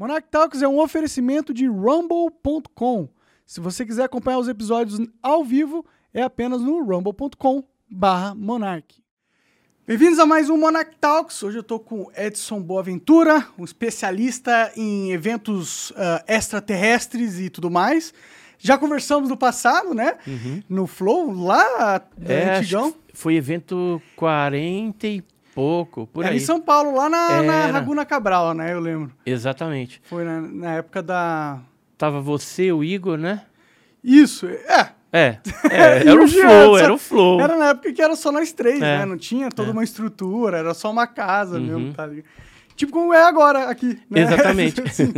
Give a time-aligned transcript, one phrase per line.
[0.00, 3.06] Monarch Talks é um oferecimento de rumble.com.
[3.44, 5.84] Se você quiser acompanhar os episódios ao vivo,
[6.14, 9.04] é apenas no rumble.com barra Monarch.
[9.86, 11.42] Bem-vindos a mais um Monarch Talks.
[11.42, 15.94] Hoje eu estou com Edson Boaventura, um especialista em eventos uh,
[16.26, 18.14] extraterrestres e tudo mais.
[18.56, 20.16] Já conversamos no passado, né?
[20.26, 20.62] Uhum.
[20.66, 22.94] No Flow, lá É, antigão.
[23.12, 25.22] foi evento 40 e
[25.54, 26.38] pouco, por Era aí.
[26.38, 27.72] em São Paulo, lá na, na Era.
[27.72, 28.72] Laguna Cabral, né?
[28.72, 29.12] Eu lembro.
[29.24, 30.00] Exatamente.
[30.04, 31.58] Foi na, na época da...
[31.98, 33.42] Tava você, o Igor, né?
[34.02, 34.92] Isso, é.
[35.12, 35.38] É,
[35.70, 37.40] é, era o flow, era o flow.
[37.40, 38.98] Era na época que era só nós três, É.
[38.98, 39.04] né?
[39.04, 39.72] Não tinha toda É.
[39.72, 41.66] uma estrutura, era só uma casa Uhum.
[41.66, 42.26] mesmo, tá ligado?
[42.80, 44.22] Tipo como é agora aqui, né?
[44.22, 44.80] Exatamente.
[44.90, 45.12] Sim.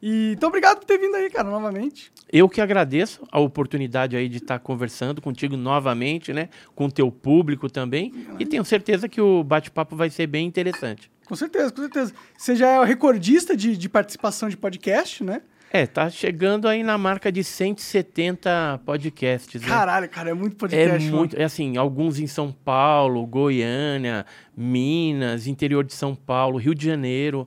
[0.00, 2.12] E, então, obrigado por ter vindo aí, cara, novamente.
[2.32, 6.48] Eu que agradeço a oportunidade aí de estar conversando contigo novamente, né?
[6.76, 8.14] Com o teu público também.
[8.38, 11.10] E tenho certeza que o bate-papo vai ser bem interessante.
[11.24, 12.14] Com certeza, com certeza.
[12.36, 15.42] Você já é o recordista de, de participação de podcast, né?
[15.70, 19.68] É, tá chegando aí na marca de 170 podcasts, né?
[19.68, 21.04] Caralho, cara, é muito É podcast.
[21.06, 21.16] mano.
[21.18, 24.24] muito, é assim, alguns em São Paulo, Goiânia,
[24.56, 27.46] Minas, interior de São Paulo, Rio de Janeiro.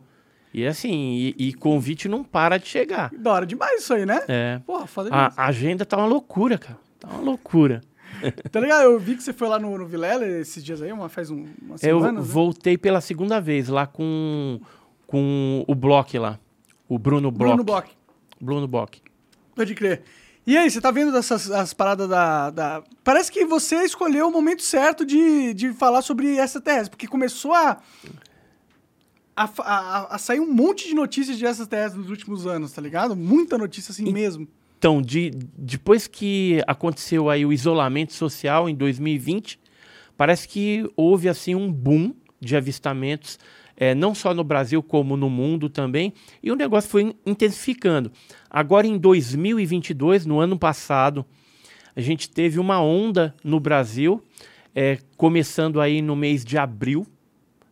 [0.54, 3.10] E assim, e, e convite não para de chegar.
[3.18, 4.22] Da hora demais isso aí, né?
[4.28, 4.60] É.
[4.66, 5.34] Porra, foda demais.
[5.38, 6.78] A, agenda tá uma loucura, cara.
[7.00, 7.82] Tá uma loucura.
[8.52, 8.84] Tá ligado?
[8.84, 11.46] Eu vi que você foi lá no, no Vilela esses dias aí, uma, faz um,
[11.62, 12.34] umas Eu semanas, né?
[12.34, 14.60] voltei pela segunda vez lá com,
[15.08, 16.38] com o Block lá.
[16.88, 17.48] O Bruno Block.
[17.48, 17.90] Bruno Bloch.
[18.42, 19.02] Bruno Block.
[19.56, 20.02] Pode crer.
[20.46, 24.32] E aí, você tá vendo dessas as paradas da, da- Parece que você escolheu o
[24.32, 27.80] momento certo de, de falar sobre extraterrestres, porque começou a,
[29.36, 33.16] a, a, a sair um monte de notícias de extraterrestres nos últimos anos, tá ligado?
[33.16, 34.48] Muita notícia assim mesmo.
[34.78, 39.60] Então, de, depois que aconteceu aí o isolamento social em 2020,
[40.18, 43.38] parece que houve assim um boom de avistamentos,
[43.82, 48.12] eh, não só no Brasil como no mundo também, e o negócio foi in- intensificando.
[48.48, 51.26] Agora em 2022, no ano passado,
[51.96, 54.24] a gente teve uma onda no Brasil,
[54.76, 57.08] eh, começando aí no mês de abril,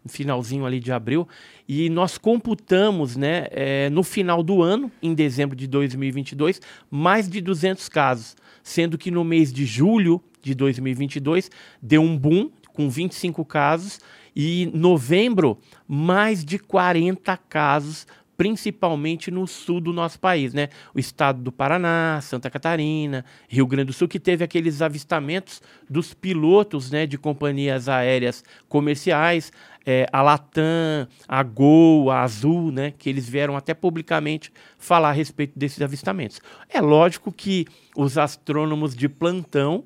[0.08, 1.28] finalzinho ali de abril,
[1.68, 6.60] e nós computamos, né, eh, no final do ano, em dezembro de 2022,
[6.90, 12.50] mais de 200 casos, sendo que no mês de julho de 2022 deu um boom
[12.74, 14.00] com 25 casos
[14.36, 15.58] e novembro
[15.88, 18.08] mais de 40 casos,
[18.40, 20.70] principalmente no sul do nosso país, né?
[20.96, 26.14] O estado do Paraná, Santa Catarina, Rio Grande do Sul, que teve aqueles avistamentos dos
[26.14, 29.52] pilotos, né, de companhias aéreas comerciais,
[29.86, 35.12] é, a Latam, a Gol, a Azul, né, que eles vieram até publicamente falar a
[35.12, 36.40] respeito desses avistamentos.
[36.70, 39.84] É lógico que os astrônomos de plantão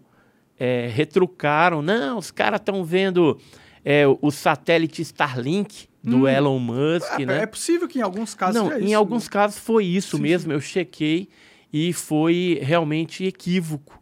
[0.60, 3.40] é, retrucaram, não, os caras estão vendo
[3.84, 7.44] é, o satélite Starlink do Elon Musk, É, né?
[7.44, 9.30] é possível que em alguns casos Não, seja em isso, alguns né?
[9.32, 11.30] casos foi isso Sim, mesmo, eu chequei
[11.72, 14.02] e foi realmente equívoco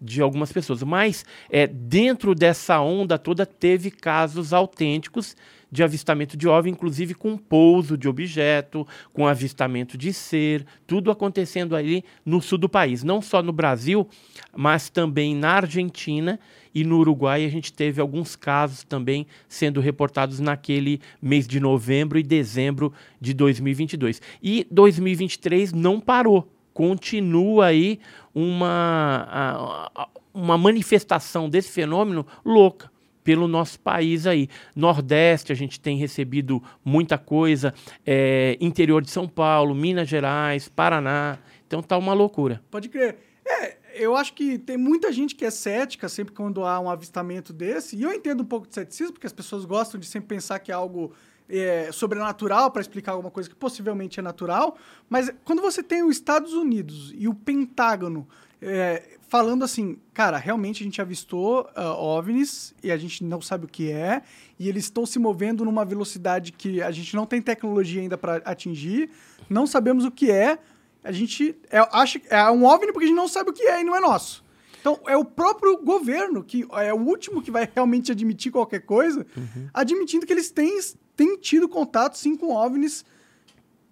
[0.00, 0.82] de algumas pessoas.
[0.82, 5.36] Mas é, dentro dessa onda toda teve casos autênticos
[5.70, 11.74] de avistamento de OVNI, inclusive com pouso de objeto, com avistamento de ser, tudo acontecendo
[11.74, 13.02] ali no sul do país.
[13.02, 14.06] Não só no Brasil,
[14.54, 16.38] mas também na Argentina
[16.74, 22.18] e no Uruguai a gente teve alguns casos também sendo reportados naquele mês de novembro
[22.18, 24.20] e dezembro de 2022.
[24.42, 27.98] E 2023 não parou, continua aí
[28.34, 29.90] uma,
[30.32, 32.90] uma manifestação desse fenômeno louca
[33.22, 34.48] pelo nosso país aí.
[34.74, 37.72] Nordeste a gente tem recebido muita coisa,
[38.04, 41.38] é, interior de São Paulo, Minas Gerais, Paraná.
[41.66, 42.60] Então tá uma loucura.
[42.70, 43.16] Pode crer.
[43.46, 47.52] É, eu acho que tem muita gente que é cética sempre quando há um avistamento
[47.52, 50.58] desse, e eu entendo um pouco de ceticismo, porque as pessoas gostam de sempre pensar
[50.58, 51.12] que é algo
[51.48, 54.76] é, sobrenatural para explicar alguma coisa que possivelmente é natural,
[55.08, 58.26] mas quando você tem os Estados Unidos e o Pentágono
[58.60, 63.64] é, falando assim, cara, realmente a gente avistou ah, OVNIs e a gente não sabe
[63.64, 64.22] o que é,
[64.58, 68.36] e eles estão se movendo numa velocidade que a gente não tem tecnologia ainda para
[68.44, 69.10] atingir,
[69.50, 70.58] não sabemos o que é,
[71.02, 73.62] a gente é, acha que é um OVNI porque a gente não sabe o que
[73.64, 74.44] é e não é nosso.
[74.80, 79.24] Então, é o próprio governo que é o último que vai realmente admitir qualquer coisa,
[79.72, 80.78] admitindo que eles têm,
[81.16, 83.04] têm tido contato, sim, com OVNIs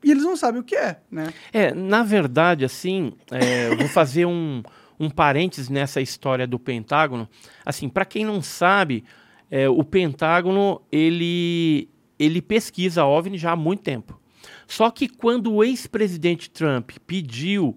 [0.03, 1.33] e eles não sabem o que é, né?
[1.53, 4.63] É, na verdade, assim, é, eu vou fazer um,
[4.99, 7.29] um parênteses nessa história do Pentágono.
[7.65, 9.05] Assim, para quem não sabe,
[9.51, 14.20] é, o Pentágono, ele, ele pesquisa OVNI já há muito tempo.
[14.71, 17.77] Só que quando o ex-presidente Trump pediu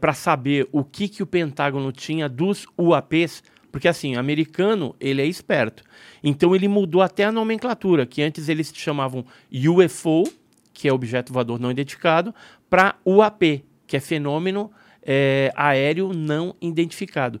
[0.00, 5.26] para saber o que, que o Pentágono tinha dos UAPs, porque assim, americano, ele é
[5.26, 5.84] esperto.
[6.24, 10.24] Então ele mudou até a nomenclatura, que antes eles chamavam UFO,
[10.72, 12.34] que é objeto voador não identificado,
[12.68, 17.40] para UAP, que é fenômeno é, aéreo não identificado.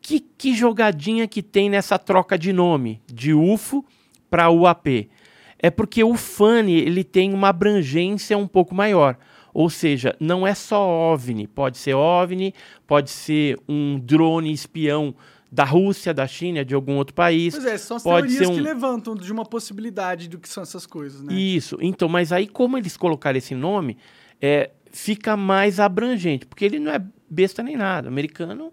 [0.00, 3.84] Que, que jogadinha que tem nessa troca de nome de UFO
[4.30, 5.10] para UAP?
[5.58, 9.16] É porque o FANI ele tem uma abrangência um pouco maior.
[9.52, 12.52] Ou seja, não é só OVNI, pode ser OVNI,
[12.86, 15.14] pode ser um drone espião
[15.50, 17.54] da Rússia, da China, de algum outro país.
[17.54, 18.54] Pois é, são as pode teorias um...
[18.54, 21.32] que levantam de uma possibilidade do que são essas coisas, né?
[21.32, 21.78] Isso.
[21.80, 23.96] Então, mas aí como eles colocaram esse nome,
[24.42, 28.08] é, fica mais abrangente, porque ele não é besta nem nada.
[28.08, 28.72] O americano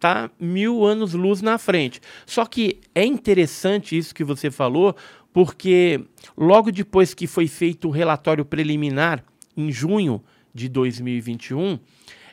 [0.00, 2.00] tá mil anos luz na frente.
[2.26, 4.94] Só que é interessante isso que você falou,
[5.36, 6.00] porque
[6.34, 9.22] logo depois que foi feito o relatório preliminar,
[9.54, 10.24] em junho
[10.54, 11.78] de 2021,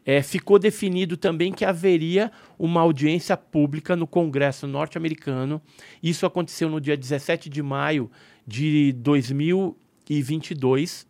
[0.06, 5.62] é, ficou definido também que haveria uma audiência pública no Congresso norte-americano.
[6.02, 8.10] Isso aconteceu no dia 17 de maio
[8.48, 11.06] de 2022.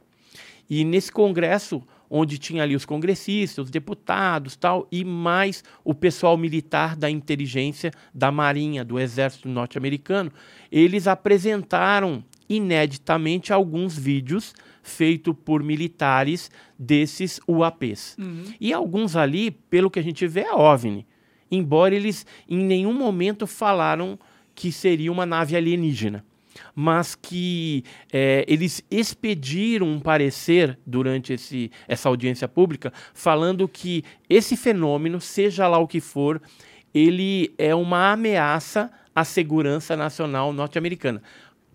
[0.67, 1.83] E nesse congresso,
[2.15, 7.89] onde tinha ali os congressistas, os deputados, tal, e mais o pessoal militar da inteligência
[8.13, 10.31] da Marinha, do Exército norte-americano,
[10.71, 18.15] eles apresentaram ineditamente alguns vídeos feitos por militares desses UAPs.
[18.19, 18.43] Uhum.
[18.61, 21.07] E alguns ali, pelo que a gente vê, é OVNI.
[21.49, 24.19] Embora eles em nenhum momento falaram
[24.53, 26.23] que seria uma nave alienígena.
[26.75, 34.55] Mas que é, eles expediram um parecer durante esse, essa audiência pública falando que esse
[34.55, 36.41] fenômeno, seja lá o que for,
[36.93, 41.21] ele é uma ameaça à segurança nacional norte-americana.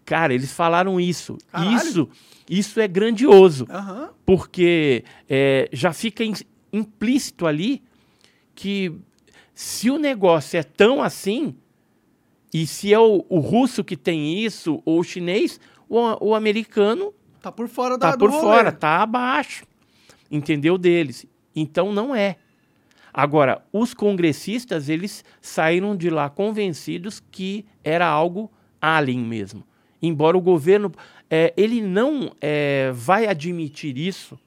[0.04, 1.36] Cara, eles falaram isso.
[1.52, 1.76] Caralho.
[1.76, 2.08] Isso
[2.48, 3.66] isso é grandioso.
[3.70, 4.08] Uhum.
[4.24, 6.34] Porque é, já fica in,
[6.72, 7.82] implícito ali
[8.54, 8.92] que
[9.54, 11.54] se o negócio é tão assim,
[12.52, 17.12] e se é o, o russo que tem isso, ou o chinês, o, o americano.
[17.42, 19.64] Tá por fora da Tá por fora, tá abaixo.
[20.30, 21.26] Entendeu deles.
[21.54, 22.36] Então não é.
[23.12, 29.64] Agora, os congressistas, eles saíram de lá convencidos que era algo alien mesmo.
[30.00, 30.92] Embora o governo,
[31.28, 34.38] é, ele não é, vai admitir isso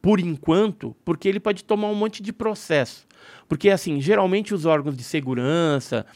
[0.00, 3.06] por enquanto, porque ele pode tomar um monte de processo.
[3.48, 6.06] Porque, assim, geralmente os órgãos de segurança,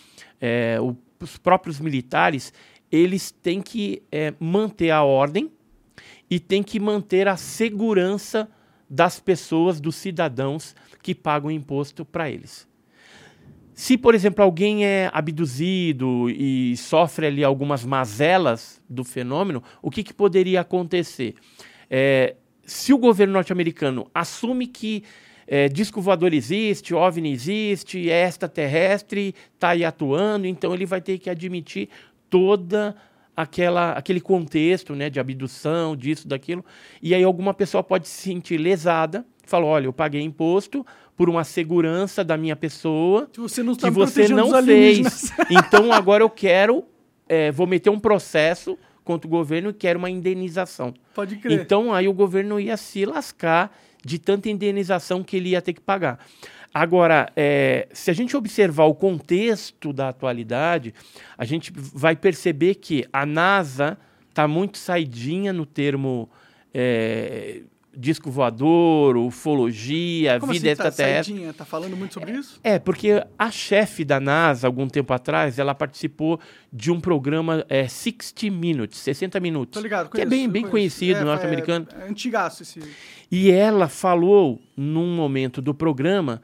[0.40, 2.52] é, o, os próprios militares,
[2.90, 5.50] eles têm que é, manter a ordem
[6.30, 8.48] e têm que manter a segurança
[8.88, 12.68] das pessoas, dos cidadãos que pagam imposto para eles.
[13.74, 20.02] Se, por exemplo, alguém é abduzido e sofre ali algumas mazelas do fenômeno, o que,
[20.02, 21.34] que poderia acontecer?
[21.90, 25.04] É, se o governo norte-americano assume que
[25.46, 31.18] é, disco voador existe, OVNI existe, é extraterrestre, está aí atuando, então ele vai ter
[31.18, 31.88] que admitir
[32.28, 32.96] toda
[33.36, 36.64] aquela, aquele contexto né, de abdução, disso, daquilo,
[37.00, 40.84] e aí alguma pessoa pode se sentir lesada, falou, olha, eu paguei imposto,
[41.16, 45.32] por uma segurança da minha pessoa que você não, que você não fez.
[45.50, 46.84] Então agora eu quero,
[47.26, 50.92] é, vou meter um processo contra o governo e quero uma indenização.
[51.14, 51.60] Pode crer.
[51.60, 53.74] Então aí o governo ia se lascar
[54.06, 56.24] de tanta indenização que ele ia ter que pagar.
[56.72, 60.94] Agora, é, se a gente observar o contexto da atualidade,
[61.36, 63.98] a gente vai perceber que a NASA
[64.28, 66.30] está muito saidinha no termo
[66.72, 67.62] é,
[67.96, 71.46] disco voador, ufologia, Como vida assim, tá extraterrestre.
[71.46, 72.60] Tá, tá falando muito sobre isso?
[72.62, 76.38] É, porque a chefe da NASA, algum tempo atrás, ela participou
[76.72, 79.80] de um programa é, 60 Minutes, 60 minutos.
[79.80, 81.86] Tô ligado, conheço, Que é bem, bem conhecido, é, norte-americano.
[81.98, 82.80] É, é antigaço esse...
[83.30, 86.42] E ela falou, num momento do programa,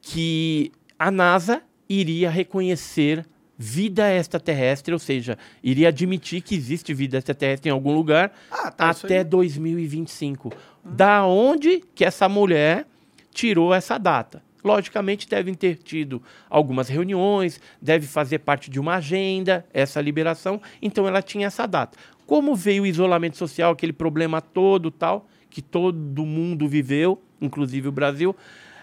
[0.00, 3.26] que a NASA iria reconhecer
[3.62, 8.90] vida extraterrestre, ou seja, iria admitir que existe vida extraterrestre em algum lugar ah, tá,
[8.90, 10.52] até 2025.
[10.84, 12.86] Da onde que essa mulher
[13.32, 14.42] tirou essa data?
[14.64, 21.06] Logicamente, devem ter tido algumas reuniões, deve fazer parte de uma agenda, essa liberação, então
[21.06, 21.98] ela tinha essa data.
[22.26, 27.92] Como veio o isolamento social, aquele problema todo tal, que todo mundo viveu, inclusive o
[27.92, 28.36] Brasil, o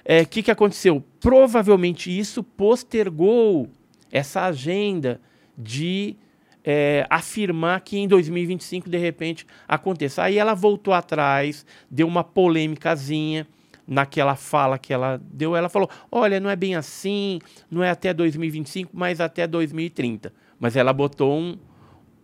[0.03, 1.03] é, que, que aconteceu?
[1.19, 3.69] Provavelmente isso postergou
[4.11, 5.21] essa agenda
[5.57, 6.15] de
[6.63, 10.23] é, afirmar que em 2025, de repente, aconteça.
[10.23, 13.47] Aí ela voltou atrás, deu uma polêmicazinha
[13.87, 15.55] naquela fala que ela deu.
[15.55, 17.39] Ela falou: olha, não é bem assim,
[17.69, 20.31] não é até 2025, mas até 2030.
[20.59, 21.57] Mas ela botou um,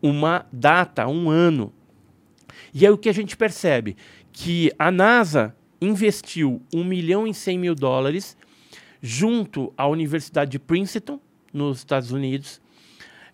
[0.01, 1.73] uma data, um ano.
[2.73, 3.95] E aí o que a gente percebe?
[4.31, 8.37] Que a NASA investiu 1 milhão e 100 mil dólares
[9.01, 11.19] junto à Universidade de Princeton,
[11.53, 12.59] nos Estados Unidos,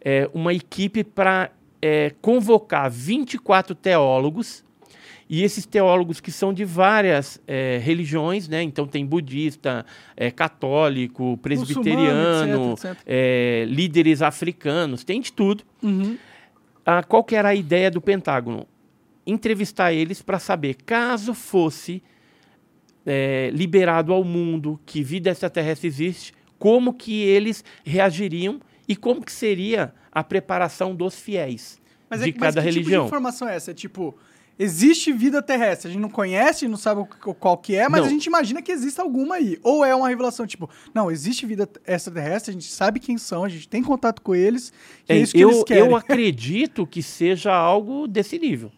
[0.03, 4.63] é, uma equipe para é, convocar 24 teólogos
[5.29, 8.61] E esses teólogos que são de várias é, religiões, né?
[8.61, 9.85] Então tem budista,
[10.17, 13.03] é, católico, presbiteriano, etc, etc.
[13.05, 15.63] É, líderes africanos, tem de tudo.
[15.81, 16.17] Uhum.
[16.85, 18.67] Ah, qual que era a ideia do Pentágono?
[19.25, 22.03] Entrevistar eles para saber, caso fosse
[23.05, 28.59] é, liberado ao mundo que vida extraterrestre existe, como que eles reagiriam
[28.91, 33.05] e como que seria a preparação dos fiéis mas de é, cada mas que religião.
[33.05, 33.71] Tipo informação é essa?
[33.71, 34.13] É tipo,
[34.59, 37.07] existe vida terrestre, a gente não conhece, não sabe
[37.39, 38.07] qual que é, mas não.
[38.07, 39.57] a gente imagina que existe alguma aí.
[39.63, 43.49] Ou é uma revelação, tipo, não, existe vida extraterrestre, a gente sabe quem são, a
[43.49, 44.73] gente tem contato com eles,
[45.07, 45.85] é, é isso que eu, eles querem.
[45.85, 48.73] Eu acredito que seja algo desse nível.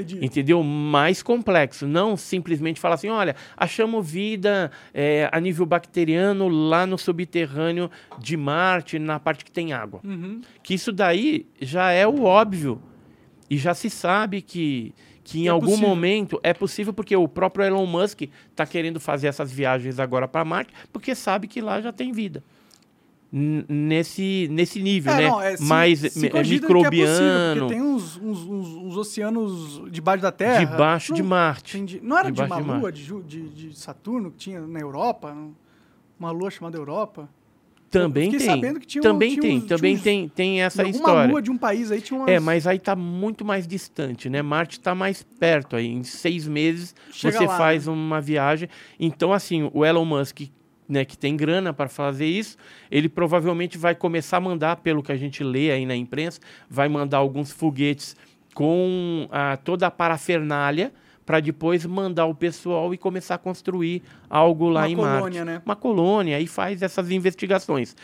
[0.00, 0.24] Entendi.
[0.24, 0.62] Entendeu?
[0.62, 1.86] Mais complexo.
[1.86, 8.36] Não simplesmente falar assim: olha, achamos vida é, a nível bacteriano lá no subterrâneo de
[8.36, 10.00] Marte, na parte que tem água.
[10.04, 10.40] Uhum.
[10.62, 12.80] Que isso daí já é o óbvio.
[13.50, 15.88] E já se sabe que, que em é algum possível.
[15.88, 20.44] momento é possível, porque o próprio Elon Musk está querendo fazer essas viagens agora para
[20.44, 22.42] Marte, porque sabe que lá já tem vida
[23.30, 25.28] nesse, nesse nível, é, né?
[25.28, 27.66] Não, é, se, Mais se é, microbiano.
[27.66, 30.64] É tem uns, uns, uns, uns, oceanos debaixo da Terra.
[30.64, 32.00] Debaixo não, de Marte.
[32.02, 35.36] Não era debaixo de uma de lua de, de, de, Saturno que tinha na Europa?
[36.18, 37.28] Uma lua chamada Europa?
[37.90, 38.40] Também tem.
[38.40, 41.30] sabendo que tinha Também tinha tem, uns, também tem, tem essa história.
[41.30, 42.28] lua de um país aí tinha umas...
[42.28, 44.42] É, mas aí está muito mais distante, né?
[44.42, 45.86] Marte está mais perto aí.
[45.86, 47.92] Em seis meses Chega você lá, faz né?
[47.92, 48.68] uma viagem.
[49.00, 50.50] Então, assim, o Elon Musk
[50.88, 52.56] né, que tem grana para fazer isso,
[52.90, 56.88] ele provavelmente vai começar a mandar, pelo que a gente lê aí na imprensa, vai
[56.88, 58.16] mandar alguns foguetes
[58.54, 60.92] com a, toda a parafernália
[61.24, 65.44] para depois mandar o pessoal e começar a construir algo lá uma em colônia, Marte.
[65.44, 65.62] Né?
[65.64, 67.94] Uma colônia, e faz essas investigações.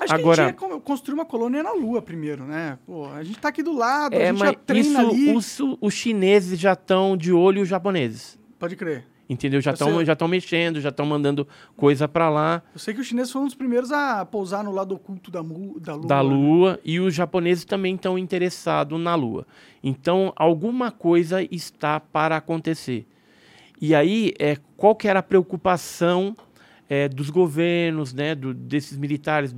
[0.00, 2.76] Acho Agora, que a gente ia construir uma colônia na Lua primeiro, né?
[2.84, 5.36] Pô, a gente está aqui do lado, é, a gente já treina isso, ali.
[5.36, 8.36] Os, os chineses já estão de olho os japoneses.
[8.58, 9.06] Pode crer.
[9.32, 9.60] Entendeu?
[9.60, 12.62] Já estão já mexendo, já estão mandando coisa para lá.
[12.74, 15.94] Eu sei que os chineses foram os primeiros a pousar no lado oculto da, da
[15.94, 16.06] Lua.
[16.06, 16.20] Da?
[16.20, 16.78] Lua, né?
[16.84, 19.46] e os japoneses também estão interessados na Lua.
[19.82, 23.06] Então, alguma coisa está para acontecer.
[23.80, 26.36] E aí, é, qual que era a preocupação
[26.88, 29.56] é, dos governos, né, do, desses militares,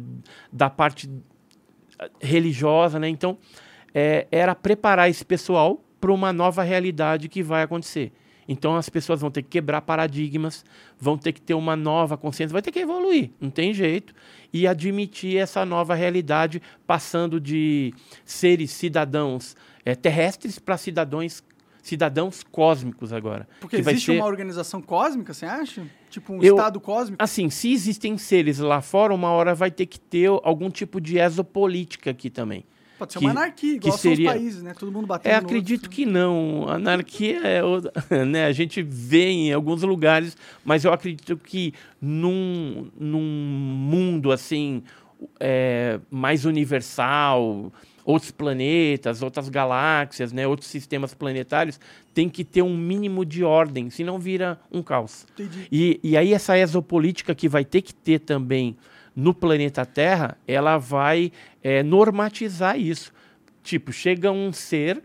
[0.53, 1.11] da parte
[2.21, 3.09] religiosa, né?
[3.09, 3.37] Então,
[3.93, 8.13] é, era preparar esse pessoal para uma nova realidade que vai acontecer.
[8.49, 10.65] Então as pessoas vão ter que quebrar paradigmas,
[10.99, 14.15] vão ter que ter uma nova consciência, vai ter que evoluir, não tem jeito,
[14.53, 21.43] e admitir essa nova realidade, passando de seres cidadãos é, terrestres para cidadãos
[21.83, 23.47] cidadãos cósmicos agora.
[23.61, 24.17] Porque existe ser...
[24.17, 25.87] uma organização cósmica, você acha?
[26.09, 27.23] Tipo um Eu, estado cósmico?
[27.23, 31.19] Assim, se existem seres lá fora, uma hora vai ter que ter algum tipo de
[31.19, 32.65] exopolítica aqui também.
[32.99, 34.29] Pode ser que, uma anarquia, igual que seria...
[34.29, 34.75] os países, né?
[34.79, 35.91] Todo mundo batendo É, acredito outro.
[35.91, 36.69] que não.
[36.69, 37.61] Anarquia é,
[38.25, 38.47] né?
[38.47, 44.83] A gente vê em alguns lugares, mas eu acredito que num, num mundo assim
[45.41, 47.73] é, mais universal,
[48.05, 51.81] outros planetas, outras galáxias, né, outros sistemas planetários,
[52.13, 55.27] tem que ter um mínimo de ordem, senão vira um caos.
[55.73, 58.77] E, e aí essa exopolítica que vai ter que ter também
[59.15, 63.13] no planeta Terra, ela vai é, normatizar isso.
[63.63, 65.03] Tipo, chega um ser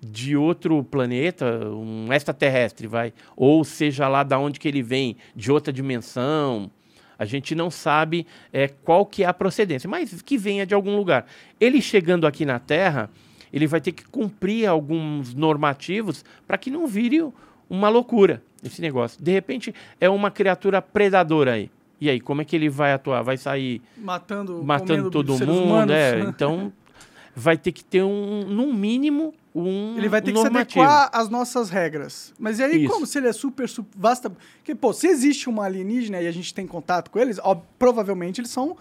[0.00, 5.52] de outro planeta, um extraterrestre, vai, ou seja lá da onde que ele vem, de
[5.52, 6.70] outra dimensão,
[7.18, 10.96] a gente não sabe é, qual que é a procedência, mas que venha de algum
[10.96, 11.26] lugar.
[11.60, 13.10] Ele chegando aqui na Terra,
[13.52, 17.22] ele vai ter que cumprir alguns normativos para que não vire
[17.68, 19.22] uma loucura esse negócio.
[19.22, 21.70] De repente, é uma criatura predadora aí.
[22.00, 23.22] E aí, como é que ele vai atuar?
[23.22, 25.92] Vai sair matando, matando todo mundo?
[25.92, 26.72] É, então
[27.34, 30.80] vai ter que ter um, no mínimo, um Ele vai ter um que normativo.
[30.80, 32.32] se adequar às nossas regras.
[32.38, 32.92] Mas e aí, Isso.
[32.92, 34.30] como se ele é super, super vasta.
[34.30, 38.40] Porque, pô, se existe uma alienígena e a gente tem contato com eles, ó, provavelmente
[38.40, 38.76] eles são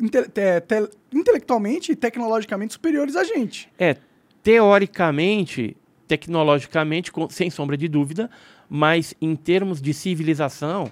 [0.00, 3.68] inte te te intelectualmente e tecnologicamente superiores a gente.
[3.78, 3.96] É,
[4.42, 8.30] teoricamente, tecnologicamente, com, sem sombra de dúvida,
[8.68, 10.90] mas em termos de civilização,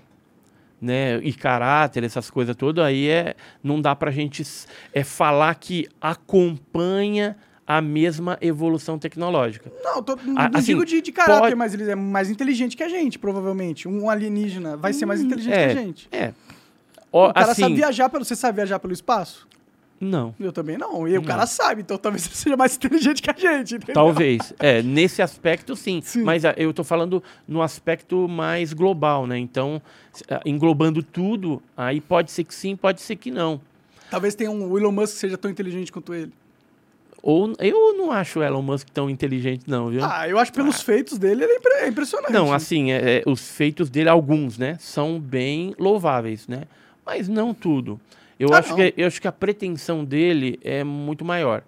[0.81, 4.43] né, e caráter, essas coisas todas, aí é, não dá para a gente
[4.93, 9.73] é, falar que acompanha a mesma evolução tecnológica.
[9.83, 11.55] Não, tô, não assim, digo de, de caráter, pode...
[11.55, 13.89] mas ele é mais inteligente que a gente, provavelmente.
[13.89, 16.09] Um alienígena vai ser mais hum, inteligente é, que a gente.
[16.13, 16.35] É.
[17.11, 18.25] O, o cara assim, sabe viajar pelo.
[18.25, 19.49] Você sabe viajar pelo espaço?
[20.01, 20.35] Não.
[20.39, 21.07] Eu também não.
[21.09, 21.23] E não.
[21.23, 23.77] o cara sabe, então talvez ele seja mais inteligente que a gente.
[23.77, 23.95] Entendeu?
[23.95, 24.53] Talvez.
[24.59, 26.01] É, nesse aspecto, sim.
[26.03, 26.23] sim.
[26.23, 29.39] Mas ah, eu estou falando no aspecto mais global, né?
[29.39, 29.81] Então,
[30.29, 33.61] ah, englobando tudo, aí pode ser que sim, pode ser que não.
[34.11, 36.33] Talvez tenha um Elon Musk que seja tão inteligente quanto ele.
[37.23, 40.05] Ou eu não acho o Elon Musk tão inteligente, não, viu?
[40.05, 42.33] Ah, eu acho que pelos feitos dele ele é é impressionante.
[42.33, 46.65] Não, assim, é, é, os feitos dele, alguns, né, são bem louváveis, né?
[47.05, 48.01] Mas não tudo.
[48.39, 48.77] Eu, Ah, acho, não.
[48.77, 51.63] que, eu acho que a pretensão dele é muito maior.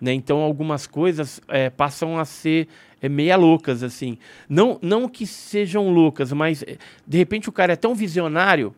[0.00, 0.12] Né?
[0.12, 2.68] Então, algumas coisas é, passam a ser
[3.02, 4.16] é, meia loucas, assim.
[4.48, 6.76] Não, não que sejam loucas, mas, é,
[7.06, 8.74] de repente, o cara é tão visionário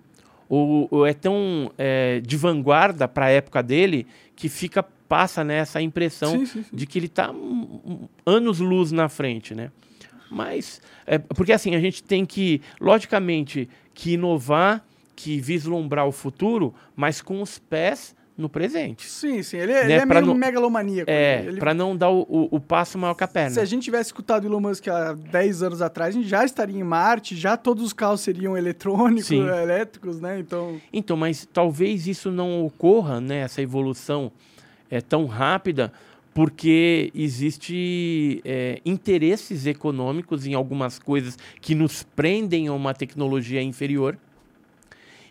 [0.49, 5.57] ou, ou é tão é, de vanguarda para a época dele que fica passa né,
[5.57, 6.77] essa impressão Sim, sim, sim.
[6.77, 7.33] de que ele está
[8.25, 9.71] anos-luz na frente, né?
[10.31, 14.85] Mas, é, porque assim, a gente tem que, logicamente, que inovar,
[15.23, 19.07] que vislumbrar o futuro, mas com os pés no presente.
[19.07, 19.59] Sim, sim.
[19.59, 21.11] Ele, é- Né, ele é pra meio não- megalomaníaco.
[21.11, 23.51] É, ele, para não dar o, o- o passo maior que a perna.
[23.51, 26.43] Se a gente tivesse escutado o Elon Musk há 10 anos atrás, a gente já
[26.43, 29.47] estaria em Marte, já todos os carros seriam eletrônicos, Sim.
[29.47, 30.39] elétricos, né?
[30.39, 34.33] Então, Então, mas talvez isso não ocorra, né, essa evolução
[34.91, 35.93] é tão rápida,
[36.33, 44.17] porque existe é, interesses econômicos em algumas coisas que nos prendem a uma tecnologia inferior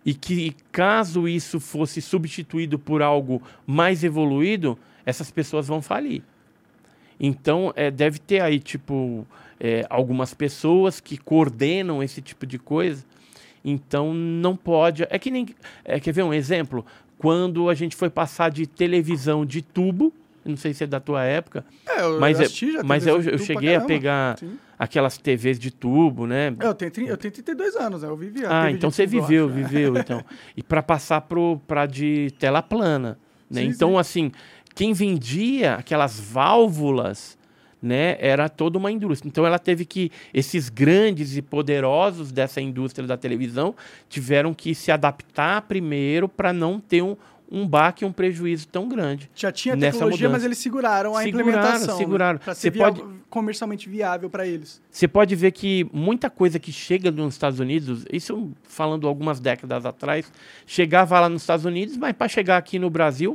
[0.06, 6.24] e que caso isso fosse substituído por algo mais evoluído, essas pessoas vão falir.
[7.20, 9.28] Então, é, deve ter aí, tipo,
[9.60, 13.04] é, algumas pessoas que coordenam esse tipo de coisa.
[13.64, 15.06] Então, não pode.
[15.10, 15.48] É que nem.
[15.84, 16.86] É, quer ver um exemplo?
[17.18, 20.14] Quando a gente foi passar de televisão de tubo,
[20.50, 22.84] não sei se é da tua época, é, eu mas, é- assisti já.
[22.84, 24.58] mas eu, eu cheguei a pegar Sim.
[24.78, 26.54] aquelas TVs de tubo, né?
[26.60, 28.10] Eu tenho, eu tenho 32 anos, né?
[28.10, 30.24] Eu vivi a Ah, então você tubo, eu viveu, acho, viveu, então.
[30.56, 33.18] E para passar pro para de tela plana,
[33.50, 33.62] né?
[33.62, 33.98] Sim, então sim.
[33.98, 34.32] assim,
[34.76, 37.38] quem vendia aquelas válvulas,
[37.82, 39.30] né, era toda uma indústria.
[39.30, 43.74] Então ela teve que esses grandes e poderosos dessa indústria da televisão
[44.10, 47.16] tiveram que se adaptar primeiro para não ter um
[47.52, 49.30] um baque, um prejuízo tão grande.
[49.36, 50.38] Já tinha nessa tecnologia, mudança.
[50.40, 51.98] mas eles seguraram a Seguraram, implementação.
[51.98, 52.40] seguraram.
[52.40, 54.82] Para Você ser pode- comercialmente viável para eles.
[54.92, 59.86] Você pode ver que muita coisa que chega nos Estados Unidos, isso falando algumas décadas
[59.86, 60.32] atrás,
[60.66, 63.34] chegava lá nos Estados Unidos, mas para chegar aqui no Brasil,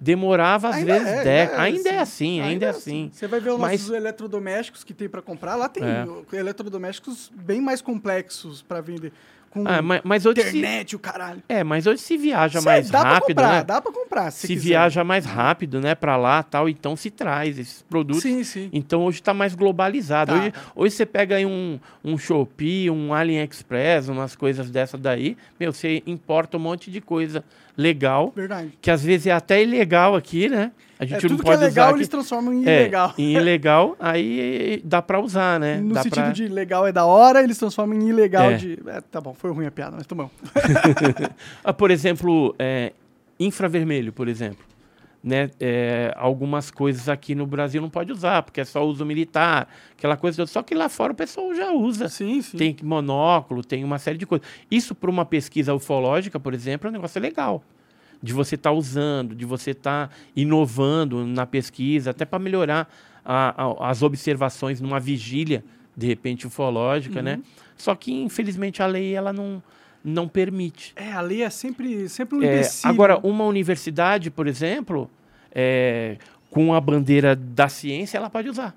[0.00, 1.60] demorava às Ainda vezes é, décadas.
[1.60, 3.10] ainda Ainda é assim, ainda é assim.
[3.12, 5.56] Você vai ver os Mas- nossos eletrodomésticos que tem para comprar.
[5.56, 6.06] Lá tem É.
[6.36, 9.12] eletrodomésticos bem mais complexos para vender.
[9.50, 11.42] Com Ah, mas, mas hoje se, internet, o caralho.
[11.48, 13.64] é, mas hoje se viaja Cê- mais dá rápido, pra comprar, né?
[13.64, 14.30] dá pra comprar.
[14.30, 14.62] Se, Se quiser.
[14.68, 18.22] viaja mais rápido, né, para lá, tal, então se traz esses produtos.
[18.22, 18.68] Sim, sim.
[18.72, 20.32] Então hoje está mais globalizado.
[20.32, 20.38] Tá.
[20.38, 25.72] Hoje, hoje você pega aí um, um Shopee, um AliExpress, umas coisas dessa daí, meu,
[25.72, 27.42] você importa um monte de coisa
[27.76, 28.72] legal, Verdade.
[28.82, 30.72] que às vezes é até ilegal aqui, né?
[31.00, 33.14] A É, gente tudo não que pode é legal, usar eles transformam em É, ilegal.
[33.16, 35.76] em ilegal, aí dá para usar, né?
[35.80, 36.32] No dá sentido pra...
[36.32, 38.56] de legal é da hora, eles transformam em ilegal É.
[38.56, 38.78] de.
[38.86, 40.28] É, tá bom, foi ruim a piada, mas tá bom.
[41.62, 42.92] Ah, por exemplo, é,
[43.38, 44.64] infravermelho, por exemplo.
[45.22, 45.50] Né?
[45.60, 50.16] É, algumas coisas aqui no Brasil não pode usar, porque é só uso militar, aquela
[50.16, 50.46] coisa.
[50.46, 52.08] Só que lá fora o pessoal já usa.
[52.08, 52.56] Sim, sim.
[52.56, 54.46] Tem monóculo, tem uma série de coisas.
[54.70, 57.62] Isso para uma pesquisa ufológica, por exemplo, é um negócio legal.
[58.22, 62.92] De você estar usando, de você estar inovando na pesquisa, até para melhorar
[63.24, 63.54] a-
[63.84, 65.64] a- as observações numa vigília,
[65.96, 67.40] de repente, ufológica, né?
[67.76, 69.62] Só que, infelizmente, a lei ela não,
[70.02, 70.92] não permite.
[70.96, 75.08] É, a lei é sempre, sempre um É, agora, uma universidade, por exemplo,
[75.52, 76.16] é,
[76.50, 78.74] com a bandeira da ciência, ela pode usar.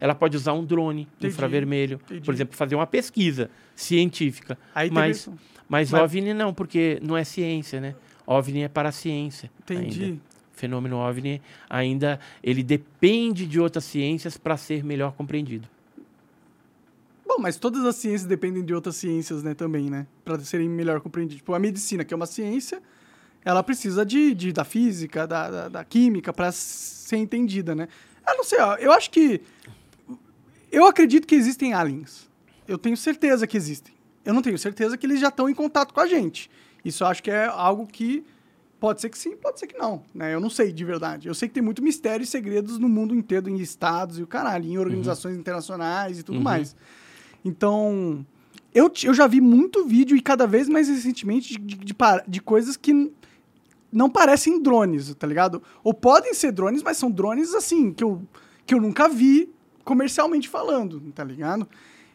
[0.00, 2.22] Ela pode usar um drone Entendi, infravermelho, entendi.
[2.24, 4.58] por exemplo, fazer uma pesquisa científica.
[4.74, 5.28] Aí mas,
[5.68, 7.94] mas, Mas- OVNI não, porque não é ciência, né?
[8.26, 9.50] OVNI é para a ciência.
[9.62, 10.04] Entendi.
[10.04, 10.16] ainda.
[10.54, 15.66] O fenômeno OVNI ainda ele depende de outras ciências para ser melhor compreendido.
[17.26, 20.06] Bom, mas todas as ciências dependem de outras ciências, né, também, né?
[20.24, 21.38] Pra serem melhor compreendidas.
[21.38, 22.82] Tipo, a medicina, que é uma ciência,
[23.44, 27.88] ela precisa de, de- da física, da, da, da química pra ser entendida, né?
[28.28, 29.40] Eu não sei, ó, eu acho que...
[30.70, 32.30] Eu acredito que existem aliens.
[32.68, 33.92] Eu tenho certeza que existem.
[34.24, 36.50] Eu não tenho certeza que eles já estão em contato com a gente.
[36.84, 38.24] Isso eu acho que é algo que
[38.80, 40.34] pode ser que sim, pode ser que não, né?
[40.34, 41.28] Eu não sei de verdade.
[41.28, 44.26] Eu sei que tem muito mistério e segredos no mundo inteiro, em estados e o
[44.26, 46.42] caralho, em organizações internacionais e tudo Uhum.
[46.44, 46.74] mais.
[47.44, 48.26] Então,
[48.74, 51.94] eu, eu já vi muito vídeo e cada vez mais recentemente de, de, de
[52.26, 53.12] de coisas que
[53.92, 55.62] não parecem drones, tá ligado?
[55.84, 58.22] Ou podem ser drones, mas são drones assim, que eu,
[58.64, 59.52] que eu nunca vi
[59.84, 61.68] comercialmente falando, tá ligado?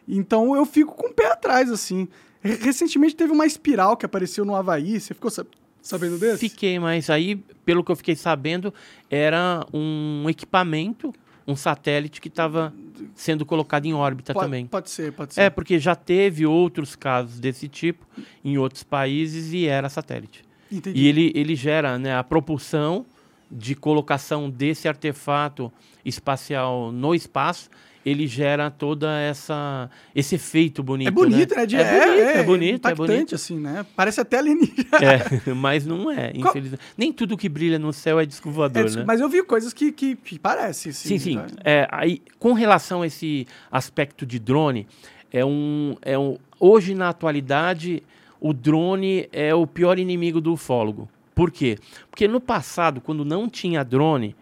[0.07, 2.07] Então eu fico com o pé atrás, assim.
[2.47, 5.45] Re- Recentemente teve uma espiral que apareceu no Havaí, você ficou sa-
[5.81, 6.37] sabendo desse?
[6.49, 8.73] Fiquei, mas aí, pelo que eu fiquei sabendo,
[9.09, 11.13] era um equipamento,
[11.47, 12.73] um satélite que estava
[13.15, 14.65] sendo colocado em órbita pode, também.
[14.67, 15.41] Pode ser, pode ser.
[15.41, 18.05] É, porque já teve outros casos desse tipo
[18.43, 20.43] em outros países e era satélite.
[20.71, 20.99] Entendi.
[20.99, 23.05] E ele, ele gera né, a propulsão
[23.49, 25.71] de colocação desse artefato
[26.03, 27.69] espacial no espaço,
[28.07, 31.09] ele gera toda essa esse efeito bonito.
[31.09, 31.61] É bonito, né?
[31.61, 31.65] né?
[31.65, 33.35] De, é, é, bonito, é, é bonito, é bonito.
[33.35, 33.85] assim, né?
[33.97, 34.97] Parece até alienígena.
[35.01, 35.19] É,
[35.53, 36.81] mas não é, Qual- infelizmente.
[36.97, 39.03] Nem tudo que brilha no céu é disco voador, É, né?
[39.05, 41.09] Mas eu vi coisas que, que, que parece, assim.
[41.09, 41.35] Sim, sim.
[41.35, 41.47] né?
[41.65, 44.87] É, aí, com relação a esse aspecto de drone,
[45.31, 48.01] é um, é um, hoje na atualidade
[48.39, 51.09] o drone é o pior inimigo do ufólogo.
[51.35, 51.77] Por quê?
[52.09, 54.33] Porque no passado, quando não tinha drone,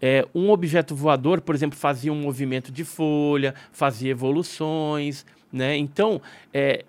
[0.00, 5.76] é, um objeto voador, por exemplo, fazia um movimento de folha, fazia evoluções, né?
[5.76, 6.20] Então,
[6.52, 6.84] é,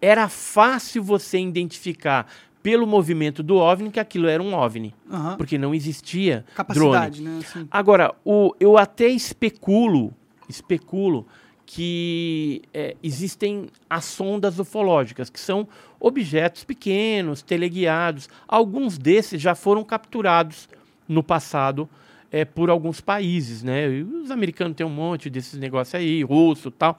[0.00, 2.26] era fácil você identificar
[2.62, 5.36] pelo movimento do OVNI que aquilo era um OVNI, Aham.
[5.36, 6.92] porque não existia drone.
[6.92, 7.40] Capacidade, né?
[7.42, 7.66] Assim.
[7.70, 10.12] Agora, o, eu até especulo,
[10.48, 11.26] especulo
[11.64, 15.68] que é, existem as sondas ufológicas, que são
[16.00, 18.28] objetos pequenos, teleguiados.
[18.48, 20.68] Alguns desses já foram capturados
[21.08, 21.88] no passado
[22.32, 23.88] é, por alguns países, né?
[23.90, 26.98] E os americanos têm um monte desses negócios aí, russo, tal.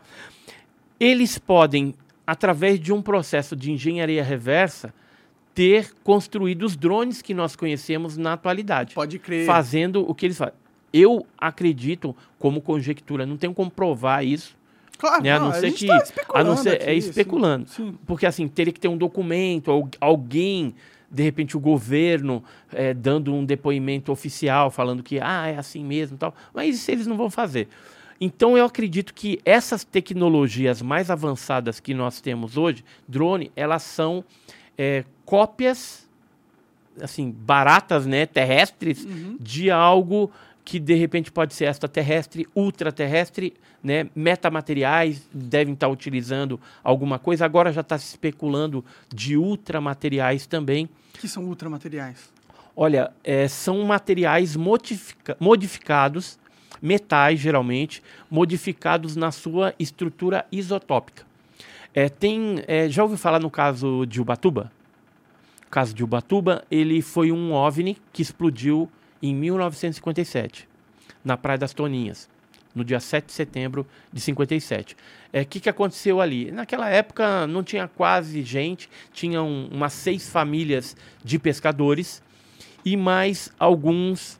[0.99, 1.93] Eles podem,
[2.25, 4.93] através de um processo de engenharia reversa,
[5.53, 9.45] ter construído os drones que nós conhecemos na atualidade Pode crer.
[9.45, 10.53] fazendo o que eles fazem.
[10.93, 14.55] Eu acredito, como conjectura, não tenho como provar isso,
[14.97, 15.31] Claro, né?
[15.31, 15.87] a não, não ser que.
[15.87, 17.67] tá a não ser, aqui, é especulando.
[17.69, 17.97] Sim, sim.
[18.05, 20.75] Porque assim, teria que ter um documento, al- alguém,
[21.11, 26.17] de repente o governo, eh, dando um depoimento oficial, falando que ah, é assim mesmo
[26.17, 26.33] tal.
[26.53, 27.67] Mas isso eles não vão fazer.
[28.19, 34.23] Então eu acredito que essas tecnologias mais avançadas que nós temos hoje, drone, elas são
[34.77, 36.09] eh, cópias
[37.01, 39.37] assim, baratas, né, terrestres, Uhum.
[39.39, 40.29] de algo
[40.71, 43.53] que de repente pode ser extraterrestre, ultraterrestre,
[43.83, 47.43] né, metamateriais devem estar utilizando alguma coisa.
[47.43, 48.81] Agora já está se especulando
[49.13, 50.87] de ultramateriais também.
[51.19, 52.31] Que são ultramateriais.
[52.73, 56.39] Olha, é, são materiais modifica- modificados,
[56.81, 61.25] metais geralmente, modificados na sua estrutura isotópica.
[61.93, 64.71] É, tem, é, já ouviu falar no caso de Ubatuba?
[65.67, 68.89] O caso de Ubatuba, ele foi um OVNI que explodiu
[69.21, 70.67] em 1957,
[71.23, 72.29] na Praia das Toninhas,
[72.73, 74.93] no dia 7 de setembro de 57.
[74.93, 74.97] O
[75.33, 76.51] é, que, que aconteceu ali?
[76.51, 82.21] Naquela época não tinha quase gente, tinham umas seis famílias de pescadores
[82.83, 84.39] e mais alguns.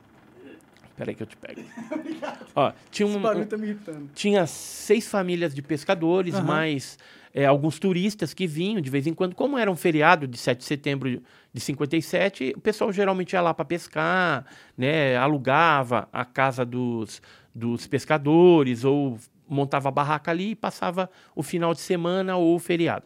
[0.96, 1.62] Peraí que eu te pego.
[2.56, 4.10] Ó, tinha um, barulho tá me irritando.
[4.13, 6.44] tinha seis famílias de pescadores, Aham.
[6.44, 6.98] mais
[7.34, 9.36] é, alguns turistas que vinham de vez em quando.
[9.36, 11.22] Como era um feriado de 7 de setembro
[11.54, 14.46] de 57, o pessoal geralmente ia lá para pescar,
[14.78, 17.22] né, alugava a casa dos,
[17.54, 19.17] dos pescadores ou
[19.48, 23.06] montava a barraca ali e passava o final de semana ou o feriado.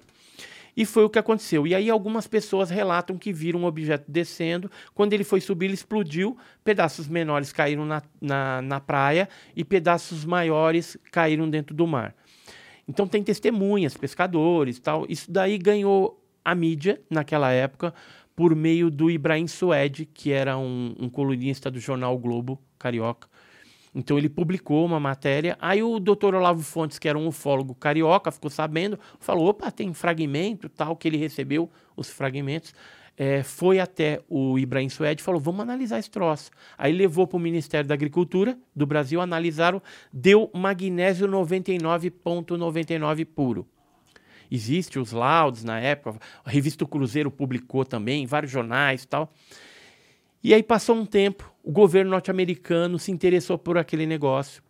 [0.77, 1.65] E foi o que aconteceu.
[1.65, 4.69] E aí algumas pessoas relatam que viram um objeto descendo.
[4.93, 6.37] Quando ele foi subir, ele explodiu.
[6.65, 12.13] Pedaços menores caíram na, na, na praia e pedaços maiores caíram dentro do mar.
[12.87, 15.05] Então tem testemunhas, pescadores tal.
[15.09, 17.93] Isso daí ganhou a mídia naquela época
[18.35, 23.27] por meio do Ibrahim Suede, que era um, um colunista do jornal Globo Carioca.
[23.95, 25.57] Então ele publicou uma matéria.
[25.59, 29.93] Aí o doutor Olavo Fontes, que era um ufólogo carioca, ficou sabendo, falou: opa, tem
[29.93, 32.73] fragmento tal, que ele recebeu os fragmentos.
[33.17, 36.51] É, foi até o Ibrahim Suede e falou: vamos analisar esse troço.
[36.77, 43.65] Aí levou para o Ministério da Agricultura do Brasil, analisaram, deu magnésio 99,99 puro.
[44.51, 49.33] Existe os laudos na época, a revista Cruzeiro publicou também, vários jornais e tal.
[50.43, 54.61] E aí passou um tempo, o governo norte-americano se interessou por aquele negócio.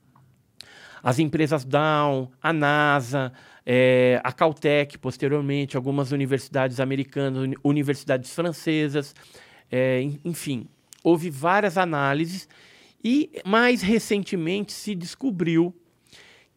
[1.04, 3.34] As empresas Down, a NASA,
[3.66, 9.16] eh, a Caltech, posteriormente, algumas universidades americanas, uni- universidades francesas,
[9.72, 10.68] en- enfim,
[11.04, 12.48] houve várias análises
[13.04, 15.74] e mais recentemente se descobriu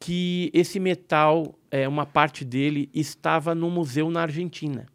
[0.01, 4.87] que esse metal, eh, uma parte dele, estava no museu na Argentina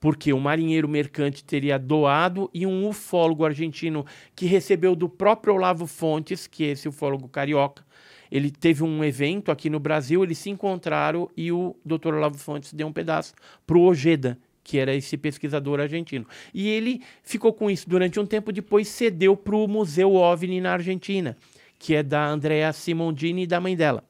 [0.00, 4.04] porque um marinheiro mercante teria doado e um ufólogo argentino
[4.34, 7.84] que recebeu do próprio Olavo Fontes, que é esse ufólogo carioca,
[8.32, 12.14] ele teve um evento aqui no Brasil, eles se encontraram e o Dr.
[12.14, 13.34] Olavo Fontes deu um pedaço
[13.66, 16.26] para o Ojeda, que era esse pesquisador argentino.
[16.54, 20.72] E ele ficou com isso durante um tempo, depois cedeu para o Museu OVNI na
[20.72, 21.36] Argentina,
[21.78, 24.02] que é da Andrea Simondini e da mãe dela.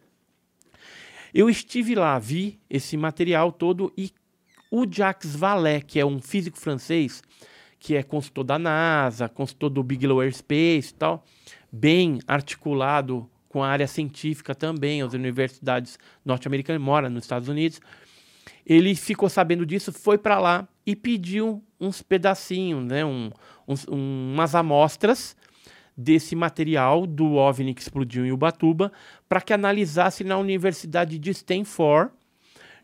[1.35, 4.13] Eu estive lá, vi esse material todo e
[4.71, 7.25] o Jacques Vallée, que é um físico francês,
[7.77, 11.25] que é consultor da NASA, consultor do Bigelow Aerospace e tal,
[11.73, 17.81] bem articulado com a área científica também, as universidades norte-americanas, mora nos Estados Unidos.
[18.67, 23.31] ele ficou sabendo disso, foi para lá e pediu uns pedacinhos, né, um,
[23.69, 25.37] uns, um, umas amostras
[25.95, 28.91] desse material do OVNI que explodiu em Ubatuba
[29.29, 32.11] para que analisasse na Universidade de Stanford,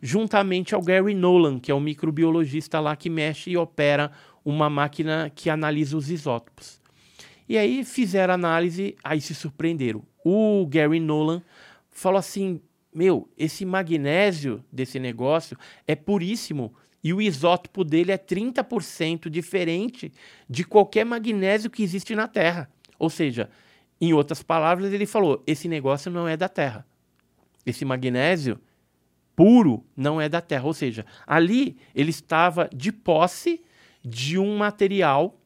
[0.03, 4.13] juntamente ao Gary Nolan, que é o microbiologista lá que mexe e opera
[4.45, 6.79] uma máquina que analisa os isótopos.
[7.49, 10.03] E aí fizeram análise, aí se surpreenderam.
[10.31, 11.43] O Gary Nolan
[11.89, 12.61] falou assim:
[12.95, 20.13] Meu, esse magnésio desse negócio é puríssimo e o isótopo dele é 30% diferente
[20.47, 22.71] de qualquer magnésio que existe na Terra.
[22.99, 23.49] Ou seja,
[23.99, 26.87] em outras palavras, ele falou: esse negócio não é da Terra.
[27.65, 28.61] Esse magnésio
[29.35, 30.67] puro não é da Terra.
[30.67, 33.63] Ou seja, ali ele estava de posse
[34.05, 35.38] de um material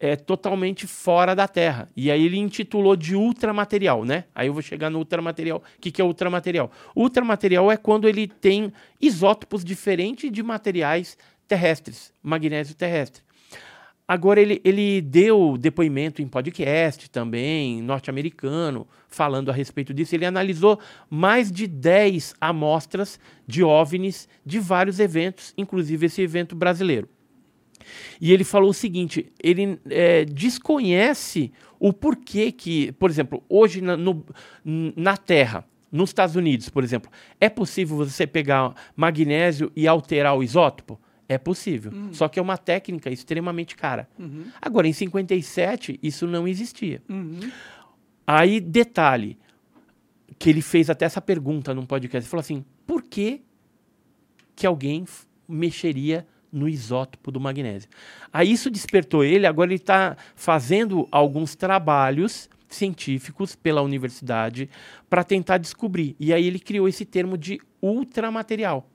[0.00, 1.90] é, totalmente fora da Terra.
[1.94, 4.24] E aí ele intitulou de ultramaterial, né?
[4.34, 5.58] Aí eu vou chegar no ultramaterial.
[5.58, 6.72] O que, que é ultramaterial?
[6.96, 13.22] Ultramaterial é quando ele tem isótopos diferentes de materiais terrestres, magnésio terrestre.
[14.08, 20.16] Agora, ele, ele deu depoimento em podcast também, norte-americano, falando a respeito disso.
[20.16, 27.08] Ele analisou mais de 10 amostras de OVNIs de vários eventos, inclusive esse evento brasileiro.
[28.20, 33.96] E ele falou o seguinte: ele é, desconhece o porquê que, por exemplo, hoje na,
[33.96, 34.24] no,
[34.64, 40.42] na Terra, nos Estados Unidos, por exemplo, é possível você pegar magnésio e alterar o
[40.42, 41.00] isótopo?
[41.28, 41.92] É possível.
[41.92, 42.12] Uhum.
[42.12, 44.08] Só que é uma técnica extremamente cara.
[44.18, 44.46] Uhum.
[44.60, 47.00] Agora, em 57, isso não existia.
[47.08, 47.38] Uhum.
[48.26, 49.38] Aí, detalhe,
[50.38, 52.24] que ele fez até essa pergunta num podcast.
[52.24, 53.42] Ele falou assim: por que,
[54.56, 55.04] que alguém
[55.48, 57.88] mexeria no isótopo do magnésio?
[58.32, 64.70] Aí isso despertou ele, agora ele está fazendo alguns trabalhos científicos pela universidade
[65.08, 66.14] para tentar descobrir.
[66.18, 68.88] E aí ele criou esse termo de ultramaterial.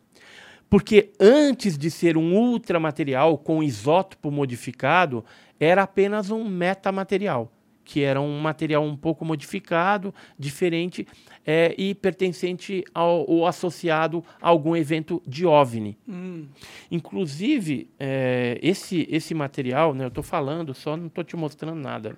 [0.70, 5.24] Porque antes de ser um ultramaterial com isótopo modificado,
[5.60, 7.52] era apenas um metamaterial,
[7.86, 11.08] que era um material um pouco modificado, diferente
[11.46, 15.98] é, e pertencente ao, ou associado a algum evento de OVNI.
[16.10, 16.48] Hum.
[16.92, 22.18] Inclusive, é, esse, esse material, né, eu estou falando, só não estou te mostrando nada.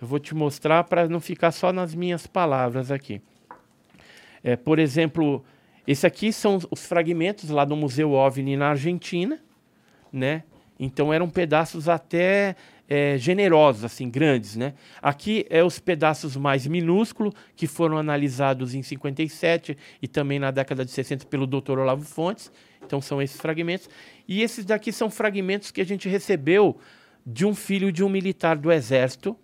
[0.00, 3.20] Eu vou te mostrar para não ficar só nas minhas palavras aqui.
[4.42, 5.44] É, por exemplo,
[5.86, 9.38] esse aqui são os fragmentos lá do Museu OVNI na Argentina,
[10.12, 10.44] né?
[10.78, 12.54] Então eram pedaços até
[12.88, 14.72] é, generosos, assim, grandes, né?
[15.02, 20.84] Aqui é os pedaços mais minúsculos que foram analisados em 57 e também na década
[20.84, 21.78] de 60 pelo Dr.
[21.78, 22.50] Olavo Fontes.
[22.82, 23.90] Então são esses fragmentos.
[24.26, 26.78] E esses daqui são fragmentos que a gente recebeu
[27.26, 29.36] de um filho de um militar do Exército.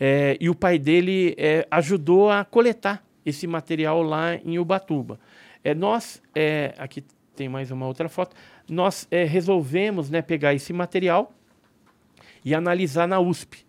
[0.00, 5.20] É, e o pai dele é, ajudou a coletar esse material lá em Ubatuba.
[5.62, 7.04] É, nós, é, aqui
[7.36, 8.34] tem mais uma outra foto,
[8.68, 11.32] nós é, resolvemos né, pegar esse material
[12.48, 13.66] e analisar na USP.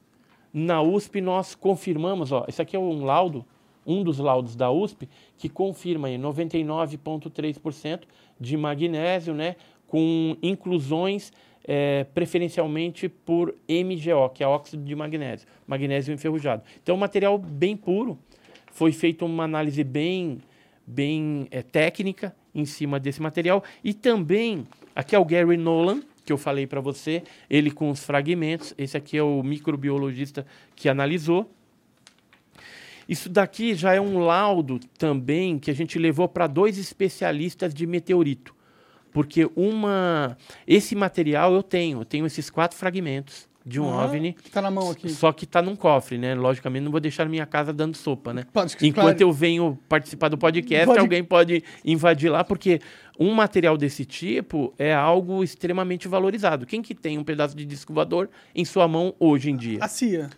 [0.54, 3.46] Na USP nós confirmamos, ó, esse aqui é um laudo,
[3.86, 8.04] um dos laudos da USP, que confirma 99,3%
[8.40, 11.34] de magnésio, né, com inclusões
[11.66, 16.64] é, preferencialmente por MgO, que é óxido de magnésio, magnésio enferrujado.
[16.82, 18.18] Então, material bem puro,
[18.72, 20.40] foi feita uma análise bem
[20.88, 23.62] bem é, técnica em cima desse material.
[23.84, 24.66] E também,
[24.96, 28.72] aqui é o Gary Nolan, que eu falei para você, ele com os fragmentos.
[28.78, 31.52] Esse aqui é o microbiologista que analisou.
[33.08, 37.88] Isso daqui já é um laudo também que a gente levou para dois especialistas de
[37.88, 38.54] meteorito.
[39.12, 40.38] Porque uma
[40.68, 44.04] esse material eu tenho, eu tenho esses quatro fragmentos de um uhum.
[44.04, 44.34] OVNI.
[44.34, 45.10] Que tá na mão aqui.
[45.10, 46.34] Só que tá num cofre, né?
[46.34, 48.46] Logicamente, não vou deixar minha casa dando sopa, né?
[48.52, 49.22] Pode, Enquanto claro.
[49.22, 51.00] eu venho participar do podcast, pode...
[51.00, 52.82] alguém pode invadir lá, porque
[53.20, 56.66] um material desse tipo é algo extremamente valorizado.
[56.66, 59.78] Quem que tem um pedaço de disco voador em sua mão hoje em dia?
[59.82, 60.30] A CIA.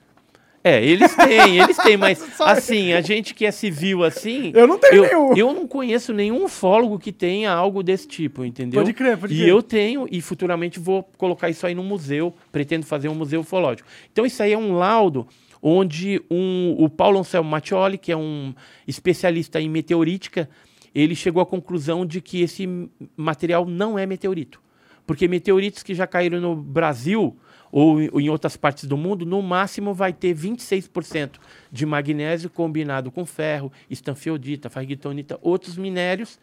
[0.64, 4.52] É, eles têm, eles têm, mas assim, a gente que é civil assim.
[4.54, 5.38] Eu não tenho eu, nenhum.
[5.38, 8.82] Eu não conheço nenhum ufólogo que tenha algo desse tipo, entendeu?
[8.82, 9.48] Pode crer, pode crer.
[9.48, 13.42] E eu tenho, e futuramente vou colocar isso aí no museu, pretendo fazer um museu
[13.42, 13.90] ufológico.
[14.12, 15.28] Então, isso aí é um laudo
[15.62, 18.54] onde um, o Paulo Anselmo Mattioli, que é um
[18.88, 20.50] especialista em meteorítica,
[20.94, 22.68] ele chegou à conclusão de que esse
[23.16, 24.62] material não é meteorito.
[25.06, 27.36] Porque meteoritos que já caíram no Brasil
[27.72, 31.40] ou em outras partes do mundo, no máximo vai ter 26%
[31.72, 36.40] de magnésio combinado com ferro, estanfiodita, fargitonita, outros minérios,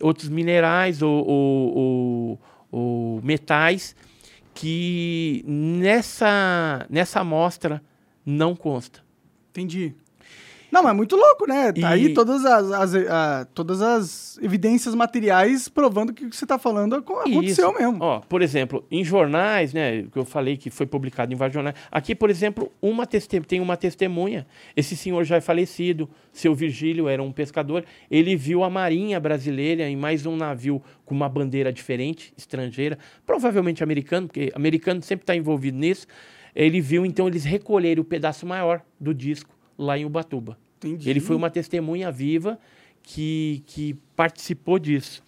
[0.00, 3.94] outros minerais ou, ou, ou, ou metais
[4.54, 7.82] que nessa, nessa amostra
[8.24, 9.04] não consta.
[9.50, 9.94] Entendi.
[10.70, 11.72] Não, mas é muito louco, né?
[11.72, 16.36] Tá E- aí todas as, as- a- todas as evidências materiais provando que o que
[16.36, 17.78] você tá falando aco- aconteceu Isso.
[17.78, 17.98] mesmo.
[18.00, 21.76] Ó, por exemplo, em jornais, né, que eu falei que foi publicado em vários jornais.
[21.90, 24.46] Aqui, por exemplo, uma teste- tem uma testemunha.
[24.76, 27.84] Esse senhor já é falecido, seu Virgílio era um pescador.
[28.10, 33.82] Ele viu a Marinha brasileira em mais um navio com uma bandeira diferente, estrangeira, provavelmente
[33.82, 36.06] americano, porque americano sempre está envolvido nisso.
[36.54, 40.58] Ele viu, então, eles recolheram o pedaço maior do disco lá em Ubatuba.
[40.78, 41.08] Entendi.
[41.08, 42.58] Ele foi uma testemunha viva
[43.02, 45.22] que, que participou disso.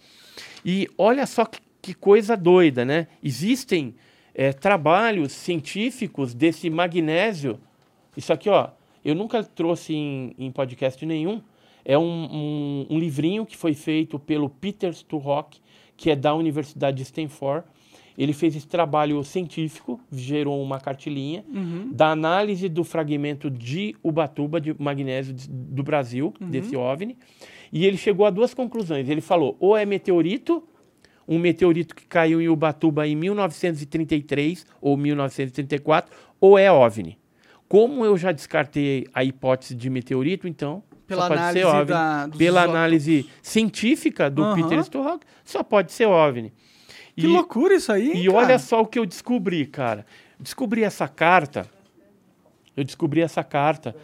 [0.63, 3.07] E olha só que, que coisa doida, né?
[3.23, 3.95] Existem
[4.33, 7.59] eh, trabalhos científicos desse magnésio.
[8.15, 8.69] Isso aqui, ó,
[9.03, 11.41] eu nunca trouxe em, em podcast nenhum.
[11.85, 15.59] É um, um, um livrinho que foi feito pelo Peter Sturrock,
[15.95, 17.65] que é da Universidade de Stanford.
[18.19, 21.89] Ele fez esse trabalho científico, gerou uma cartilinha Uhum.
[21.93, 26.49] da análise do fragmento de Ubatuba, de magnésio do Brasil, Uhum.
[26.49, 27.17] desse OVNI,
[27.71, 29.07] e ele chegou a duas conclusões.
[29.07, 30.61] Ele falou, ou é meteorito,
[31.25, 37.17] um meteorito que caiu em Ubatuba em 1933 ou 1934, ou é OVNI.
[37.67, 44.29] Como eu já descartei a hipótese de meteorito, então Pela análise da- Pela análise científica
[44.29, 44.55] do Aham.
[44.55, 46.51] Peter Sturrock, só pode ser OVNI.
[47.19, 48.37] Que loucura isso aí, E cara?
[48.37, 50.05] olha só o que eu descobri, cara.
[50.39, 51.69] Descobri essa carta.
[52.75, 53.95] Eu descobri essa carta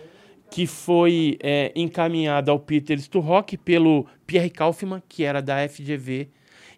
[0.51, 6.29] que foi é, encaminhada ao Peter Sturrock pelo Pierre Kaufmann, que era da FGV.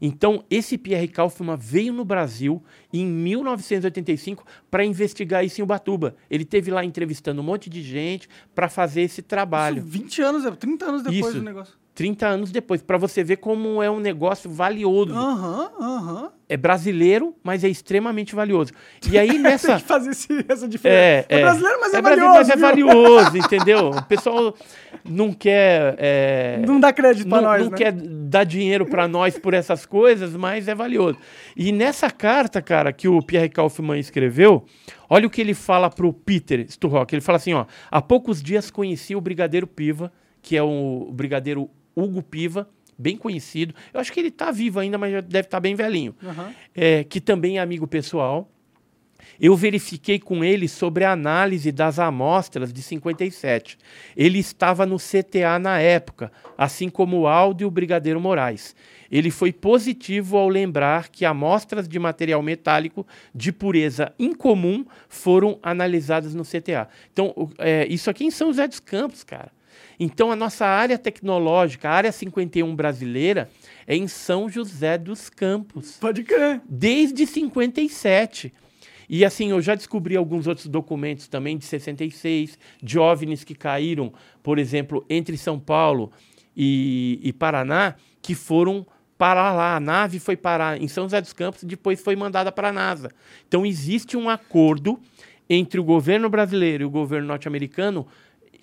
[0.01, 6.15] Então, esse Pierre Kaufmann veio no Brasil em 1985 para investigar isso em Ubatuba.
[6.29, 9.79] Ele teve lá entrevistando um monte de gente para fazer esse trabalho.
[9.79, 11.33] Isso 20 anos, 30 anos depois Isso.
[11.39, 11.73] do negócio.
[11.93, 15.15] 30 anos depois, para você ver como é um negócio valioso.
[15.15, 16.29] Aham, aham.
[16.47, 18.71] É brasileiro, mas é extremamente valioso.
[19.11, 19.69] E aí nessa.
[19.69, 21.25] Tem que fazer esse- essa É, diferença.
[21.27, 22.37] É, brasileiro, mas é, brasileiro, valioso.
[22.37, 23.89] mas é valioso, entendeu?
[23.89, 24.55] O pessoal
[25.03, 25.95] não quer.
[25.97, 27.77] é, Não dá crédito não, nós, não né?
[27.77, 31.17] quer dar dinheiro para nós por essas coisas, mas é valioso.
[31.55, 34.65] E nessa carta, cara, que o Pierre Kaufmann escreveu,
[35.09, 37.13] olha o que ele fala pro Peter Sturrock.
[37.13, 40.11] Ele fala assim, ó, há poucos dias conheci o Brigadeiro Piva,
[40.41, 43.73] que é o Brigadeiro Hugo Piva, bem conhecido.
[43.93, 46.15] Eu acho que ele tá vivo ainda, mas já deve estar bem velhinho.
[46.23, 46.53] Aham.
[46.75, 48.49] É, que também é amigo pessoal.
[49.39, 53.77] Eu verifiquei com ele sobre a análise das amostras de 57.
[54.15, 58.75] Ele estava no CTA na época, assim como o Aldo e o Brigadeiro Moraes.
[59.11, 66.33] Ele foi positivo ao lembrar que amostras de material metálico de pureza incomum foram analisadas
[66.33, 66.87] no CTA.
[67.11, 69.51] Então, é, isso aqui em São José dos Campos, cara.
[69.99, 73.49] Então, a nossa área tecnológica, a área 51 brasileira,
[73.85, 76.61] é em São José dos Campos Pode crer.
[76.67, 78.53] desde 57.
[79.09, 84.13] E assim, eu já descobri alguns outros documentos também de 66, de OVNIs que caíram,
[84.43, 86.11] por exemplo, entre São Paulo
[86.55, 88.85] e, e Paraná, que foram
[89.17, 89.75] parar lá.
[89.75, 92.73] A nave foi parar em São José dos Campos e depois foi mandada para a
[92.73, 93.11] NASA.
[93.47, 94.99] Então, existe um acordo
[95.49, 98.05] entre o governo brasileiro e o governo norte-americano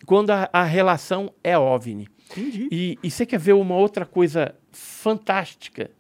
[0.07, 2.09] quando a, a relação é OVNI.
[2.31, 2.69] Entendi.
[2.71, 5.91] E, e você quer ver uma outra coisa fantástica?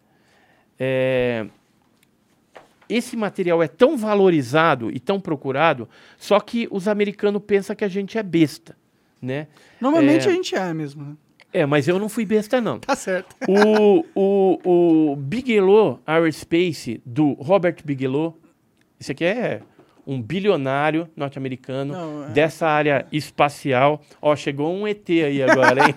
[0.78, 1.46] É,
[2.88, 5.88] esse material é tão valorizado e tão procurado,
[6.18, 8.76] só que os americanos pensam que a gente é besta,
[9.22, 9.46] né?
[9.80, 10.30] Normalmente É.
[10.30, 11.16] a gente é mesmo, né?
[11.54, 12.80] É, mas eu não fui besta, não.
[12.80, 13.36] Tá certo.
[13.48, 18.36] O, o, o Bigelow Aerospace, do Robert Bigelow,
[18.98, 19.62] esse aqui é
[20.04, 22.30] um bilionário norte-americano é.
[22.30, 24.02] dessa área espacial.
[24.20, 25.94] Ó, chegou um ET aí agora, hein?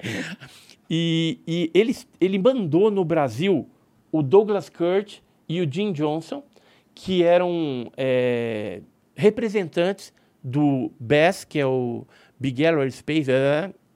[0.88, 3.66] e e ele, ele mandou no Brasil
[4.12, 6.42] o Douglas Kurt e o Jim Johnson,
[6.94, 8.82] que eram é,
[9.14, 10.12] representantes
[10.44, 12.06] do BES, que é o
[12.38, 13.30] Bigelow Aerospace,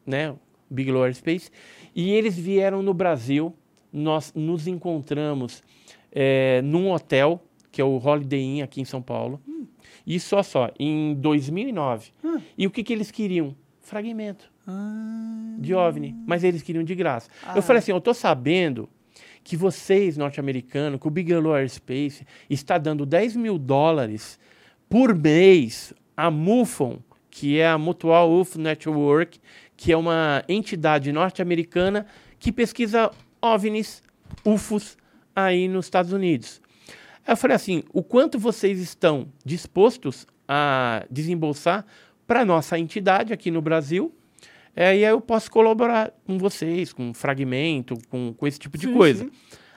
[0.07, 0.35] né?
[0.71, 1.51] Bigelow Aerospace,
[1.95, 3.55] e eles vieram no Brasil.
[3.93, 5.63] Nós nos encontramos
[6.11, 9.41] é, num hotel, que é o Holiday Inn aqui em São Paulo.
[10.07, 12.11] E só só, em 2009.
[12.23, 12.41] Hum.
[12.59, 13.55] E o que, que eles queriam?
[13.81, 17.29] Fragmento Ah, de OVNI, mas eles queriam de graça.
[17.43, 17.53] Ah.
[17.55, 18.89] Eu falei assim, eu tô sabendo
[19.45, 24.39] que vocês, norte-americanos, que o Bigelow Aerospace está dando 10 mil dólares
[24.89, 26.99] por mês a MUFON,
[27.31, 29.39] que é a Mutual UFO Network,
[29.77, 32.07] que é uma entidade norte-americana
[32.39, 33.11] que pesquisa
[33.41, 34.03] OVNIs,
[34.45, 34.97] UFOs,
[35.35, 36.61] aí nos Estados Unidos.
[37.27, 41.85] Eu falei assim, o quanto vocês estão dispostos a desembolsar
[42.27, 44.15] para nossa entidade aqui no Brasil,
[44.77, 48.87] é, e aí eu posso colaborar com vocês, com fragmento, com, com esse tipo de
[48.87, 49.25] Sim, coisa.
[49.25, 49.31] sim.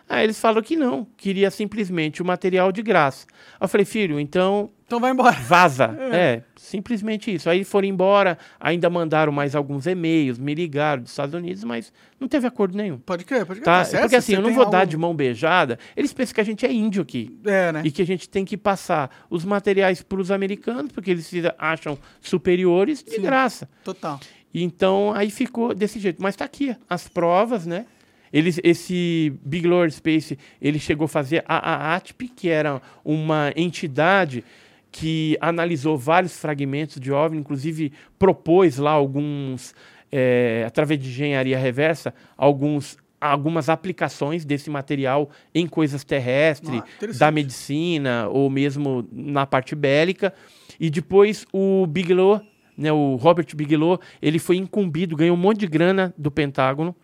[0.09, 3.27] Aí eles falaram que não, queria simplesmente o material de graça.
[3.59, 5.35] Aí eu falei, filho, então Então vai embora.
[5.35, 5.93] vaza.
[6.13, 6.43] É.
[6.55, 7.49] simplesmente isso.
[7.49, 12.27] Aí foram embora, ainda mandaram mais alguns e-mails, me ligaram dos Estados Unidos, mas não
[12.27, 12.97] teve acordo nenhum.
[12.97, 13.65] Pode crer, pode crer.
[13.65, 13.83] Tá?
[13.83, 15.77] certo, Porque assim, eu não vou dar algo- de mão beijada.
[15.95, 17.37] Eles pensam que a gente é índio aqui.
[17.45, 17.81] É, né?
[17.83, 21.41] E que a gente tem que passar os materiais para os americanos, porque eles se
[21.57, 23.21] acham superiores, de Sim.
[23.21, 23.69] graça.
[23.83, 24.19] Total.
[24.53, 26.21] Então, aí ficou desse jeito.
[26.21, 27.85] Mas tá aqui, as provas, né?
[28.31, 34.43] Esse Big Lord Space, ele chegou a fazer a AATP, que era uma entidade
[34.91, 39.75] que analisou vários fragmentos de OVNI, inclusive propôs lá alguns,
[40.11, 47.31] eh, através de engenharia reversa, alguns, algumas aplicações desse material em coisas terrestres, Ah, da
[47.31, 50.33] medicina ou mesmo na parte bélica.
[50.79, 52.41] E depois o Bigelow,
[52.77, 56.95] né, o Robert Bigelow, ele foi incumbido, ganhou um monte de grana do Pentágono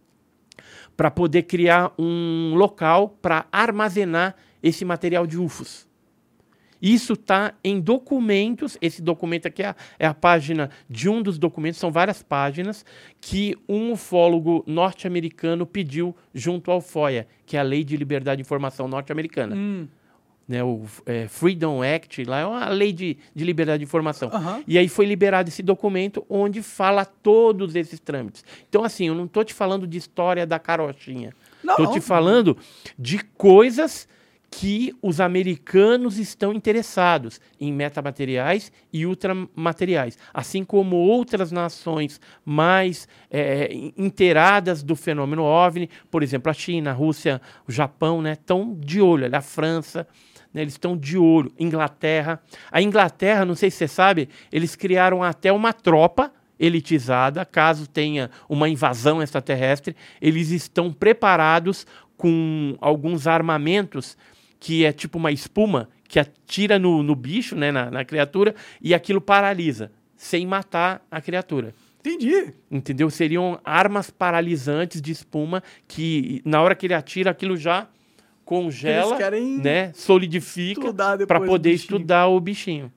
[0.96, 5.88] para poder criar um local para armazenar esse material de UFOs.
[6.84, 8.78] Isso está em documentos.
[8.82, 12.86] Esse documento aqui é a, é a página de um dos documentos, são várias páginas,
[13.22, 18.41] que um ufólogo norte-americano pediu junto ao FOIA, que é a Lei de Liberdade de
[18.41, 19.56] Informação norte-americana.
[19.56, 19.88] Hum,
[20.46, 24.30] Né, o é, Freedom Act, lá é uma lei de, de liberdade de informação.
[24.34, 24.62] Aham.
[24.68, 28.44] E aí foi liberado esse documento onde fala todos esses trâmites.
[28.68, 31.34] Então, assim, eu não estou te falando de história da carochinha.
[31.64, 32.58] Estou te falando
[33.00, 34.06] de coisas
[34.52, 43.74] que os americanos estão interessados em metamateriais e ultramateriais, assim como outras nações mais é,
[43.74, 48.78] in- inteiradas do fenômeno OVNI, por exemplo, a China, a Rússia, o Japão, né, estão
[48.80, 50.08] de olho, a França,
[50.54, 52.41] né, eles estão de olho, Inglaterra.
[52.72, 58.30] A Inglaterra, não sei se você sabe, eles criaram até uma tropa elitizada, caso tenha
[58.47, 61.86] uma invasão extraterrestre, eles estão preparados
[62.16, 64.18] com alguns armamentos
[64.60, 68.93] que é tipo uma espuma que atira no, no bicho, né, na, na criatura, e
[68.93, 71.74] aquilo paralisa, sem matar a criatura.
[71.99, 72.54] Entendi.
[72.70, 73.10] Entendeu?
[73.10, 77.88] Seriam armas paralisantes de espuma que, na hora que ele atira, aquilo já
[78.46, 79.18] congela,
[79.62, 80.94] né, solidifica
[81.28, 82.91] para poder estudar o bichinho.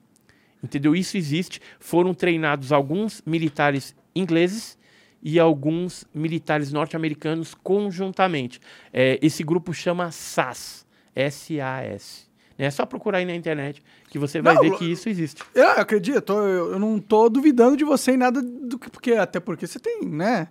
[0.63, 0.95] Entendeu?
[0.95, 1.61] Isso existe.
[1.79, 4.77] Foram treinados alguns militares ingleses
[5.21, 8.59] e alguns militares norte-americanos conjuntamente.
[8.91, 10.85] É, esse grupo chama SAS,
[11.15, 12.27] S-A-S.
[12.57, 15.43] É só procurar aí na internet que você vai Não, ver que isso existe.
[15.53, 18.89] Eu acredito, eu, eu não tô duvidando de você em nada do que.
[18.89, 20.47] Porque, até porque você tem, né?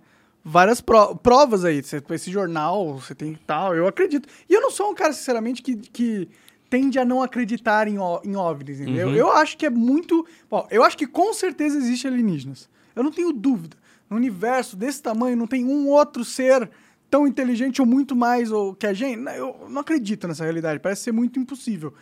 [0.49, 1.83] Várias pro- provas aí.
[1.83, 4.29] Você tem esse jornal, você tem tal, eu acredito.
[4.49, 6.29] E eu não sou um cara, sinceramente, que, que
[6.69, 9.07] tende a não acreditar em, em OVNIs, entendeu?
[9.09, 9.13] Uhum.
[9.15, 10.25] Eu acho que é muito.
[10.49, 12.69] Bom, eu acho que com certeza existe alienígenas.
[12.95, 13.75] Eu não tenho dúvida.
[14.09, 16.69] No universo desse tamanho, não tem um outro ser
[17.09, 19.19] tão inteligente ou muito mais ou que a gente.
[19.37, 20.79] Eu não acredito nessa realidade.
[20.79, 21.93] Parece ser muito impossível.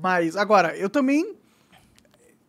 [0.00, 1.34] Mas, agora, eu também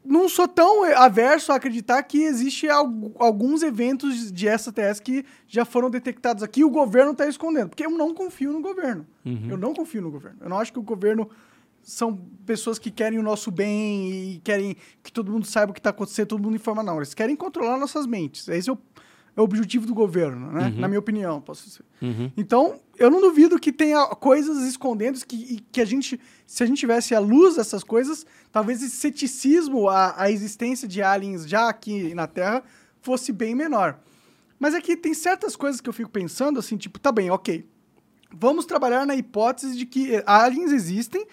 [0.04, 5.64] não sou tão averso a acreditar que existe al- alguns eventos de STS que já
[5.64, 7.70] foram detectados aqui e o governo está escondendo.
[7.70, 9.06] Porque eu não confio no governo.
[9.49, 10.38] Eu não confio no governo.
[10.41, 11.30] Eu não acho que o governo
[11.84, 15.80] são pessoas que querem o nosso bem e querem que todo mundo saiba o que
[15.80, 16.84] está acontecendo, todo mundo informa.
[16.84, 18.47] Não, eles querem controlar nossas mentes.
[18.47, 18.78] Esse é o,
[19.36, 20.73] é o objetivo do governo, né?
[20.77, 21.84] Na minha opinião, posso dizer.
[22.01, 22.32] Uhum.
[22.36, 26.79] Então, eu não duvido que tenha coisas escondendo que, que a gente, se a gente
[26.79, 32.13] tivesse a luz dessas coisas, talvez esse ceticismo à, à existência de aliens já aqui
[32.13, 32.61] na Terra
[33.01, 33.99] fosse bem menor.
[34.59, 37.65] Mas é que tem certas coisas que eu fico pensando assim, tipo, tá bem, ok.
[38.34, 41.25] Vamos trabalhar na hipótese de que aliens existem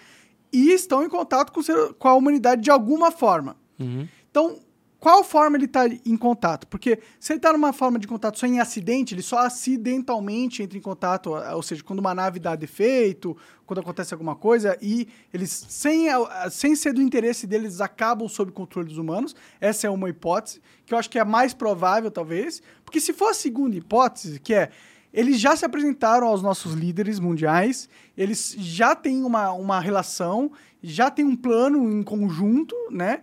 [0.51, 3.55] e estão em contato com, ser- com a humanidade de alguma forma.
[3.79, 4.07] Uhum.
[4.31, 4.57] Então,
[4.99, 6.67] qual forma ele está em contato?
[6.67, 10.77] Porque se ele está numa forma de contato só em acidente, ele só acidentalmente entra
[10.77, 15.65] em contato, ou seja, quando uma nave dá defeito, quando acontece alguma coisa, e eles,
[15.69, 16.07] sem,
[16.51, 19.33] sem ser do interesse deles, acabam sob controle dos humanos.
[19.61, 22.61] Essa é uma hipótese, que eu acho que é a mais provável, talvez.
[22.83, 24.69] Porque se for a segunda hipótese, que é
[25.13, 30.51] eles já se apresentaram aos nossos líderes mundiais, eles já têm uma, uma relação,
[30.83, 33.21] já têm um plano em conjunto, né?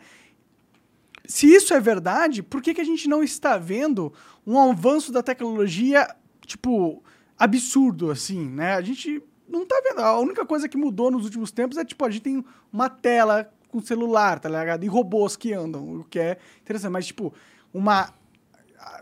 [1.26, 4.12] Se isso é verdade, por que, que a gente não está vendo
[4.46, 6.08] um avanço da tecnologia,
[6.44, 7.02] tipo,
[7.38, 8.74] absurdo, assim, né?
[8.74, 10.00] A gente não tá vendo.
[10.00, 13.50] A única coisa que mudou nos últimos tempos é, tipo, a gente tem uma tela
[13.68, 14.84] com celular, tá ligado?
[14.84, 16.92] E robôs que andam, o que é interessante.
[16.92, 17.32] Mas, tipo,
[17.72, 18.12] uma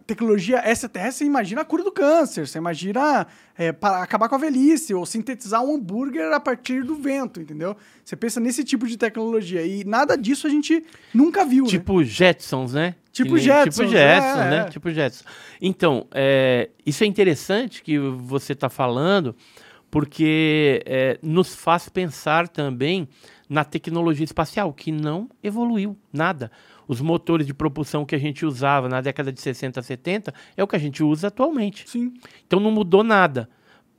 [0.06, 3.26] tecnologia extraterrestre, você imagina a cura do câncer, você imagina
[3.56, 7.76] é, para acabar com a velhice, ou sintetizar um hambúrguer a partir do vento, entendeu?
[8.04, 9.62] Você pensa nesse tipo de tecnologia.
[9.66, 11.70] E nada disso a gente nunca viu, né?
[11.70, 12.94] Tipo Jetsons, né?
[13.12, 14.64] Tipo Que nem- Jetsons, Tipo Jetsons, é, né?
[14.66, 14.70] é.
[14.70, 15.24] Tipo Jetsons.
[15.60, 19.34] Então, é, isso é interessante que você está falando,
[19.90, 23.08] porque é, nos faz pensar também
[23.48, 26.50] na tecnologia espacial, que não evoluiu nada.
[26.86, 30.66] Os motores de propulsão que a gente usava na década de 60, 70 é o
[30.66, 31.88] que a gente usa atualmente.
[31.88, 32.14] Sim.
[32.46, 33.48] Então não mudou nada.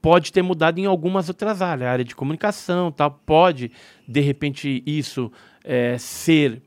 [0.01, 3.11] Pode ter mudado em algumas outras áreas, área de comunicação, tal.
[3.25, 3.71] Pode,
[4.07, 5.31] de repente, isso
[5.63, 6.61] é, ser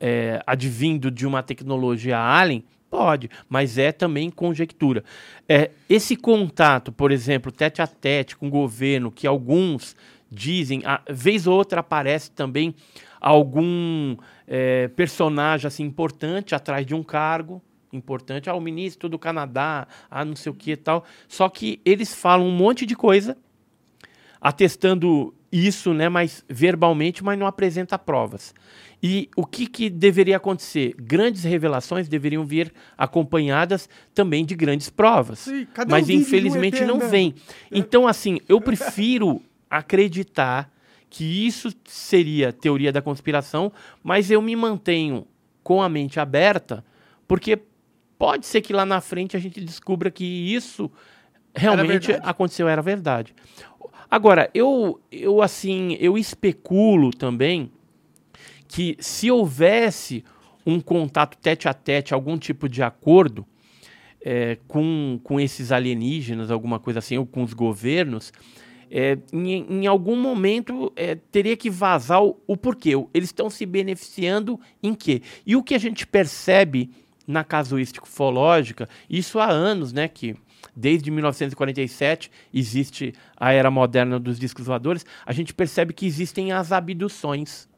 [0.00, 5.02] é, advindo de uma tecnologia alien, Pode, mas é também conjectura.
[5.48, 9.96] É, esse contato, por exemplo, tete a tete com o governo, que alguns
[10.32, 12.74] dizem, a vez ou outra aparece também
[13.20, 14.16] algum
[14.48, 17.62] é, personagem assim importante atrás de um cargo
[17.92, 21.04] importante, ah, o ministro do Canadá, ah, não sei o que e tal.
[21.28, 23.36] Só que eles falam um monte de coisa,
[24.40, 28.54] atestando isso, né, mas verbalmente, mas não apresenta provas.
[29.02, 30.94] E o que, que deveria acontecer?
[30.96, 35.40] Grandes revelações deveriam vir acompanhadas também de grandes provas.
[35.40, 37.34] Sim, mas infelizmente não vem.
[37.70, 39.42] Então, assim, eu prefiro
[39.72, 40.70] acreditar
[41.08, 45.26] que isso seria teoria da conspiração, mas eu me mantenho
[45.62, 46.84] com a mente aberta,
[47.26, 47.58] porque
[48.18, 50.90] pode ser que lá na frente a gente descubra que isso
[51.54, 52.30] realmente verdade.
[52.30, 53.34] aconteceu, era verdade.
[54.10, 57.72] Agora, eu, eu assim, eu especulo também
[58.68, 60.24] que se houvesse
[60.66, 63.46] um contato tete a tete, algum tipo de acordo
[64.24, 68.32] é, com, com esses alienígenas, alguma coisa assim, ou com os governos,
[68.94, 72.90] é, em, em algum momento é, teria que vazar o, o porquê.
[73.14, 75.22] Eles estão se beneficiando em quê?
[75.46, 76.90] E o que a gente percebe
[77.26, 80.36] na casuística ufológica, isso há anos, né, que
[80.76, 86.70] desde 1947 existe a era moderna dos discos voadores, a gente percebe que existem as
[86.70, 87.68] abduções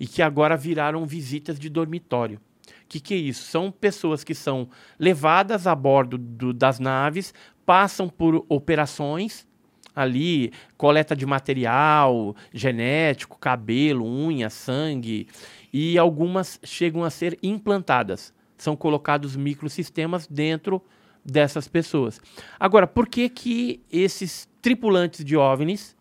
[0.00, 2.40] e que agora viraram visitas de dormitório.
[2.66, 3.44] O que, que é isso?
[3.44, 4.68] São pessoas que são
[4.98, 7.34] levadas a bordo do- das naves,
[7.66, 9.46] passam por operações
[9.98, 15.26] ali, coleta de material genético, cabelo, unha, sangue,
[15.72, 18.32] e algumas chegam a ser implantadas.
[18.56, 20.82] São colocados microsistemas dentro
[21.24, 22.20] dessas pessoas.
[22.58, 25.96] Agora, por que que esses tripulantes de OVNIs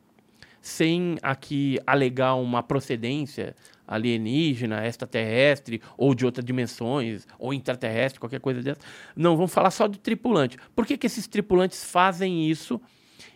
[0.67, 3.55] sem aqui alegar uma procedência
[3.87, 8.81] alienígena, extraterrestre, ou de outras dimensões, ou intraterrestre, qualquer coisa dessa.
[9.15, 10.57] Não, vamos falar só do tripulante.
[10.75, 12.81] Por que, que esses tripulantes fazem isso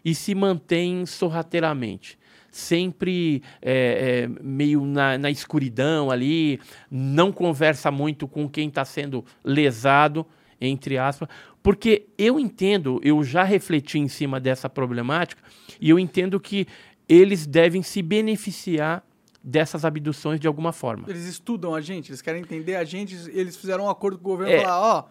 [0.03, 2.17] e se mantêm sorrateiramente?
[2.49, 9.23] Sempre é, é, meio na, na escuridão ali, não conversa muito com quem está sendo
[9.43, 10.25] lesado,
[10.59, 11.29] entre aspas,
[11.63, 15.41] porque eu entendo, eu já refleti em cima dessa problemática,
[15.79, 16.67] e eu entendo que
[17.07, 19.03] eles devem se beneficiar
[19.43, 21.05] dessas abduções de alguma forma.
[21.07, 24.31] Eles estudam a gente, eles querem entender a gente, eles fizeram um acordo com o
[24.31, 25.05] governo É, falar, ó,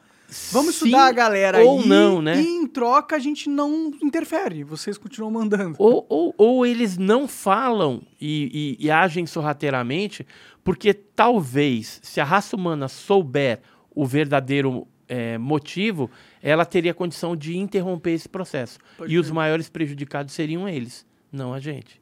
[0.52, 2.40] vamos Sim estudar a galera ou aí não, né?
[2.40, 5.74] e em troca a gente não interfere, vocês continuam mandando.
[5.78, 10.26] Ou, ou, ou eles não falam e, e- e agem sorrateiramente,
[10.62, 13.60] porque talvez, se a raça humana souber
[13.94, 16.08] o verdadeiro eh, motivo,
[16.42, 18.78] ela teria condição de interromper esse processo.
[18.96, 21.98] Pode e os maiores prejudicados seriam eles, não a gente.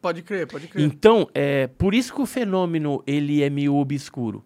[0.00, 0.84] Pode crer, pode crer.
[0.84, 4.44] Então, é por isso que o fenômeno ele é meio obscuro.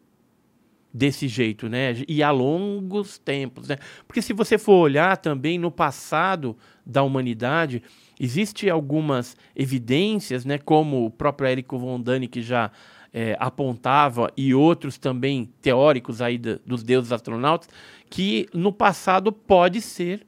[0.92, 1.94] Desse jeito, né?
[2.08, 3.76] E há longos tempos, né?
[4.08, 7.80] Porque se você for olhar também no passado da humanidade,
[8.18, 10.58] existe algumas evidências, né?
[10.58, 12.72] Como o próprio Érico von Däniken já
[13.12, 17.68] é, apontava e outros também teóricos aí dos deuses astronautas,
[18.08, 20.26] que no passado pode ser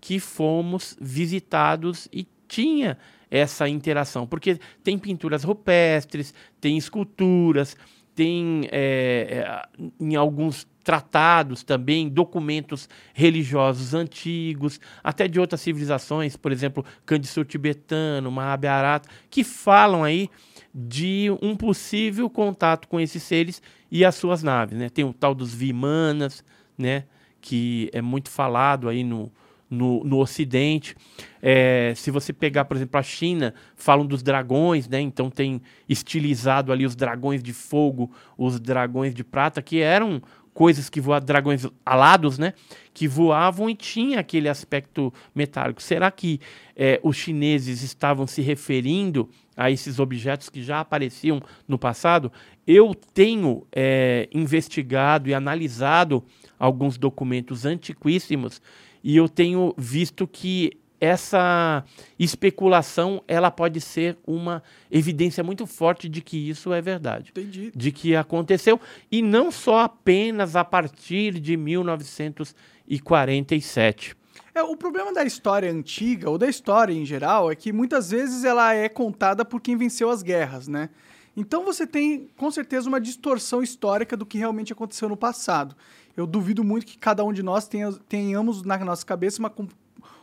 [0.00, 2.98] que fomos visitados e tinha
[3.30, 7.76] essa interação, porque tem pinturas rupestres, tem esculturas,
[8.14, 16.52] tem é, é, em alguns tratados também documentos religiosos antigos, até de outras civilizações, por
[16.52, 20.28] exemplo, Kandisur tibetano, Mahabharata, que falam aí
[20.74, 24.88] de um possível contato com esses seres e as suas naves, né?
[24.88, 26.44] Tem o tal dos Vimanas,
[26.76, 27.04] né?
[27.40, 29.32] Que é muito falado aí no,
[29.68, 30.96] no, no Ocidente.
[31.42, 35.00] É, se você pegar, por exemplo, a China, falam dos dragões, né?
[35.00, 40.22] Então tem estilizado ali os dragões de fogo, os dragões de prata, que eram
[40.54, 42.54] coisas que voavam, dragões alados, né?
[42.94, 45.82] Que voavam e tinha aquele aspecto metálico.
[45.82, 46.40] Será que
[46.76, 52.32] é, os chineses estavam se referindo a esses objetos que já apareciam no passado?
[52.66, 56.24] Eu tenho é, investigado e analisado
[56.58, 58.62] alguns documentos antiquíssimos
[59.04, 61.84] e eu tenho visto que essa
[62.18, 67.70] especulação ela pode ser uma evidência muito forte de que isso é verdade Entendi.
[67.74, 68.80] de que aconteceu
[69.12, 74.16] e não só apenas a partir de 1947.
[74.54, 78.44] É, o problema da história antiga, ou da história em geral, é que muitas vezes
[78.44, 80.88] ela é contada por quem venceu as guerras, né?
[81.36, 85.76] Então você tem, com certeza, uma distorção histórica do que realmente aconteceu no passado.
[86.16, 89.52] Eu duvido muito que cada um de nós tenha, tenhamos na nossa cabeça uma,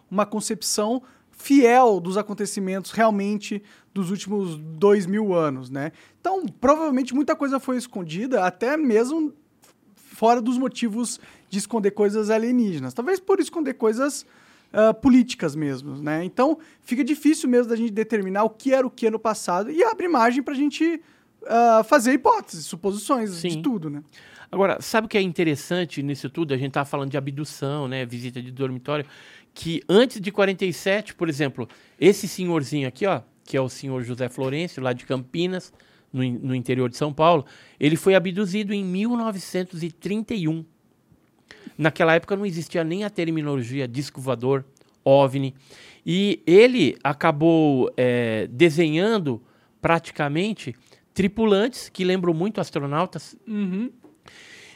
[0.10, 3.64] uma concepção fiel dos acontecimentos realmente
[3.94, 5.92] dos últimos dois mil anos, né?
[6.20, 9.34] Então, provavelmente muita coisa foi escondida, até mesmo
[9.96, 11.20] fora dos motivos
[11.50, 12.94] de esconder coisas alienígenas.
[12.94, 14.26] Talvez por esconder coisas
[14.72, 16.24] uh, políticas mesmo, né?
[16.24, 19.84] Então, fica difícil mesmo da gente determinar o que era o que no passado e
[19.84, 21.02] abre margem para a gente
[21.42, 23.50] uh, fazer hipóteses, suposições Sim.
[23.50, 24.04] de tudo, né?
[24.52, 26.54] Agora, sabe o que é interessante nisso tudo?
[26.54, 28.06] A gente tá falando de abdução, né?
[28.06, 29.06] Visita de dormitório.
[29.54, 34.28] Que antes de 47, por exemplo, esse senhorzinho aqui, ó, que é o senhor José
[34.28, 35.74] Florencio, lá de Campinas,
[36.12, 37.46] no, no interior de São Paulo,
[37.80, 40.66] ele foi abduzido em 1931.
[41.78, 44.66] Naquela época não existia nem a terminologia disco voador,
[45.04, 45.56] OVNI.
[46.06, 49.42] E ele acabou é, desenhando
[49.82, 50.76] praticamente
[51.14, 53.36] tripulantes que lembram muito astronautas.
[53.48, 53.92] Uhum.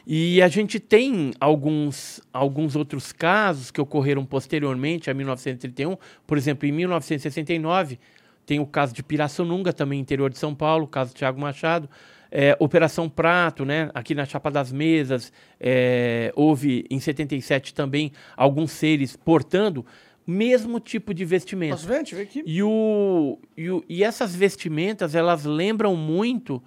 [0.08, 5.97] E a gente tem alguns, alguns outros casos que ocorreram posteriormente a 1931.
[6.28, 7.99] Por exemplo, em 1969,
[8.45, 11.89] tem o caso de Pirassununga, também interior de São Paulo, o caso de Tiago Machado.
[12.32, 13.89] É, Operação Prato, né?
[13.93, 19.86] aqui na Chapa das Mesas, é, houve em 77 também alguns seres portando
[20.28, 21.76] mesmo tipo de vestimenta.
[21.76, 21.97] Posso ver?
[21.97, 22.43] Deixa eu ver aqui.
[22.45, 26.62] E, o, e, o, e essas vestimentas, elas lembram muito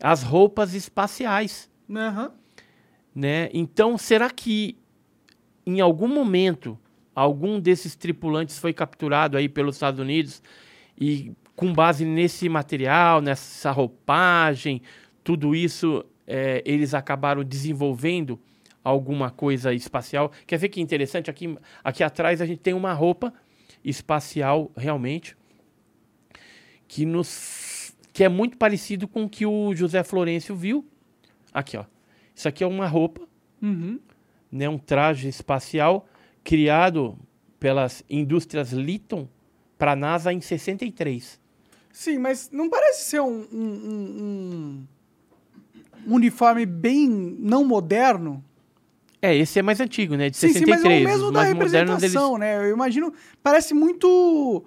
[0.00, 1.70] as roupas espaciais.
[1.88, 2.30] Uhum.
[3.16, 3.48] Né?
[3.54, 4.76] Então, será que
[5.66, 6.78] em algum momento
[7.14, 10.42] algum desses tripulantes foi capturado aí pelos Estados Unidos
[11.00, 14.82] e com base nesse material, nessa roupagem,
[15.24, 18.38] tudo isso, é, eles acabaram desenvolvendo
[18.84, 20.30] alguma coisa espacial.
[20.46, 21.30] Quer ver que interessante?
[21.30, 23.32] Aqui, aqui atrás a gente tem uma roupa
[23.82, 25.34] espacial realmente
[26.86, 30.86] que nos que é muito parecido com o que o José Florencio viu.
[31.52, 31.84] Aqui, ó.
[32.36, 33.22] Isso aqui é uma roupa,
[33.62, 33.98] uhum.
[34.52, 36.06] né, um traje espacial
[36.44, 37.18] criado
[37.58, 39.26] pelas indústrias Litton
[39.78, 41.40] para a NASA em 63.
[41.90, 44.86] Sim, mas não parece ser um, um,
[46.06, 48.44] um, uniforme bem não moderno?
[49.22, 50.28] É, esse é mais antigo, né?
[50.28, 50.78] De sim, 63.
[50.78, 52.40] Sim, mas é o mesmo da representação, deles...
[52.40, 52.68] né?
[52.68, 53.14] Eu imagino...
[53.42, 54.62] Parece muito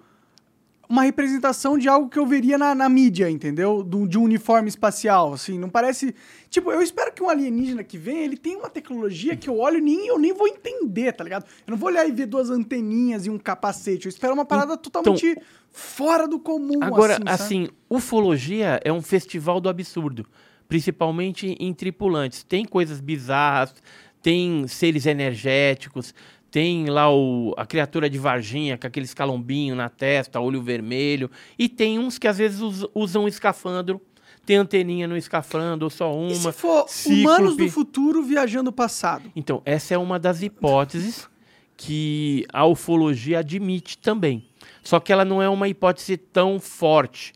[0.90, 3.84] uma representação de algo que eu veria na, na mídia, entendeu?
[3.84, 5.60] Do, de um uniforme espacial, assim.
[5.60, 6.16] Não parece...
[6.50, 9.78] Tipo, eu espero que um alienígena que vem, ele tenha uma tecnologia que eu olho
[9.78, 11.46] e nem, eu nem vou entender, tá ligado?
[11.68, 14.08] Eu não vou olhar e ver duas anteninhas e um capacete.
[14.08, 15.38] Eu espero uma parada então, totalmente
[15.72, 20.26] fora do comum, Agora, assim, assim ufologia é um festival do absurdo.
[20.68, 22.44] Principalmente em tripulantes.
[22.44, 23.76] Tem coisas bizarras,
[24.22, 26.14] tem seres energéticos,
[26.52, 31.30] tem lá o, a criatura de Varginha com aquele escalombinho na testa, olho vermelho.
[31.58, 32.60] E tem uns que às vezes
[32.93, 34.02] usam escafandro.
[34.45, 36.32] Tem anteninha no escafandro, só uma.
[36.32, 37.22] E se for cíclope.
[37.22, 39.32] humanos do futuro viajando o passado?
[39.36, 41.30] Então, essa é uma das hipóteses
[41.78, 44.47] que a ufologia admite também.
[44.84, 47.34] Só que ela não é uma hipótese tão forte.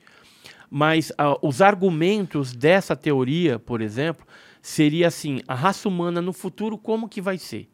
[0.72, 4.26] Mas uh, os argumentos dessa teoria, por exemplo,
[4.60, 7.70] seria assim: a raça humana no futuro, como que vai ser?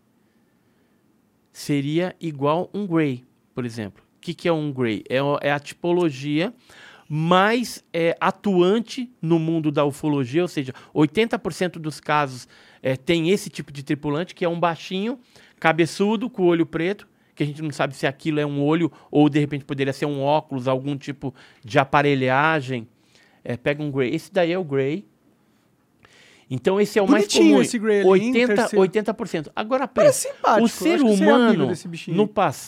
[1.51, 3.23] Seria igual um gray,
[3.53, 4.03] por exemplo.
[4.17, 5.03] O que, que é um gray?
[5.09, 6.53] É, é a tipologia
[7.07, 12.47] mais é, atuante no mundo da ufologia, ou seja, 80% dos casos
[12.83, 15.19] é, tem esse tipo de tripulante, que é um baixinho,
[15.59, 19.29] cabeçudo, com olho preto, que a gente não sabe se aquilo é um olho ou
[19.29, 21.33] de repente poderia ser um óculos, algum tipo
[21.63, 22.87] de aparelhagem.
[23.43, 24.13] É, pega um gray.
[24.13, 25.05] Esse daí é o gray.
[26.49, 27.87] Então esse é o Bonitinho mais comum.
[28.01, 29.51] Esse 80, 80%.
[29.55, 30.29] Agora pensa,
[30.59, 31.71] o ser humano
[32.07, 32.25] no,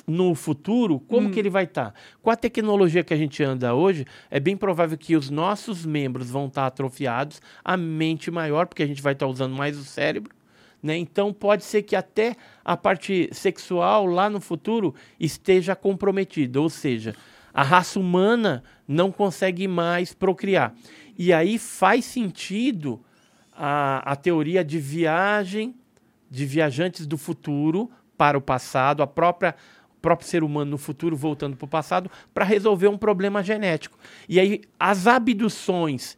[0.07, 1.31] no futuro, como hum.
[1.31, 1.91] que ele vai estar?
[1.91, 1.93] Tá?
[2.21, 6.29] Com a tecnologia que a gente anda hoje, é bem provável que os nossos membros
[6.29, 9.75] vão estar tá atrofiados, a mente maior, porque a gente vai estar tá usando mais
[9.77, 10.35] o cérebro.
[10.81, 10.97] Né?
[10.97, 17.15] Então pode ser que até a parte sexual lá no futuro esteja comprometida, ou seja,
[17.53, 20.73] a raça humana não consegue mais procriar.
[21.17, 23.01] E aí faz sentido
[23.63, 25.75] a, a teoria de viagem,
[26.27, 29.55] de viajantes do futuro para o passado, a própria
[29.95, 33.99] o próprio ser humano no futuro voltando para o passado para resolver um problema genético.
[34.27, 36.17] E aí as abduções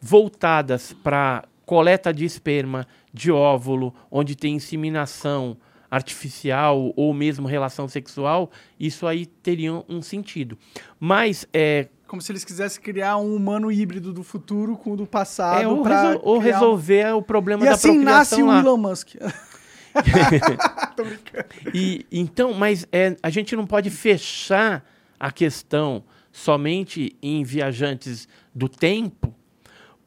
[0.00, 2.84] voltadas para coleta de esperma,
[3.14, 5.56] de óvulo, onde tem inseminação
[5.88, 10.58] artificial ou mesmo relação sexual, isso aí teria um sentido.
[10.98, 15.06] Mas é, como se eles quisessem criar um humano híbrido do futuro com o do
[15.06, 15.62] passado.
[15.62, 17.18] É, ou, resol ou resolver um...
[17.18, 19.10] o problema e da assim nasce o Elon Musk.
[20.96, 21.46] Tô brincando.
[21.72, 24.84] E então, mas é, a gente não pode fechar
[25.20, 26.02] a questão
[26.32, 29.32] somente em viajantes do tempo,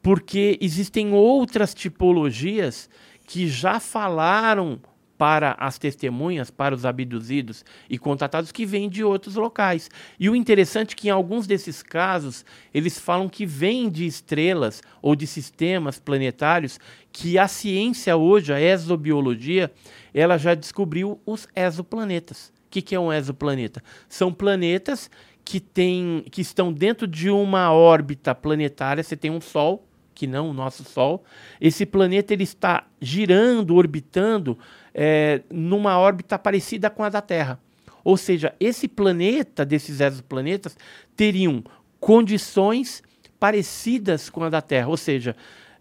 [0.02, 2.90] porque existem outras tipologias
[3.26, 4.78] que já falaram
[5.16, 9.90] para as testemunhas, para os abduzidos e contatados que vêm de outros locais.
[10.18, 14.82] E o interessante é que em alguns desses casos, eles falam que vêm de estrelas
[15.00, 16.78] ou de sistemas planetários
[17.12, 19.70] que a ciência hoje, a exobiologia,
[20.12, 22.52] ela já descobriu os exoplanetas.
[22.66, 23.82] O que, que é um exoplaneta?
[24.08, 25.08] São planetas
[25.44, 30.50] que, tem, que estão dentro de uma órbita planetária, você tem um Sol, que não
[30.50, 31.24] o nosso Sol.
[31.60, 34.58] Esse planeta ele está girando, orbitando
[34.94, 37.58] é, numa órbita parecida com a da Terra.
[38.04, 40.76] Ou seja, esse planeta, desses exoplanetas,
[41.16, 41.64] teriam
[41.98, 43.02] condições
[43.40, 45.34] parecidas com a da Terra, ou seja,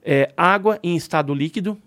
[0.04, 1.78] é, água em estado líquido,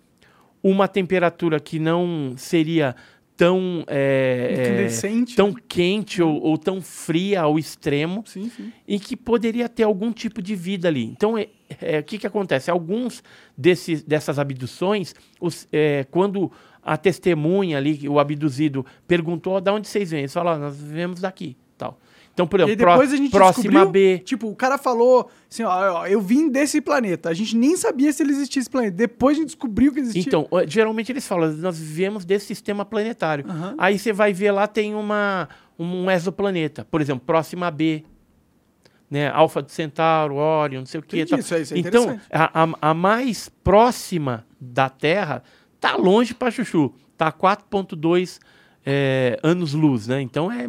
[0.62, 2.95] uma temperatura que não seria
[3.37, 8.72] tão, é, é, tão quente ou, ou, tão fria ao extremo sim, sim.
[8.89, 11.05] e que poderia ter algum tipo de vida ali.
[11.05, 11.49] Então, é,
[11.81, 12.70] é o que, que acontece?
[12.70, 13.22] Alguns
[13.57, 16.51] desses, dessas abduções, os, é, quando
[16.87, 21.57] a testemunha ali, o abduzido, perguntou de onde vocês vêm, eles falaram, nós vemos daqui,
[21.76, 21.99] tal.
[22.32, 24.18] Então, por exemplo, depois a gente próxima B.
[24.18, 27.30] Tipo, o cara falou assim, ó, eu vim desse planeta.
[27.30, 28.95] A gente nem sabia se ele existia esse planeta.
[28.95, 30.20] Depois a gente descobriu que existia.
[30.20, 33.47] Então, geralmente eles falam, nós viemos desse sistema planetário.
[33.49, 33.74] Uhum.
[33.78, 36.87] Aí você vai ver lá, tem uma, um exoplaneta.
[36.91, 38.05] Por exemplo, próxima B.
[39.11, 41.18] Né, Alfa do Centauro, Orion, não sei o que.
[41.18, 45.45] Isso, isso é então, a, a, a, mais próxima da Terra
[45.87, 46.93] tá longe para Chuchu.
[47.16, 48.41] Tá 4,2
[48.84, 50.20] é, anos-luz, né?
[50.20, 50.66] Então é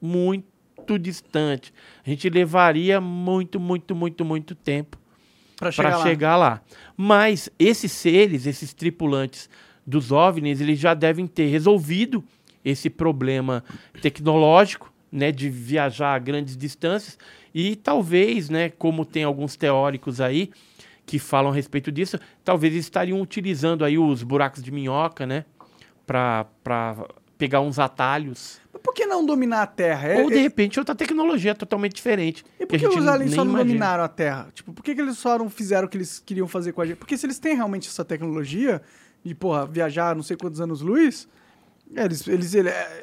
[0.00, 1.72] muito distante.
[2.04, 4.98] A gente levaria muito, muito, muito, muito tempo
[5.56, 6.62] para chegar, chegar, lá.
[6.96, 9.48] Mas esses seres, esses tripulantes
[9.86, 12.22] dos OVNIs, eles já devem ter resolvido
[12.62, 13.64] esse problema
[14.02, 17.16] tecnológico, né, de viajar a grandes distâncias
[17.54, 20.50] e talvez, né, como tem alguns teóricos aí
[21.06, 25.44] que falam a respeito disso, talvez eles estariam utilizando aí os buracos de minhoca, né,
[26.04, 26.46] para
[27.38, 30.08] pegar uns atalhos por que não dominar a Terra?
[30.08, 30.42] É, Ou, de é...
[30.42, 32.44] repente, outra tecnologia totalmente diferente.
[32.60, 33.68] E por que, que os aliens só não imagina.
[33.68, 34.48] dominaram a Terra?
[34.54, 36.86] Tipo, por que, que eles só não fizeram o que eles queriam fazer com a
[36.86, 36.96] gente?
[36.96, 38.80] Porque se eles têm realmente essa tecnologia
[39.24, 41.26] de, porra, viajar não sei quantos anos-luz,
[41.92, 42.54] eles, eles,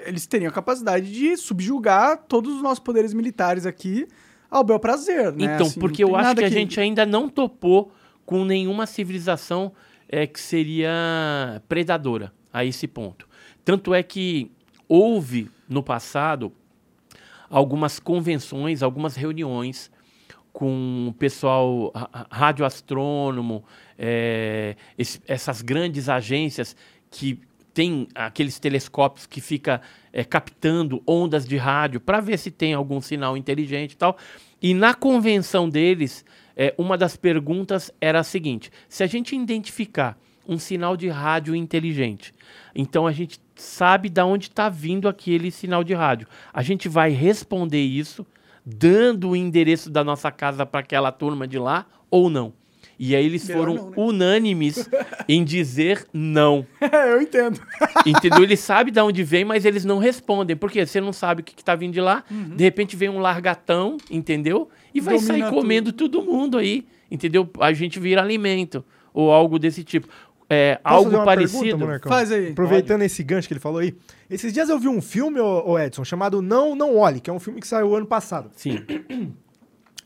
[0.06, 4.08] eles teriam a capacidade de subjugar todos os nossos poderes militares aqui
[4.54, 5.46] ao bel prazer, né?
[5.46, 7.92] Então, assim, porque eu acho que, que a gente ainda não topou
[8.24, 9.72] com nenhuma civilização
[10.08, 13.28] é, que seria predadora a esse ponto.
[13.66, 14.52] Tanto é que
[14.88, 16.54] houve no passado
[17.50, 19.92] algumas convenções, algumas reuniões
[20.52, 21.92] com o pessoal
[22.30, 23.64] radioastrônomo,
[23.98, 24.76] é,
[25.28, 26.76] essas grandes agências
[27.10, 27.40] que
[27.74, 33.02] têm aqueles telescópios que fica é, captando ondas de rádio para ver se tem algum
[33.02, 34.18] sinal inteligente e tal.
[34.62, 36.24] E na convenção deles,
[36.56, 40.18] é, uma das perguntas era a seguinte: se a gente identificar
[40.48, 42.34] um sinal de rádio inteligente,
[42.76, 46.28] então a gente sabe de onde está vindo aquele sinal de rádio.
[46.54, 48.26] A gente vai responder isso
[48.66, 52.54] dando o endereço da nossa casa para aquela turma de lá ou não.
[53.06, 53.96] E aí eles Melhor foram não, né?
[53.98, 54.90] unânimes
[55.28, 56.66] em dizer não.
[56.80, 57.60] É, eu entendo.
[58.06, 58.44] Entendeu?
[58.44, 60.56] Eles sabem de onde vem, mas eles não respondem.
[60.56, 62.24] Porque você não sabe o que está vindo de lá.
[62.32, 62.56] Uhum.
[62.56, 64.70] De repente vem um largatão, entendeu?
[64.94, 66.22] E vai Domina sair comendo tudo.
[66.22, 66.86] todo mundo aí.
[67.12, 67.50] Entendeu?
[67.60, 68.86] A gente vira alimento.
[69.14, 70.08] Ou algo desse tipo
[70.50, 71.86] é, algo parecido.
[71.86, 72.52] Pergunta, Faz aí.
[72.52, 73.06] Aproveitando Pode.
[73.06, 73.96] esse gancho que ele falou aí.
[74.30, 77.40] Esses dias eu vi um filme, ô, Edson, chamado Não Não Olhe, que é um
[77.40, 78.50] filme que saiu ano passado.
[78.56, 78.80] Sim.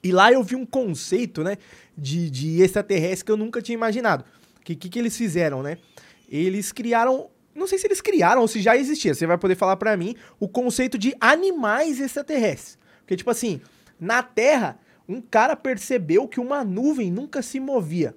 [0.07, 1.57] E lá eu vi um conceito, né,
[1.97, 4.23] de, de extraterrestre que eu nunca tinha imaginado.
[4.59, 5.77] O que, que, que eles fizeram, né?
[6.29, 9.77] Eles criaram não sei se eles criaram ou se já existia, você vai poder falar
[9.77, 12.77] para mim o conceito de animais extraterrestres.
[12.99, 13.59] Porque, tipo assim,
[13.99, 14.77] na Terra,
[15.09, 18.15] um cara percebeu que uma nuvem nunca se movia.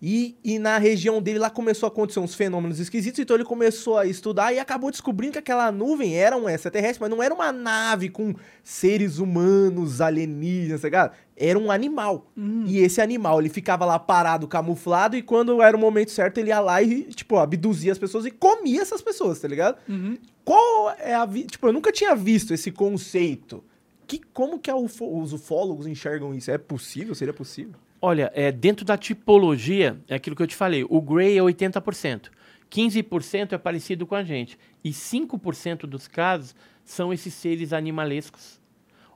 [0.00, 3.98] E, e na região dele lá começou a acontecer uns fenômenos esquisitos, então ele começou
[3.98, 7.50] a estudar e acabou descobrindo que aquela nuvem era um extraterrestre, mas não era uma
[7.50, 8.32] nave com
[8.62, 11.16] seres humanos, alienígenas, tá ligado?
[11.36, 12.30] Era um animal.
[12.36, 12.62] Hum.
[12.66, 16.50] E esse animal, ele ficava lá parado, camuflado, e quando era o momento certo, ele
[16.50, 19.78] ia lá e, tipo, abduzia as pessoas e comia essas pessoas, tá ligado?
[19.88, 20.16] Uhum.
[20.44, 21.26] Qual é a...
[21.26, 21.42] Vi...
[21.42, 23.64] Tipo, eu nunca tinha visto esse conceito.
[24.06, 25.20] Que, como que ufo...
[25.20, 26.50] os ufólogos enxergam isso?
[26.52, 27.14] É possível?
[27.16, 27.74] Seria possível?
[28.00, 32.30] Olha, é, dentro da tipologia, é aquilo que eu te falei, o Gray é 80%.
[32.70, 34.58] 15% é parecido com a gente.
[34.84, 38.60] E 5% dos casos são esses seres animalescos.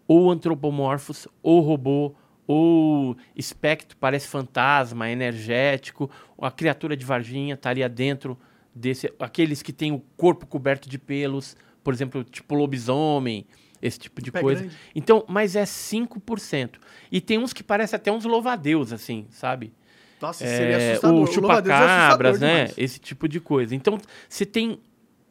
[0.09, 2.15] Ou antropomorfos, ou robô,
[2.47, 6.11] ou espectro, parece fantasma, energético,
[6.41, 8.37] a criatura de Varginha estaria dentro
[8.75, 13.47] desse, aqueles que têm o corpo coberto de pelos, por exemplo, tipo lobisomem,
[13.83, 14.61] esse tipo de Pé coisa.
[14.63, 14.77] grande.
[14.95, 16.71] Então, mas é 5%.
[17.11, 19.73] E tem uns que parecem até uns louvadeus, assim, sabe?
[20.21, 21.21] Nossa, seria É, assustador.
[21.21, 22.71] o é chupacabras, assustador né?
[22.77, 23.75] Esse tipo de coisa.
[23.75, 24.79] Então, você tem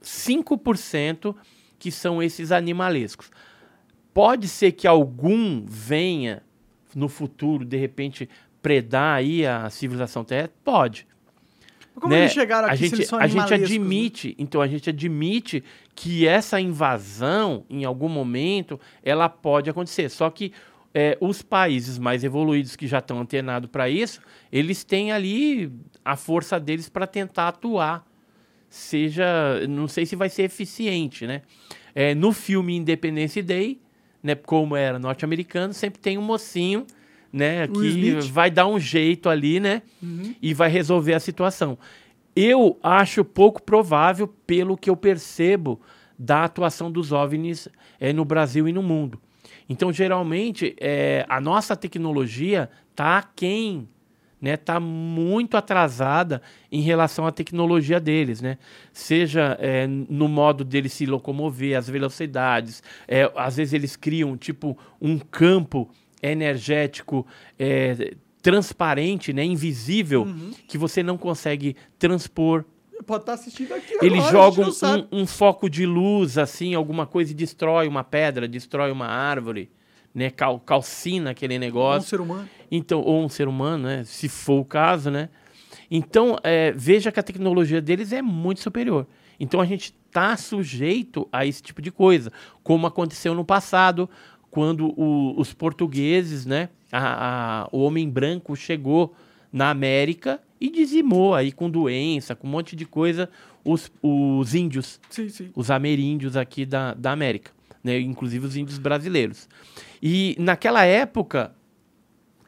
[0.04, 1.36] 5%
[1.80, 3.32] que são esses animalescos.
[4.14, 6.44] Pode ser que algum venha
[6.94, 8.28] no futuro, de repente,
[8.62, 10.54] predar aí a civilização terrestre?
[10.64, 11.08] Pode.
[11.96, 12.22] Como né?
[12.22, 13.56] eles chegaram aqui a se gente, a gente né?
[13.56, 15.64] admite, então a gente admite
[15.94, 20.10] que essa invasão, em algum momento, ela pode acontecer.
[20.10, 20.54] Só que
[20.94, 24.22] é, os países mais evoluídos que já estão antenados para isso,
[24.52, 25.72] eles têm ali
[26.04, 28.06] a força deles para tentar atuar.
[28.70, 31.42] Seja, não sei se vai ser eficiente, né?
[31.94, 33.82] É, no filme Independence Day,
[34.24, 36.86] né, como era norte-americano, sempre tem um mocinho,
[37.32, 40.36] né, que vai dar um jeito ali, né, Uhum.
[40.42, 41.78] e vai resolver a situação.
[42.36, 45.80] Eu acho pouco provável, pelo que eu percebo
[46.18, 47.68] da atuação dos OVNIs
[48.00, 49.20] eh, no Brasil e no mundo.
[49.68, 53.88] Então, geralmente, eh, a nossa tecnologia está aquém,
[54.42, 54.54] né?
[54.56, 58.58] Está muito atrasada em relação à tecnologia deles, né?
[58.92, 62.82] Seja eh, no modo deles se locomover, as velocidades.
[63.08, 65.90] eh, às vezes eles criam, tipo, um campo
[66.22, 67.26] energético
[67.58, 69.44] eh, transparente, né?
[69.44, 70.28] Invisível,
[70.68, 72.66] que você não consegue transpor.
[73.06, 74.70] Pode estar assistindo aqui Eles agora, jogam
[75.12, 79.72] um, um foco de luz, assim, alguma coisa e destrói uma pedra, destrói uma árvore,
[80.14, 80.30] né?
[80.30, 82.10] Cal, calcina aquele Um negócio.
[82.10, 82.48] ser humano.
[82.70, 84.04] Então, ou um ser humano, né?
[84.06, 85.30] Se for o caso, né?
[85.90, 89.08] Então, é, veja que a tecnologia deles é muito superior.
[89.40, 92.32] Então, a gente está sujeito a esse tipo de coisa,
[92.64, 94.10] como aconteceu no passado,
[94.52, 96.70] quando o- os portugueses, né?
[96.92, 99.16] a- a- o homem branco chegou
[99.52, 103.30] na América e dizimou aí com doença, com um monte de coisa,
[103.64, 105.50] os, os índios Sim, sim.
[105.56, 107.52] os ameríndios aqui da, da América,
[107.84, 107.98] né?
[108.00, 109.48] inclusive os índios brasileiros.
[110.04, 111.54] E naquela época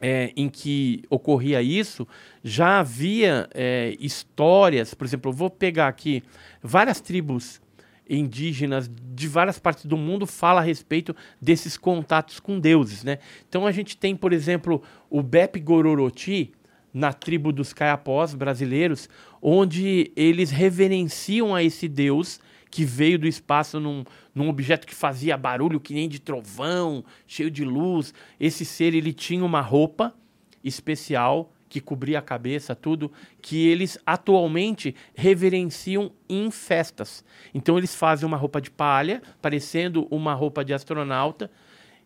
[0.00, 2.06] é, em que ocorria isso,
[2.42, 6.22] já havia é, histórias, por exemplo, eu vou pegar aqui
[6.62, 7.60] várias tribos
[8.08, 13.18] indígenas de várias partes do mundo fala a respeito desses contatos com deuses, né?
[13.48, 16.52] Então a gente tem, por exemplo, o Bep Gororoti
[16.92, 19.08] na tribo dos Caiapós brasileiros,
[19.42, 22.40] onde eles reverenciam a esse deus
[22.70, 27.50] que veio do espaço num, num objeto que fazia barulho que nem de trovão, cheio
[27.50, 28.12] de luz.
[28.38, 30.12] Esse ser ele tinha uma roupa
[30.62, 33.10] especial que cobria a cabeça, tudo,
[33.42, 37.24] que eles atualmente reverenciam em festas.
[37.52, 41.50] Então eles fazem uma roupa de palha, parecendo uma roupa de astronauta,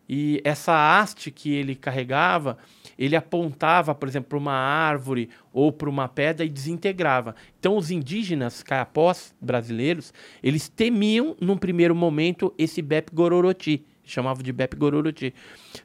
[0.09, 2.57] e essa haste que ele carregava,
[2.97, 7.35] ele apontava, por exemplo, para uma árvore ou para uma pedra e desintegrava.
[7.59, 10.11] Então, os indígenas caiapós brasileiros,
[10.41, 13.85] eles temiam, num primeiro momento, esse Bep Gororoti.
[14.11, 15.33] Chamavam de Bep Gororoti.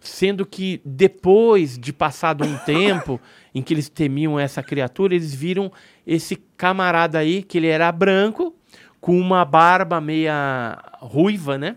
[0.01, 3.21] Sendo que, depois de passado um tempo
[3.55, 5.71] em que eles temiam essa criatura, eles viram
[6.07, 8.55] esse camarada aí, que ele era branco,
[9.01, 11.77] com uma barba meia ruiva, né?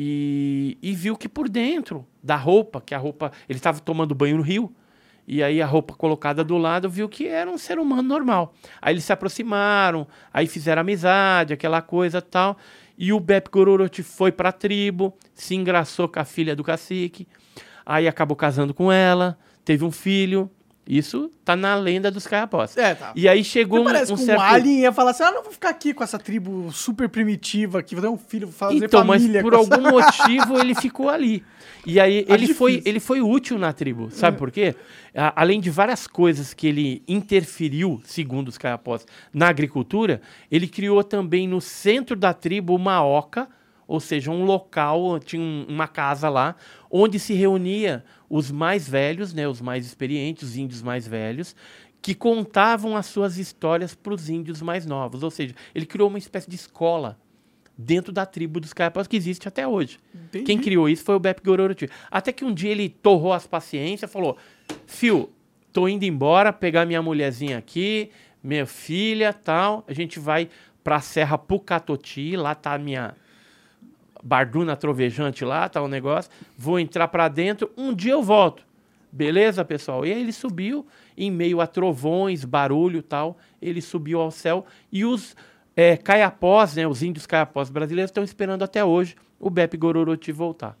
[0.00, 4.36] e, e viu que por dentro da roupa, que a roupa, ele estava tomando banho
[4.36, 4.72] no rio,
[5.26, 8.54] e aí a roupa colocada do lado viu que era um ser humano normal.
[8.80, 12.56] Aí eles se aproximaram, aí fizeram amizade, aquela coisa tal,
[12.98, 17.28] e o Bep Gororoti foi para a tribo, se engraçou com a filha do cacique,
[17.86, 20.50] aí acabou casando com ela, teve um filho,
[20.86, 22.76] isso tá na lenda dos caiapós.
[22.76, 23.12] É, tá.
[23.14, 24.40] E aí chegou um, parece um que certo...
[24.40, 27.78] um alien ia falar assim, ah, não vou ficar aqui com essa tribo super primitiva
[27.78, 30.58] aqui, vou ter um filho, vou fazer Então, mas família por com essa- algum motivo
[30.58, 31.44] ele ficou ali.
[31.86, 32.90] E aí Tá ele foi, difícil.
[32.90, 34.74] ele foi útil na tribo, sabe por quê?
[35.14, 40.20] A- além de várias coisas que ele interferiu, segundo os caiapós, na agricultura,
[40.50, 43.48] ele criou também no centro da tribo uma oca,
[43.86, 46.56] ou seja, um local, tinha um- uma casa lá,
[46.90, 51.56] onde se reunia os mais velhos, né, os mais experientes, os índios mais velhos,
[52.02, 55.22] que contavam as suas histórias para os índios mais novos.
[55.22, 57.18] Ou seja, ele criou uma espécie de escola
[57.78, 60.00] dentro da tribo dos caiapós que existe até hoje.
[60.12, 60.44] Entendi.
[60.44, 61.88] Quem criou isso foi o Bep Gororoti.
[62.10, 64.36] Até que um dia ele torrou as paciências, falou:
[64.84, 65.30] "Fio,
[65.72, 68.10] tô indo embora, pegar minha mulherzinha aqui,
[68.42, 70.48] minha filha, tal, a gente vai
[70.82, 73.14] para a Serra Pucatoti, lá tá a minha
[74.22, 76.30] barduna trovejante lá, tá o negócio.
[76.56, 78.66] Vou entrar para dentro, um dia eu volto.
[79.10, 80.04] Beleza, pessoal?
[80.04, 85.04] E aí ele subiu em meio a trovões, barulho, tal, ele subiu ao céu e
[85.04, 85.34] os
[85.78, 90.76] é, caiapós, né, os índios caiapós brasileiros estão esperando até hoje o Bep Gororoti voltar.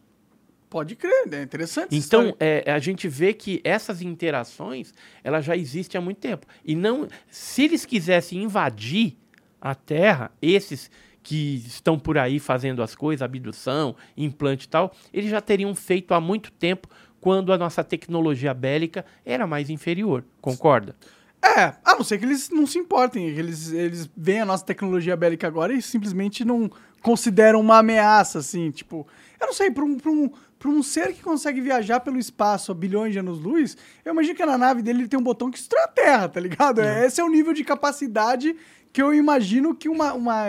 [0.68, 1.40] Pode crer, né?
[1.40, 1.96] Interessante.
[1.96, 4.92] essa Então, é, a gente vê que essas interações,
[5.22, 6.48] elas já existem há muito tempo.
[6.64, 9.16] E não, se eles quisessem invadir
[9.60, 10.90] A Terra, esses
[11.22, 16.12] que estão por aí fazendo as coisas, abdução, implante e tal, eles já teriam feito
[16.12, 16.88] há muito tempo,
[17.20, 20.24] quando a nossa tecnologia bélica era mais inferior.
[20.40, 20.96] Concorda?
[21.42, 25.16] É, a não ser que eles não se importem, eles, eles veem a nossa tecnologia
[25.16, 26.70] bélica agora e simplesmente não
[27.00, 29.06] consideram uma ameaça, assim, tipo...
[29.40, 32.72] Eu não sei, para um, pra um, pra um ser que consegue viajar pelo espaço
[32.72, 35.58] a bilhões de anos-luz, eu imagino que na nave dele ele tem um botão que
[35.58, 36.80] destrói a Terra, tá ligado?
[36.80, 37.04] Uhum.
[37.04, 38.56] Esse é o nível de capacidade
[38.92, 40.44] que eu imagino que uma, uma,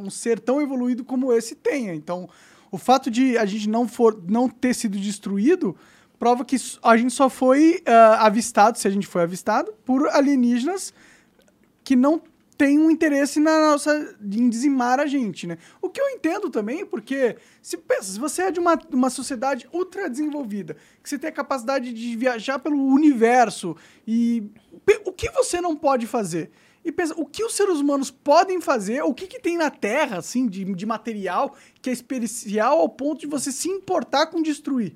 [0.00, 1.94] um ser tão evoluído como esse tenha.
[1.94, 2.28] Então,
[2.72, 5.76] o fato de a gente não, for, não ter sido destruído
[6.18, 10.92] prova que a gente só foi uh, avistado, se a gente foi avistado, por alienígenas
[11.82, 12.22] que não
[12.56, 15.58] têm um interesse na nossa em dizimar a gente, né?
[15.82, 19.68] O que eu entendo também, porque se pensa, se você é de uma, uma sociedade
[19.72, 24.48] ultra desenvolvida, que você tem a capacidade de viajar pelo universo e
[25.04, 26.50] o que você não pode fazer?
[26.84, 30.18] E pensa, o que os seres humanos podem fazer, o que, que tem na Terra,
[30.18, 34.94] assim, de, de material que é especial ao ponto de você se importar com destruir?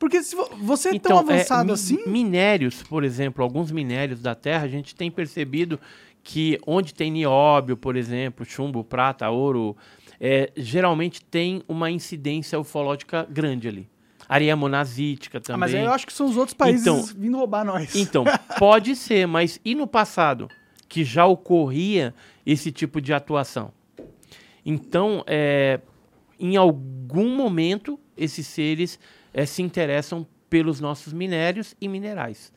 [0.00, 1.98] Porque se você é tão Então, avançado é, assim.
[2.06, 5.78] mi- Minérios, por exemplo, alguns minérios da Terra, a gente tem percebido
[6.24, 9.76] que onde tem nióbio, por exemplo, chumbo, prata, ouro,
[10.18, 13.88] é, geralmente tem uma incidência ufológica grande ali.
[14.28, 15.54] Areia monazítica também.
[15.56, 17.94] Ah, mas eu acho que são os outros países Então- vindo roubar nós.
[17.94, 18.24] Então,
[18.58, 20.48] pode ser, mas e no passado?
[20.88, 22.14] Que já ocorria
[22.46, 23.70] esse tipo de atuação.
[24.64, 25.80] Então, é,
[26.38, 28.98] em algum momento, esses seres
[29.32, 32.52] é, se interessam pelos nossos minérios e minerais.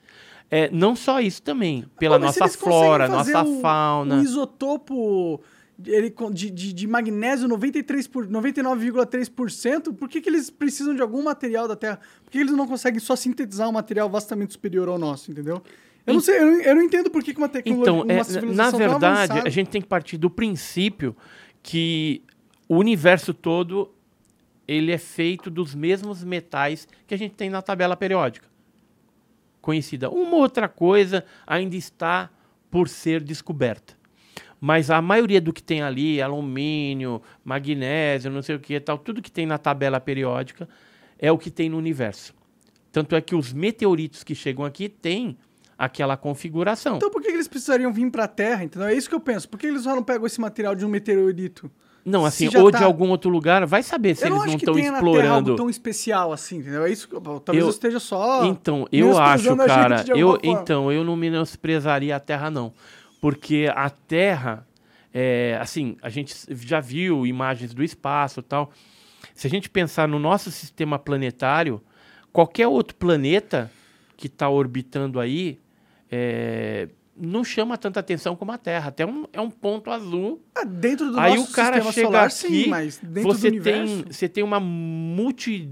[0.49, 4.17] É, não só isso também, pela nossa flora, nossa o- fauna.
[4.19, 5.41] O isotopo
[5.85, 11.23] ele, de, de, de magnésio 93 por, 99,3%, por que, que eles precisam de algum
[11.23, 11.99] material da Terra?
[12.23, 15.61] Por que eles não conseguem só sintetizar um material vastamente superior ao nosso, entendeu?
[16.05, 18.13] Eu não sei, eu não, eu não entendo por que, que uma tecnologia, Então, uma
[18.13, 21.15] é, na verdade, a gente tem que partir do princípio
[21.61, 22.21] que
[22.67, 23.89] o universo todo
[24.67, 28.53] ele é feito dos mesmos metais que a gente tem na tabela periódica
[29.63, 30.09] conhecida.
[30.09, 32.29] Uma outra coisa ainda está
[32.69, 33.95] por ser descoberta.
[34.59, 39.21] Mas a maioria do que tem ali, alumínio, magnésio, não sei o que, tal, tudo
[39.21, 40.67] que tem na tabela periódica
[41.17, 42.33] é o que tem no universo.
[42.91, 45.37] Tanto é que os meteoritos que chegam aqui têm
[45.77, 46.97] aquela configuração.
[46.97, 48.89] Então por que, eles precisariam vir pra Terra, entendeu?
[48.89, 49.47] É isso que eu penso.
[49.47, 51.71] Por que eles só não pegam esse material de um meteorito?
[52.05, 54.55] Não, assim, ou tá- de algum outro lugar, vai saber se eu não eles não
[54.57, 55.55] estão explorando.
[55.55, 56.85] tão especial assim, entendeu?
[56.85, 58.43] É isso talvez Eu- eu esteja só...
[58.45, 62.73] Então, eu acho, cara, eu, então, eu não menosprezaria a Terra, não.
[63.21, 64.67] Porque a Terra,
[65.13, 68.69] é, assim, a gente já viu imagens do espaço e tal.
[69.33, 71.81] Se a gente pensar no nosso sistema planetário,
[72.33, 73.71] qualquer outro planeta
[74.17, 75.57] que está orbitando aí
[76.11, 78.89] é, não chama tanta atenção como a Terra.
[78.89, 82.07] Até um, é um ponto azul Ah, dentro do Aí nosso o cara sistema chega
[82.07, 84.03] solar, aqui, sim, mas dentro você do universo...
[84.03, 85.69] tem você tem uma multi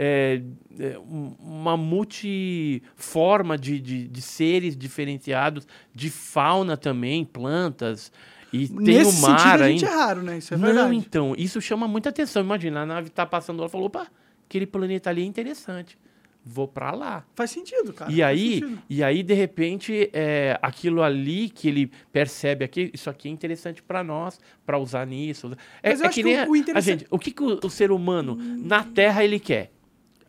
[0.00, 0.40] é,
[0.78, 8.12] é, um- uma multiforma de, de, de seres diferenciados de fauna também plantas
[8.52, 10.38] e tem Nesse o mar sentido, a gente ainda é raro, né?
[10.38, 10.96] Isso é não verdade.
[10.96, 14.06] então isso chama muita atenção imagina a nave tá passando lá falou opa
[14.46, 15.98] aquele planeta ali é interessante
[16.44, 18.10] vou para lá Faz sentido, cara.
[18.10, 23.28] e aí, e aí, de repente, é, aquilo ali que ele percebe aqui, isso aqui
[23.28, 25.54] é interessante para nós, para usar nisso.
[25.82, 27.30] É, Mas eu é que que nem o- a- o a interessante- gente, o que,
[27.32, 29.72] que o, o ser humano na Terra ele quer?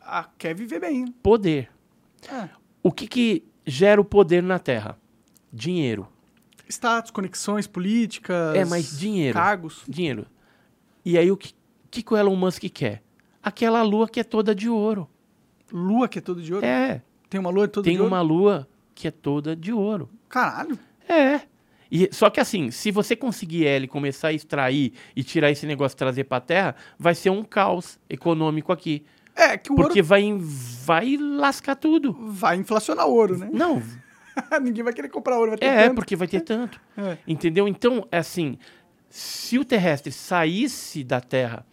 [0.01, 1.05] Ah, quer viver bem.
[1.23, 1.69] Poder.
[2.29, 2.49] É.
[2.83, 4.97] O que, que gera o poder na Terra?
[5.53, 6.07] Dinheiro.
[6.67, 8.55] Status, conexões políticas.
[8.55, 9.33] É, mas dinheiro.
[9.35, 9.83] Cargos.
[9.87, 10.25] Dinheiro.
[11.05, 11.53] E aí, o que,
[11.89, 13.01] que, que o Elon Musk quer?
[13.41, 15.09] Aquela lua que é toda de ouro.
[15.71, 16.65] Lua que é todo de ouro.
[16.65, 18.13] É, Tem uma lua toda tem de ouro.
[18.13, 20.09] uma lua que é toda de ouro.
[20.27, 20.77] Caralho.
[21.07, 21.41] É.
[21.91, 25.95] E, só que assim, se você conseguir ele começar a extrair e tirar esse negócio
[25.95, 29.03] e trazer pra terra, vai ser um caos econômico aqui.
[29.35, 30.37] É, que o Porque ouro vai,
[30.85, 32.13] vai lascar tudo.
[32.19, 33.49] vai inflacionar o ouro, né?
[33.51, 33.81] Não,
[34.61, 35.95] Ninguém vai querer comprar ouro, vai ter é, tanto.
[35.95, 36.79] porque vai ter tanto.
[36.97, 37.17] É.
[37.27, 37.67] Entendeu?
[37.67, 38.57] Então, é assim,
[39.09, 41.65] se o terrestre saísse da Terra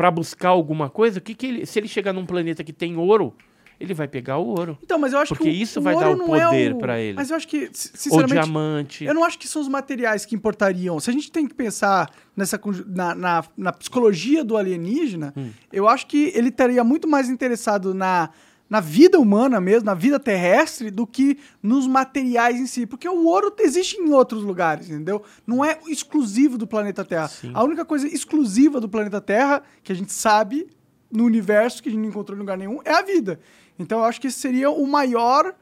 [0.00, 2.96] pra buscar alguma coisa, o que que ele, se ele chegar num planeta que tem
[2.96, 3.34] ouro,
[3.78, 4.78] ele vai pegar o ouro.
[4.82, 6.78] Então, mas eu acho Porque que o, isso o vai dar o é poder o-
[6.78, 7.16] pra ele.
[7.16, 9.04] Mas eu acho que, sinceramente, diamante.
[9.04, 10.98] eu não acho que são os materiais que importariam.
[11.00, 15.50] Se a gente tem que pensar nessa na, na, na psicologia do alienígena, Hum.
[15.70, 18.30] eu acho que ele estaria muito mais interessado na,
[18.70, 22.86] na vida humana mesmo, na vida terrestre, do que nos materiais em si.
[22.86, 25.24] Porque o ouro existe em outros lugares, entendeu?
[25.44, 27.26] Não é exclusivo do planeta Terra.
[27.26, 27.50] Sim.
[27.52, 30.68] A única coisa exclusiva do planeta Terra, que a gente sabe
[31.10, 33.40] no universo, que a gente não encontrou em lugar nenhum, é a vida.
[33.76, 35.52] Então eu acho que esse seria o maior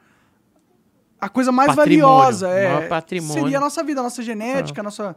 [1.19, 2.47] a coisa mais Patrimônio, valiosa.
[2.47, 3.33] É, maior patrimônio.
[3.33, 5.15] Seria a nossa vida, a nossa genética, a nossa.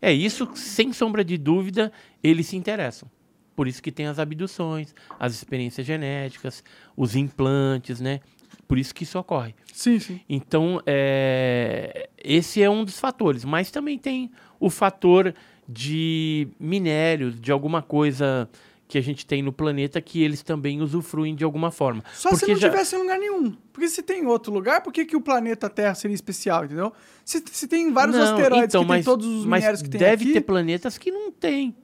[0.00, 3.10] É isso, sem sombra de dúvida, eles se interessam.
[3.54, 6.62] Por isso que tem as abduções, as experiências genéticas,
[6.96, 8.20] os implantes, né?
[8.66, 9.54] Por isso que isso ocorre.
[9.72, 10.20] Sim, sim.
[10.28, 13.44] Então, é, esse é um dos fatores.
[13.44, 15.34] Mas também tem o fator
[15.68, 18.48] de minérios, de alguma coisa
[18.86, 22.02] que a gente tem no planeta que eles também usufruem de alguma forma.
[22.12, 23.52] Só se Porque não já- tivesse em lugar nenhum.
[23.72, 26.92] Porque se tem outro lugar, por que, que o planeta Terra seria especial, entendeu?
[27.24, 29.98] Se, se tem vários Não, asteroides então, que mas, tem todos os minérios que tem
[29.98, 31.74] deve aqui, ter planetas que não tem.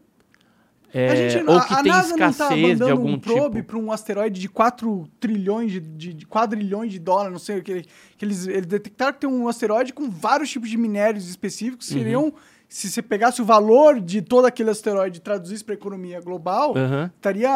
[0.92, 3.56] A, É, gente, ou que tem NASA não tá escassez de mandando algum um probe
[3.56, 3.68] tipo.
[3.68, 7.62] para um asteroide de 4 trilhões de, de, de quadrilhões de dólares, não sei o
[7.62, 7.84] que,
[8.16, 11.94] que eles, eles detectaram que tem um asteroide com vários tipos de minérios específicos que
[11.94, 12.00] Uhum.
[12.00, 12.34] seriam,
[12.68, 16.72] se você pegasse o valor de todo aquele asteroide e traduzisse para a economia global,
[16.76, 17.10] Aham.
[17.16, 17.50] estaria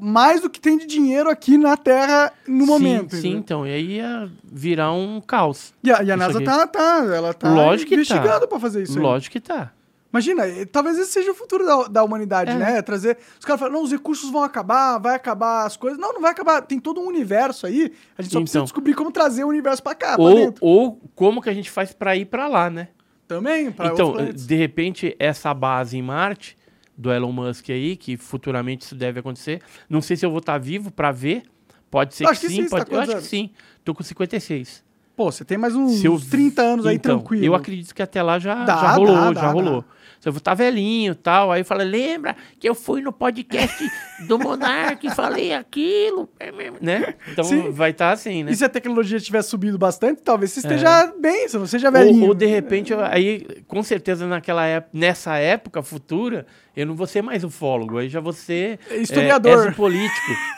[0.00, 3.12] mais do que tem de dinheiro aqui na Terra no sim, momento.
[3.14, 3.38] Sim, entendeu?
[3.38, 3.66] então.
[3.66, 5.72] E aí ia virar um caos.
[5.84, 6.44] E a, e a NASA aqui.
[6.46, 8.46] tá, tá, ela tá Lógico que investigando tá.
[8.48, 9.02] pra fazer isso aí.
[9.04, 9.70] Lógico que tá.
[10.12, 12.54] Imagina, talvez esse seja o futuro da, da humanidade, É.
[12.56, 12.82] né?
[12.82, 13.18] Trazer.
[13.38, 15.98] Os caras falam, não, os recursos vão acabar, vai acabar as coisas.
[15.98, 16.62] Não, não vai acabar.
[16.62, 17.92] Tem todo um universo aí.
[18.16, 18.64] A gente só precisa Então.
[18.64, 20.64] descobrir como trazer o universo pra cá, pra Ou, dentro.
[20.64, 22.88] ou como que a gente faz para ir para lá, né?
[23.28, 26.56] Também, pra então, de repente, essa base em Marte
[26.96, 29.60] do Elon Musk aí, que futuramente isso deve acontecer.
[29.90, 31.42] Não sei se eu vou estar vivo para ver.
[31.90, 32.92] Pode ser Eu que, acho que sim, tá pode.
[32.92, 33.50] eu acho que sim.
[33.84, 34.82] Tô com 56.
[35.16, 37.44] Pô, você tem mais uns eu- 30 anos aí Então, tranquilo.
[37.44, 39.84] Eu acredito que até lá já, Dá, já rolou, dá, já dá, rolou.
[40.20, 43.88] Se eu vou estar velhinho e tal, aí fala, lembra que eu fui no podcast
[44.26, 46.28] do Monark e falei aquilo,
[46.80, 47.14] né?
[47.30, 47.70] Então Sim.
[47.70, 48.50] vai estar assim, né?
[48.50, 51.92] E se a tecnologia tiver subido bastante, talvez você esteja bem, você não seja Ou,
[51.92, 52.26] velhinho.
[52.28, 56.46] ou de repente, eu- aí, com certeza, naquela época, nessa época futura,
[56.76, 58.78] eu não vou ser mais ufólogo, aí já vou ser.
[58.90, 59.72] Historiador.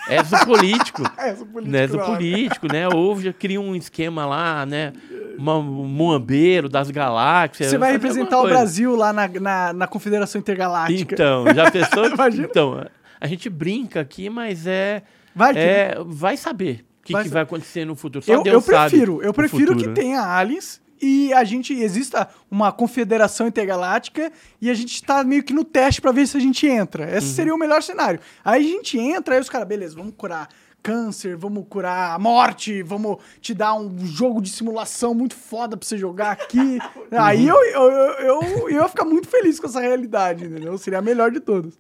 [0.09, 0.21] É.
[0.21, 1.03] Exopolítico.
[1.19, 1.85] É, sou político, né, não.
[1.85, 2.89] exopolítico, né?
[2.89, 4.93] Ou já cria um esquema lá, né?
[5.37, 7.71] Uma, um muambeiro das galáxias.
[7.71, 8.49] Você vai representar o.
[8.49, 11.14] Brasil lá na, na, na Confederação Intergaláctica.
[11.14, 12.05] Então, já pensou?
[12.39, 12.87] Então,
[13.21, 15.03] a gente brinca aqui, mas é.
[15.35, 18.25] Vai que- é vai saber o que Vai que vai acontecer no futuro.
[18.25, 19.93] Só Eu, Deus eu prefiro, eu prefiro que né?
[19.93, 25.53] tenha aliens e a gente exista uma confederação intergaláctica e a gente tá meio que
[25.53, 27.07] no teste pra ver se a gente entra.
[27.07, 27.17] Uhum.
[27.17, 28.21] Esse seria o melhor cenário.
[28.45, 30.49] Aí a gente entra, aí os caras, beleza, vamos curar
[30.83, 35.87] câncer, vamos curar a morte, vamos te dar um jogo de simulação muito foda pra
[35.87, 36.79] você jogar aqui.
[37.11, 37.57] Aí Uhum.
[37.57, 40.79] eu, eu, eu, eu, eu ia ficar muito feliz com essa realidade, entendeu?
[40.79, 41.79] Seria a melhor de todas.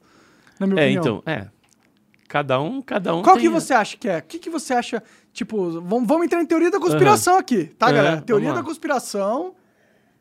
[0.58, 1.00] Na minha É, opinião.
[1.22, 1.46] então, é.
[2.26, 4.18] Cada um, cada um Qual tem- que você acha que é?
[4.18, 5.02] O que, que você acha?
[5.38, 8.20] Tipo, vamos, vamos entrar em teoria da conspiração aqui, tá, Aham, galera?
[8.22, 9.54] Teoria da conspiração.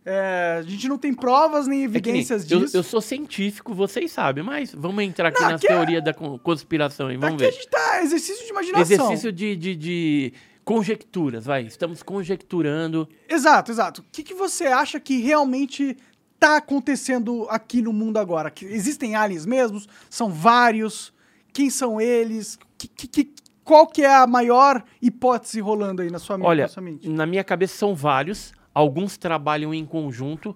[0.06, 2.78] é, a gente não tem provas nem É que nem- evidências eu, disso.
[2.78, 6.38] eu sou científico, vocês sabem, mas vamos entrar aqui Não, aqui é- teorias da con-
[6.38, 7.54] conspiração e vamos Aqui a ver.
[7.56, 8.82] gente tá exercício de imaginação.
[8.96, 11.64] Exercício de, de, de conjecturas, vai.
[11.64, 13.10] Estamos conjecturando.
[13.28, 14.02] Exato, exato.
[14.02, 15.98] O que, que você acha que realmente
[16.40, 18.52] tá acontecendo aqui no mundo agora?
[18.52, 19.90] Que existem aliens mesmos?
[20.10, 21.12] São vários?
[21.52, 22.58] Quem são eles?
[22.78, 23.34] Que, que- que-
[23.68, 27.10] qual que é a maior hipótese rolando aí na sua, Olha, na sua mente?
[27.10, 28.54] na minha cabeça são vários.
[28.74, 30.56] Alguns trabalham em conjunto,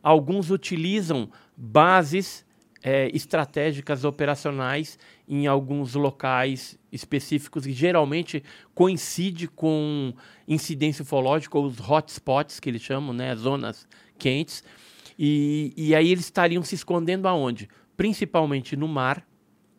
[0.00, 2.46] alguns utilizam bases
[2.80, 4.96] eh, estratégicas operacionais
[5.26, 8.44] em alguns locais específicos e geralmente
[8.74, 10.14] coincide com
[10.46, 14.62] incidência ufológica, ou os hotspots que eles chamam, né, zonas quentes.
[15.18, 17.68] E, e aí eles estariam se escondendo aonde?
[17.96, 19.26] Principalmente no mar,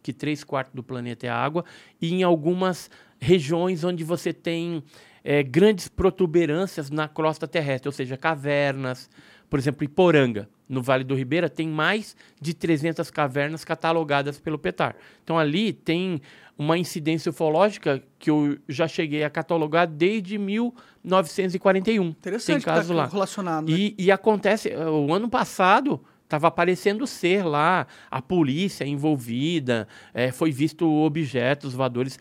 [0.03, 1.65] que três quartos do planeta é água,
[1.99, 4.83] e em algumas regiões onde você tem
[5.23, 9.09] eh, grandes protuberâncias na crosta terrestre, ou seja, cavernas.
[9.49, 14.95] Por exemplo, Iporanga, no Vale do Ribeira, tem mais de 300 cavernas catalogadas pelo PETAR.
[15.23, 16.21] Então ali tem
[16.57, 22.03] uma incidência ufológica que eu já cheguei a catalogar desde 1941.
[22.07, 23.05] Interessante tem que tá caso lá.
[23.05, 23.69] relacionado.
[23.69, 23.77] né?
[23.77, 26.03] E, e acontece, eh, o ano passado
[26.33, 32.19] estava aparecendo ser lá, a polícia envolvida, eh, foi visto objetos voadores.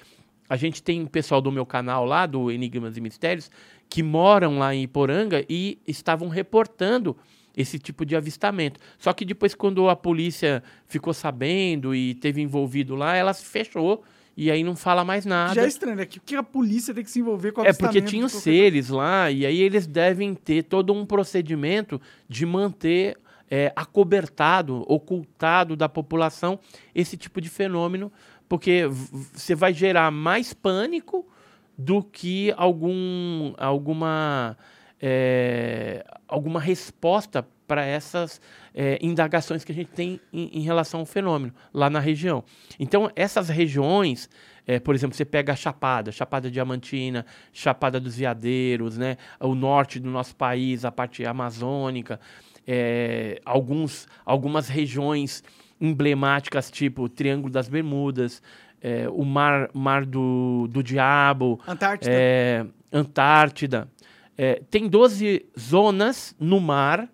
[0.51, 3.51] A gente tem pessoal do meu canal lá, do Enigmas e Mistérios,
[3.89, 7.17] que moram lá em Iporanga e estavam reportando
[7.57, 8.79] esse tipo de avistamento.
[8.99, 14.05] Só que depois, quando a polícia ficou sabendo e teve envolvido lá, ela se fechou
[14.37, 15.55] e aí não fala mais nada.
[15.55, 16.07] Já é estranho, né?
[16.07, 19.45] Que que a polícia tem que se envolver com É porque tinham seres lá, e
[19.45, 23.17] aí eles devem ter todo um procedimento de manter
[23.53, 26.59] é, acobertado, ocultado da população
[26.95, 28.11] esse tipo de fenômeno,
[28.49, 31.29] porque você vai gerar mais pânico
[31.77, 34.57] do que algum, alguma,
[34.99, 38.41] é, alguma resposta para essas
[38.75, 42.43] é, indagações que a gente tem em, em, relação ao fenômeno lá na região.
[42.81, 44.31] Então, essas regiões,
[44.67, 50.01] é, por exemplo, você pega a Chapada, Chapada Diamantina, Chapada dos Veadeiros, né, o norte
[50.01, 52.19] do nosso país, a parte amazônica,
[52.67, 55.43] é, alguns, algumas regiões
[55.81, 58.43] emblemáticas, tipo o Triângulo das Bermudas,
[58.81, 62.13] é, o Mar, mar do, do Diabo, Antártida.
[62.13, 63.89] É, Antártida.
[64.37, 67.09] É, tem 12 zonas no mar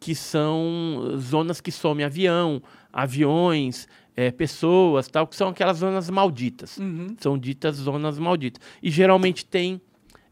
[0.00, 2.62] que são zonas que somem avião,
[2.92, 6.76] aviões, é, pessoas, tal, que são aquelas zonas malditas.
[6.76, 7.16] Uhum.
[7.18, 8.60] São ditas zonas malditas.
[8.82, 9.80] E geralmente tem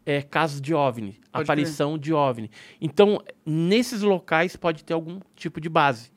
[0.04, 2.50] é, casos de OVNI, Pode aparição de OVNI.
[2.80, 6.10] Então, nesses locais pode ter algum tipo de base.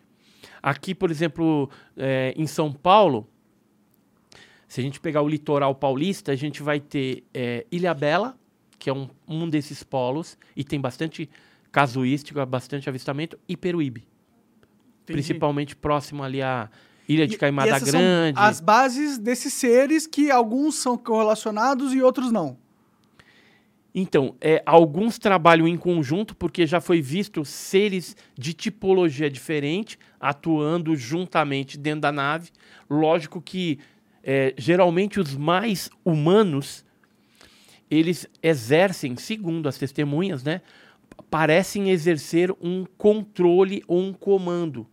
[0.61, 3.27] Aqui, por exemplo, é, em São Paulo,
[4.67, 8.37] se a gente pegar o litoral paulista, a gente vai ter é, Ilha Bela,
[8.79, 11.29] que é um, um desses polos, e tem bastante
[11.71, 14.01] casuística, bastante avistamento, e Peruíbe.
[15.03, 15.13] Entendi.
[15.13, 16.69] Principalmente próximo ali à
[17.07, 18.39] Ilha de E- Caimada e são Grande.
[18.39, 22.57] as bases desses seres que alguns são correlacionados e outros não.
[23.97, 30.93] Então, é, alguns trabalham em conjunto, porque já foi visto seres de tipologia diferente atuando
[30.97, 32.49] juntamente dentro da nave.
[32.89, 33.79] Lógico que,
[34.21, 36.83] é, geralmente, os mais humanos,
[37.89, 40.61] eles exercem, segundo as testemunhas, né,
[41.29, 44.85] parecem exercer um controle ou um comando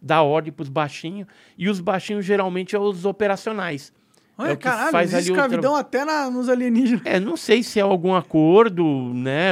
[0.00, 1.26] da ordem para os baixinhos,
[1.56, 3.94] e os baixinhos geralmente são os operacionais.
[4.38, 7.02] Olha, É o que caralho, faz ali escravidão até na- nos alienígenas.
[7.04, 8.84] É, não sei se é algum acordo,
[9.14, 9.50] né?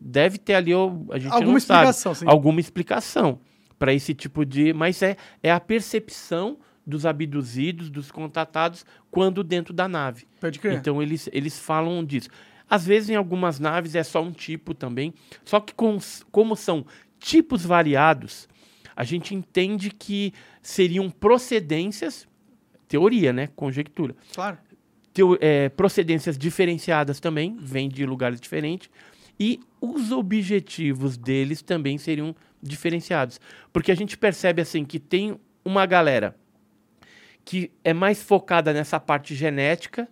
[0.00, 2.26] Deve ter ali, a gente Alguma não explicação, sabe.
[2.26, 2.32] sim.
[2.34, 3.38] Alguma explicação
[3.78, 4.72] para esse tipo de.
[4.72, 6.56] Mas é, é a percepção
[6.86, 10.26] dos abduzidos, dos contatados, quando dentro da nave.
[10.40, 10.74] Pode crer.
[10.78, 12.28] Então eles, eles falam disso.
[12.68, 15.12] Às vezes em algumas naves é só um tipo também.
[15.44, 15.98] Só que com,
[16.32, 16.84] como são
[17.18, 18.48] tipos variados,
[18.96, 20.32] a gente entende que
[20.62, 22.26] seriam procedências,
[22.94, 23.48] teoria, né?
[23.56, 24.56] Conjectura Claro.
[25.12, 28.88] teo- é, procedências diferenciadas também, vêm de lugares diferentes,
[29.38, 33.40] e os objetivos deles também seriam diferenciados.
[33.72, 36.36] Porque a gente percebe assim que tem uma galera
[37.44, 40.08] que é mais focada nessa parte genética,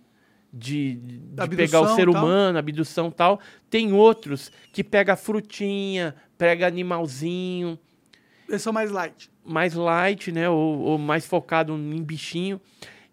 [0.55, 2.21] de, de pegar o ser tal.
[2.21, 3.39] humano, abdução e tal.
[3.71, 7.79] Tem outros que pega frutinha, pega animalzinho,
[8.55, 9.29] Eles são mais light.
[9.45, 10.49] mais light, né?
[10.49, 12.59] Ou, ou mais focado em bichinho.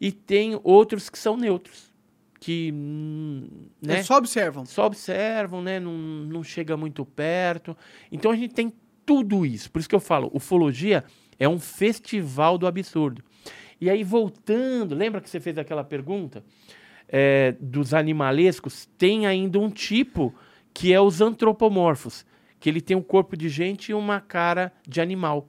[0.00, 1.90] E tem outros que são neutros.
[2.38, 3.46] Que hum,
[3.82, 3.94] né?
[3.94, 4.64] Eles só observam.
[4.64, 5.78] só observam, né?
[5.78, 7.76] Não, não chega muito perto.
[8.10, 8.72] Então a gente tem
[9.04, 9.70] tudo isso.
[9.70, 11.04] Por isso que eu falo, ufologia
[11.38, 13.22] é um festival do absurdo.
[13.80, 16.44] E aí, voltando, lembra que você fez aquela pergunta?
[17.08, 20.34] É, dos animalescos, tem ainda um tipo
[20.72, 22.24] que é os antropomorfos,
[22.60, 25.48] que ele tem um corpo de gente e uma cara de animal.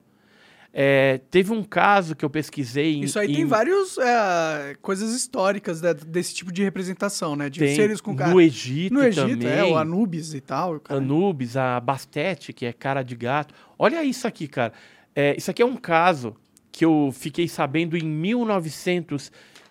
[0.74, 3.94] É, teve um caso que eu pesquisei em, Isso aí em- tem várias
[4.80, 7.50] coisas históricas né, desse tipo de representação, né?
[7.50, 8.30] De tem seres com cara.
[8.32, 9.48] no Egito, No Egito, também.
[9.48, 10.80] é, o Anubis e tal.
[10.80, 10.98] cara.
[10.98, 13.54] Anubis, a Bastete, que é cara de gato.
[13.78, 14.72] Olha isso aqui, cara.
[15.14, 16.34] É, isso aqui é um caso
[16.72, 18.02] que eu fiquei sabendo em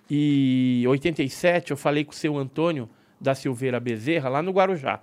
[0.09, 1.71] 1987.
[1.71, 2.89] Eu falei com o seu Antônio
[3.19, 4.99] da Silveira Bezerra, lá no Guarujá.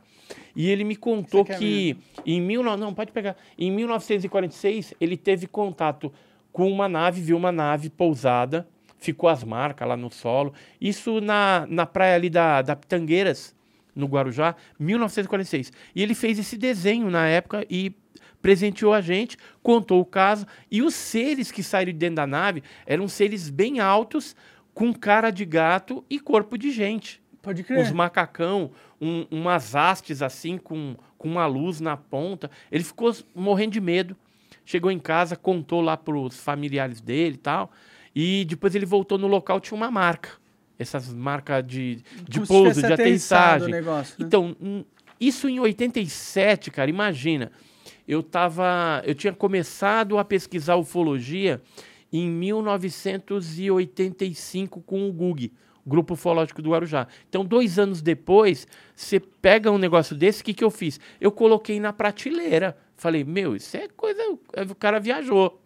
[0.55, 1.97] E ele me contou que
[2.27, 3.37] em mil, não, pode pegar.
[3.59, 6.13] Em 1946, ele teve contato
[6.53, 8.67] com uma nave, viu uma nave pousada,
[8.99, 10.53] ficou as marcas lá no solo.
[10.81, 13.55] Isso na, na praia ali da, da Pitangueiras,
[13.95, 15.73] no Guarujá, 1946.
[15.95, 17.93] E ele fez esse desenho na época e
[18.41, 20.47] presenteou a gente, contou o caso.
[20.71, 24.35] E os seres que saíram de dentro da nave eram seres bem altos,
[24.75, 27.81] com cara de gato e corpo de gente Pode crer.
[27.81, 32.51] uns macacão, um- umas hastes assim, com, com uma luz na ponta.
[32.71, 34.17] Ele ficou morrendo de medo.
[34.65, 37.71] Chegou em casa, contou lá pros familiares dele e tal.
[38.15, 40.31] E depois ele voltou no local, tinha uma marca.
[40.79, 41.97] Essas marcas de,
[42.29, 43.69] de Como pouso, tivesse de aterrissagem.
[43.69, 44.27] negócio, né?
[44.27, 44.55] Então,
[45.21, 47.51] isso em 87, cara, imagina.
[48.07, 49.03] Eu tava.
[49.05, 51.61] Eu tinha começado a pesquisar ufologia
[52.13, 55.53] em 1985 com o GUG,
[55.89, 57.09] Grupo Ufológico do Guarujá.
[57.29, 61.01] Então, dois anos depois, você pega um negócio desse, o que, que eu fiz?
[61.21, 62.77] Eu coloquei na prateleira.
[62.97, 64.23] Falei, meu, isso é coisa.
[64.71, 65.61] O cara viajou.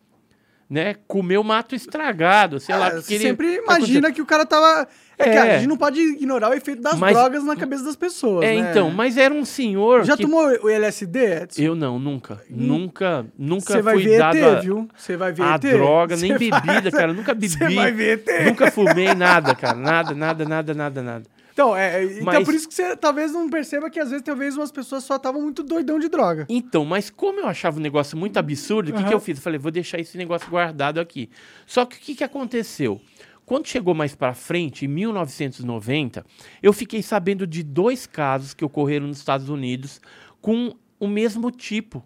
[0.73, 0.95] Né?
[1.07, 2.89] Comeu mato estragado, sei lá.
[2.89, 4.89] O que você sempre tá imagina que o cara tava.
[5.19, 5.35] É, É.
[5.35, 8.43] cara, a gente não pode ignorar o efeito das Mas- drogas na cabeça das pessoas.
[8.47, 8.71] É, né?
[8.71, 10.03] então, mas era um senhor.
[10.03, 10.23] Já que...
[10.23, 11.61] tomou o LSD, Edson?
[11.61, 12.41] Eu não, nunca.
[12.49, 14.89] Nunca, nunca Você vai fui ver dado ET, a, viu?
[14.97, 15.61] Você vai ver a ET.
[15.61, 17.13] droga, nem Você bebida, vai- cara.
[17.13, 17.49] Nunca bebi.
[17.51, 18.45] Você vai ver ET.
[18.47, 19.77] Nunca fumei nada, cara.
[19.77, 21.25] Nada, nada, nada, nada, nada.
[21.53, 24.57] Então, é, então Mas- por isso que você talvez não perceba que às vezes talvez
[24.57, 26.47] umas pessoas só estavam muito doidão de droga.
[26.49, 29.13] Então, mas como eu achava o negócio muito absurdo, o que, que Aham.
[29.13, 29.37] eu fiz?
[29.37, 31.29] Eu falei, vou deixar esse negócio guardado aqui.
[31.67, 33.01] Só que o que, que aconteceu?
[33.45, 36.25] Quando chegou mais pra frente, em 1990,
[36.63, 40.01] eu fiquei sabendo de dois casos que ocorreram nos Estados Unidos
[40.41, 42.03] com o mesmo tipo.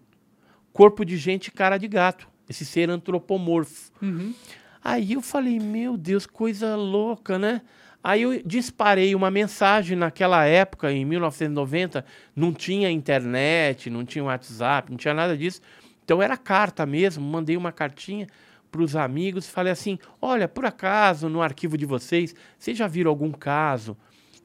[0.73, 2.27] Corpo de gente e cara de gato.
[2.49, 3.91] Esse ser antropomorfo.
[4.83, 7.61] Aí eu falei, meu Deus, coisa louca, né?
[8.03, 12.05] Aí eu disparei uma mensagem naquela época, em 1990,
[12.35, 15.61] não tinha internet, não tinha WhatsApp, não tinha nada disso.
[16.03, 18.27] Então era carta mesmo, mandei uma cartinha
[18.71, 23.09] para os amigos, falei assim: olha, por acaso no arquivo de vocês, vocês já viram
[23.09, 23.97] algum caso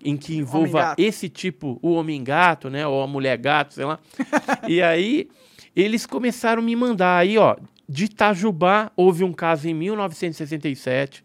[0.04, 2.86] em que envolva esse tipo, o homem-gato, né?
[2.86, 4.00] Ou a mulher-gato, sei lá.
[4.66, 5.28] e aí
[5.74, 7.56] eles começaram a me mandar aí, ó.
[7.88, 11.24] De Itajubá, houve um caso em 1967.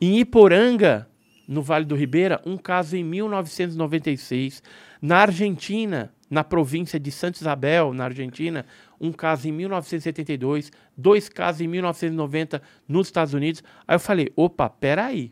[0.00, 1.07] Em Iporanga,
[1.48, 4.62] no Vale do Ribeira, um caso em 1996.
[5.00, 8.66] Na Argentina, na província de Santa Isabel, na Argentina,
[9.00, 10.70] um caso em 1972.
[10.96, 13.62] Dois casos em 1990 nos Estados Unidos.
[13.86, 15.30] Aí eu falei, opa, peraí.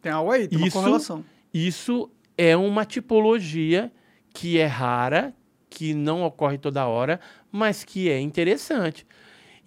[0.00, 1.24] Tem algo aí, tem Isso- uma correlação.
[1.52, 3.92] Isso é uma tipologia
[4.32, 5.34] que é rara,
[5.68, 7.20] que não ocorre toda hora,
[7.50, 9.06] mas que é interessante.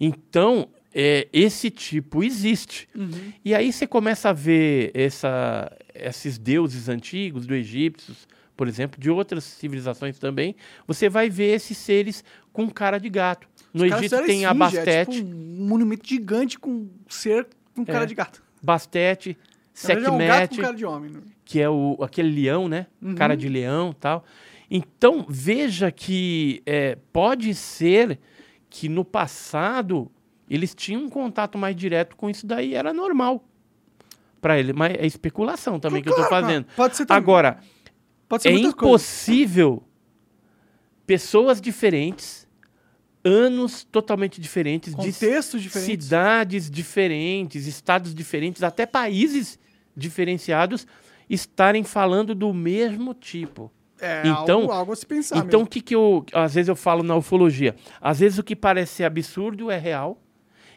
[0.00, 2.88] Então, é, esse tipo existe.
[2.96, 3.32] Uhum.
[3.44, 9.10] E aí você começa a ver essa, esses deuses antigos, do egípcios, por exemplo, de
[9.10, 10.54] outras civilizações também,
[10.86, 13.48] você vai ver esses seres com cara de gato.
[13.72, 17.84] No Os Egito tem a Bastete, É tipo um monumento gigante com um ser com
[17.84, 18.06] cara É.
[18.06, 18.42] de gato.
[18.62, 19.36] Bastete,
[19.74, 21.10] verdade, é um gato Sekhmet, homem.
[21.10, 21.20] né?
[21.44, 22.86] que é o, aquele leão, né?
[23.00, 23.14] Uhum.
[23.14, 24.24] Cara de leão tal.
[24.70, 28.18] Então, veja que é, pode ser
[28.70, 30.10] que no passado
[30.48, 33.42] eles tinham um contato mais direto com isso daí, era normal
[34.42, 34.74] para ele.
[34.74, 36.66] Mas é especulação também que eu tô Claro, fazendo.
[36.76, 37.16] Pode ser também.
[37.22, 37.58] Agora,
[38.28, 38.72] Pode ser é coisas.
[38.74, 39.82] impossível
[41.06, 42.46] pessoas diferentes,
[43.24, 46.04] anos totalmente diferentes, Contextos diferentes.
[46.04, 49.58] cidades diferentes, estados diferentes, até países
[49.96, 50.86] diferenciados
[51.30, 53.70] estarem falando do mesmo tipo.
[54.00, 56.26] É Então- algo, algo a se pensar então, o que, que eu.
[56.32, 57.76] Às vezes eu falo na ufologia.
[58.00, 60.20] Às vezes o que parece ser absurdo é real.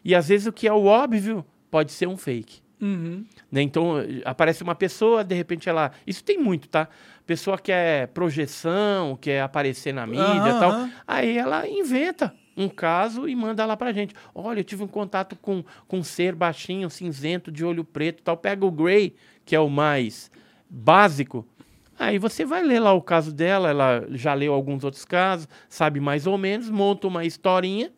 [0.04, 2.60] E às vezes o que é o óbvio pode ser um fake.
[2.80, 3.24] Uhum.
[3.50, 3.62] né?
[3.62, 3.94] Então,
[4.24, 5.92] aparece uma pessoa, de repente ela.
[6.06, 6.88] Isso tem muito, tá?
[7.26, 10.88] Pessoa quer projeção, quer aparecer na mídia e Aham, tal.
[11.06, 14.14] Aí ela inventa um caso e manda lá pra gente.
[14.34, 18.22] Olha, eu tive um contato com, com um ser baixinho, cinzento, de olho preto e
[18.22, 18.36] tal.
[18.36, 20.30] Pega o Grey, que é o mais
[20.68, 21.46] básico.
[21.98, 25.98] Aí você vai ler lá o caso dela, ela já leu alguns outros casos, sabe
[25.98, 27.90] mais ou menos, monta uma historinha.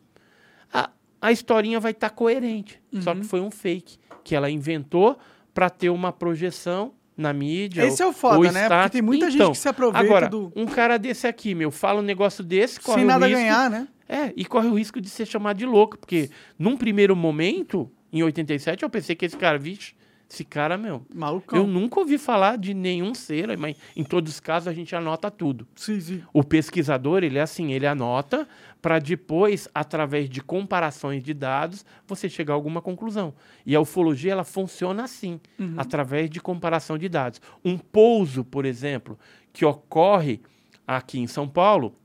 [1.21, 2.81] A, historinha vai estar coerente.
[3.01, 3.19] Só Uhum.
[3.21, 5.17] que foi um fake que ela inventou
[5.53, 7.83] para ter uma projeção na mídia.
[7.85, 8.69] Esse é o ou foda, né?
[8.69, 11.69] Porque tem muita gente Então, que se aproveita Agora, do- um cara desse aqui, meu,
[11.71, 13.87] fala um negócio desse, corre Sem o nada risco, ganhar, né?
[14.07, 18.23] É, e corre o risco de ser chamado de louco, porque num primeiro momento, em
[18.23, 19.93] 87, eu pensei que esse cara, vixe,
[20.31, 21.57] esse cara, meu, Malucão.
[21.57, 25.31] eu nunca ouvi falar de nenhum ser, mas em todos os casos a gente anota
[25.31, 25.67] tudo.
[25.75, 26.23] Sim, sim.
[26.31, 28.47] O pesquisador, ele é assim, ele anota
[28.79, 33.33] para depois, através de comparações de dados, você chegar a alguma conclusão.
[33.65, 35.41] E a ufologia, ela funciona assim,
[35.75, 37.41] através de comparação de dados.
[37.65, 39.17] Um pouso, por exemplo,
[39.51, 40.41] que ocorre
[40.87, 41.95] aqui em São Paulo,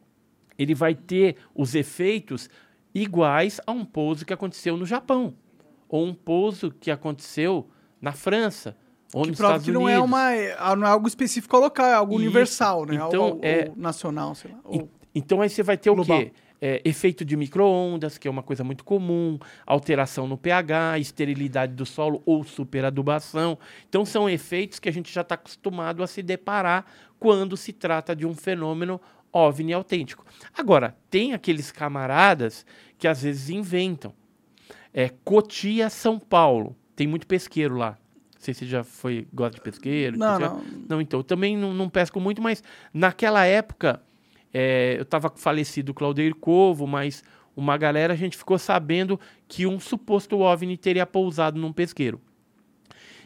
[0.59, 2.49] ele vai ter os efeitos
[2.95, 5.35] iguais a um pouso que aconteceu no Japão,
[5.89, 7.69] ou um pouso que aconteceu
[8.05, 8.77] na França,
[9.13, 10.01] ou Que nos prova Estados que não Unidos.
[10.01, 12.21] é, uma, é- não é algo específico local, é algo Isso.
[12.23, 12.95] universal, né?
[12.97, 14.59] Então, algo, é- nacional, sei lá.
[14.65, 16.19] Ou- Então aí você vai ter o Global.
[16.21, 16.33] quê?
[16.61, 21.85] É, efeito de micro-ondas, que é uma coisa muito comum, alteração no pH, esterilidade do
[21.85, 23.59] solo ou superadubação.
[23.89, 26.85] Então são efeitos que a gente já está acostumado a se deparar
[27.21, 29.01] quando se trata de um fenômeno
[29.33, 30.25] OVNI autêntico.
[30.57, 32.65] Agora, tem aqueles camaradas
[32.99, 34.13] que às vezes inventam.
[34.93, 36.75] É, Cotia, São Paulo.
[36.97, 37.99] Tem muito pesqueiro lá.
[38.35, 40.19] Não sei se você já foi, gosta de pesqueiro.
[40.19, 40.55] Não, pesqueiro.
[40.55, 40.85] não.
[40.89, 42.63] Não, então, também não, não pesco muito, mas
[42.93, 44.03] naquela época,
[44.53, 47.25] é, eu estava falecido o Claudeir Covo, mas
[47.57, 49.19] uma galera, a gente ficou sabendo
[49.49, 52.21] que um suposto OVNI teria pousado num pesqueiro.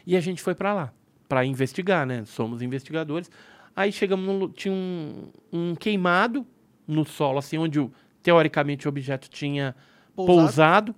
[0.05, 0.93] E a gente foi para lá,
[1.27, 2.23] para investigar, né?
[2.25, 3.29] Somos investigadores.
[3.75, 6.45] Aí chegamos, no, tinha um, um queimado
[6.87, 7.91] no solo, assim, onde o-
[8.23, 9.75] teoricamente o objeto tinha
[10.15, 10.37] Pousado.
[10.41, 10.95] pousado.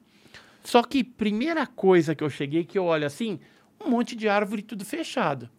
[0.63, 3.39] Só que primeira coisa que eu cheguei, que eu olho assim,
[3.83, 5.49] um monte de árvore tudo fechado.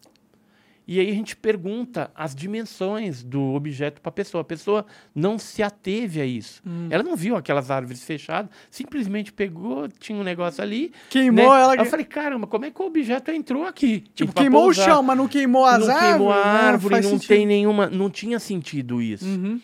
[0.87, 4.43] E aí a gente pergunta as dimensões do objeto para a pessoa.
[4.43, 4.85] A pessoa
[5.15, 6.61] não se ateve a isso.
[6.66, 6.89] Hum.
[6.91, 10.93] Ela não viu aquelas árvores fechadas, simplesmente pegou, tinha um negócio ali.
[11.09, 11.61] Queimou né?
[11.61, 11.73] ela.
[11.74, 14.05] Aí Eu falei, caramba, como é que o objeto entrou aqui?
[14.15, 16.11] tipo, queimou o chão, mas não queimou as não árvores.
[16.11, 17.29] queimou a árvore, não sentido.
[17.29, 17.87] tem nenhuma.
[17.89, 19.24] Não tinha sentido isso.
[19.24, 19.61] Uhum.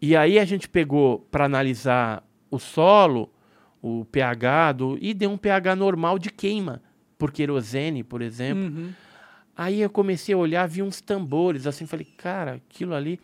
[0.00, 3.32] E aí a gente pegou para analisar o solo,
[3.82, 6.80] o pH, do, e deu um pH normal de queima,
[7.18, 8.64] por querosene, por exemplo.
[8.64, 8.92] Uhum.
[9.56, 13.18] Aí eu comecei a olhar, vi uns tambores, assim, falei, cara, aquilo ali.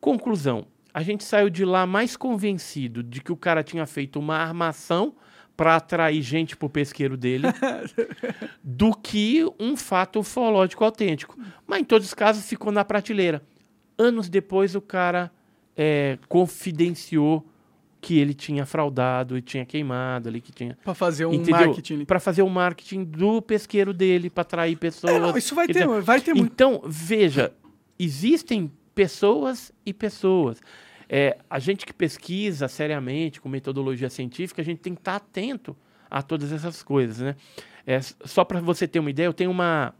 [0.00, 4.36] Conclusão: a gente saiu de lá mais convencido de que o cara tinha feito uma
[4.36, 5.14] armação
[5.56, 7.46] para atrair gente pro pesqueiro dele
[8.62, 11.38] do que um fato ufológico autêntico.
[11.66, 13.42] Mas em todos os casos ficou na prateleira.
[13.96, 15.30] Anos depois o cara
[15.74, 17.46] é, confidenciou
[18.06, 21.66] que ele tinha fraudado e tinha queimado ali, que tinha Pra fazer um Entendeu?
[21.66, 22.04] marketing.
[22.04, 25.12] para fazer o marketing do pesqueiro dele, para atrair pessoas.
[25.12, 26.52] É, não, isso vai ter, dizer, vai ter muito.
[26.52, 27.52] Então, veja,
[27.98, 30.60] existem pessoas e pessoas.
[31.08, 35.76] É, a gente que pesquisa seriamente, com metodologia científica, a gente tem que estar atento
[36.08, 37.34] a todas essas coisas, né?
[37.84, 39.92] É, só para você ter uma ideia, eu tenho uma,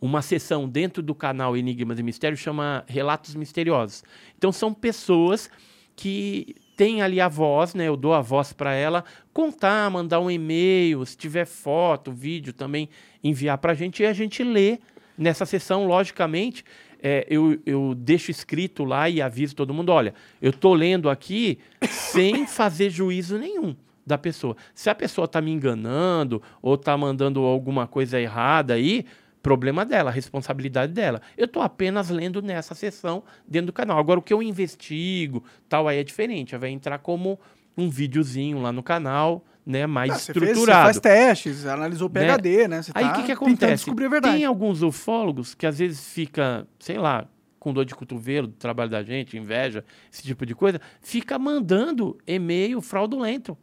[0.00, 4.02] uma sessão dentro do canal Enigmas e Mistérios, chama Relatos Misteriosos.
[4.38, 5.50] Então, são pessoas
[5.94, 7.88] que têm ali a voz, né?
[7.88, 12.88] Eu dou a voz para ela contar, mandar um e-mail, se tiver foto, vídeo também,
[13.22, 14.78] enviar para a gente e a gente lê
[15.16, 16.64] nessa sessão, logicamente.
[17.02, 21.58] é, eu, eu deixo escrito lá e aviso todo mundo: olha, eu estou lendo aqui
[21.88, 23.74] sem fazer juízo nenhum
[24.06, 24.56] da pessoa.
[24.74, 29.04] Se a pessoa está me enganando ou está mandando alguma coisa errada aí,
[29.42, 31.20] problema dela, responsabilidade dela.
[31.36, 33.98] Eu estou apenas lendo nessa sessão dentro do canal.
[33.98, 36.54] Agora, o que eu investigo, tal, aí é diferente.
[36.54, 37.38] Aí Vai entrar como
[37.76, 40.84] um videozinho lá no canal, né, mais Ah, você, fez, você estruturado.
[40.84, 42.82] faz testes, analisou o PHD, né?
[42.82, 43.84] Você Aí o tá que, que acontece?
[43.84, 44.36] descobrir a verdade.
[44.36, 47.26] Tem alguns ufólogos que às vezes fica, sei lá,
[47.58, 52.18] com dor de cotovelo do trabalho da gente, inveja, esse tipo de coisa, fica mandando
[52.26, 53.56] e-mail fraudulento.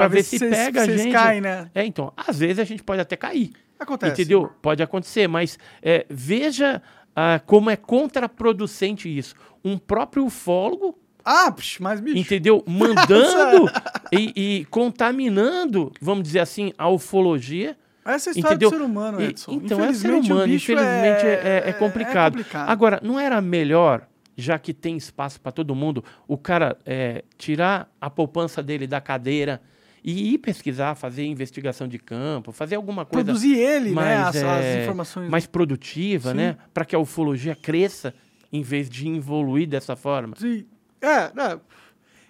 [0.00, 1.12] Pra ver se vocês- pega a gente.
[1.12, 1.70] caem, né?
[1.74, 3.52] É, então, às vezes a gente pode até cair.
[3.78, 4.12] Acontece.
[4.22, 4.50] Entendeu?
[4.62, 6.80] Pode acontecer, mas é, veja
[7.16, 9.34] ah, como é contraproducente isso.
[9.64, 12.16] Um próprio ufólogo, Ah, psh, mas bicho.
[12.18, 12.62] entendeu?
[12.68, 13.70] Mandando
[14.12, 17.76] e, e contaminando, vamos dizer assim, a ufologia.
[18.04, 18.70] Essa é a história Entendeu?
[18.70, 19.52] do ser humano, E- Edson.
[19.52, 22.32] então, é ser humano, infelizmente é, é complicado.
[22.34, 22.68] complicado.
[22.68, 24.06] Agora, não era melhor,
[24.36, 29.00] já que tem espaço para todo mundo, o cara é, tirar a poupança dele da
[29.00, 29.62] cadeira
[30.04, 33.94] e ir pesquisar, fazer investigação de campo, fazer alguma coisa Produzir ele, né?
[33.94, 35.30] mais, As, as é, informações.
[35.30, 36.36] mais produtiva, Sim.
[36.36, 36.56] né?
[36.74, 38.14] Para que a ufologia cresça
[38.52, 40.36] em vez de evoluir dessa forma.
[40.38, 40.66] Sim.
[41.00, 41.08] É,
[41.40, 41.58] é.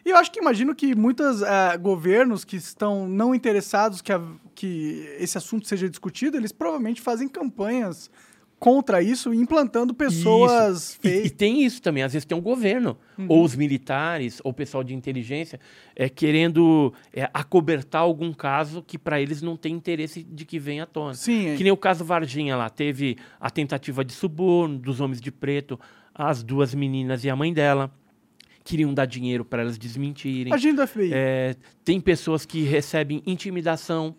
[0.07, 4.21] E eu acho que imagino que muitos eh, governos que estão não interessados que, a-
[4.55, 8.11] que esse assunto seja discutido, eles provavelmente fazem campanhas
[8.65, 13.27] contra isso, implantando pessoas E, e tem isso também, às vezes tem um governo, Uhum.
[13.29, 15.61] ou os militares, ou o pessoal de inteligência,
[15.95, 20.85] é, querendo é, acobertar algum caso que para eles não tem interesse de que venha
[20.85, 21.13] à tona.
[21.13, 21.57] Sim, é.
[21.57, 25.79] Que nem o caso Varginha lá, teve a tentativa de suborno dos homens de preto,
[26.15, 27.93] as duas meninas e a mãe dela
[28.65, 30.51] queriam dar dinheiro para elas desmentirem.
[30.55, 31.11] Agente do FBI.
[31.13, 31.55] É,
[31.85, 34.17] tem pessoas que recebem intimidação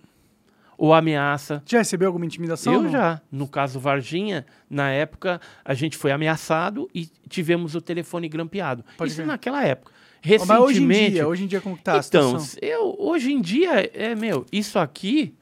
[0.78, 1.62] ou ameaça.
[1.66, 2.74] Já recebeu alguma intimidação?
[2.74, 2.92] Eu não?
[2.92, 3.22] já.
[3.32, 8.84] No caso Varginha, na época, a gente foi ameaçado e tivemos o telefone grampeado.
[8.98, 9.28] Pode Isso crer.
[9.28, 9.92] naquela época.
[10.28, 10.50] Mas hoje
[10.82, 11.12] em Recentemente.
[11.12, 12.60] dia, hoje em dia como que tá a então, situação?
[12.62, 15.36] eu, hoje em dia, é, meu, isso aqui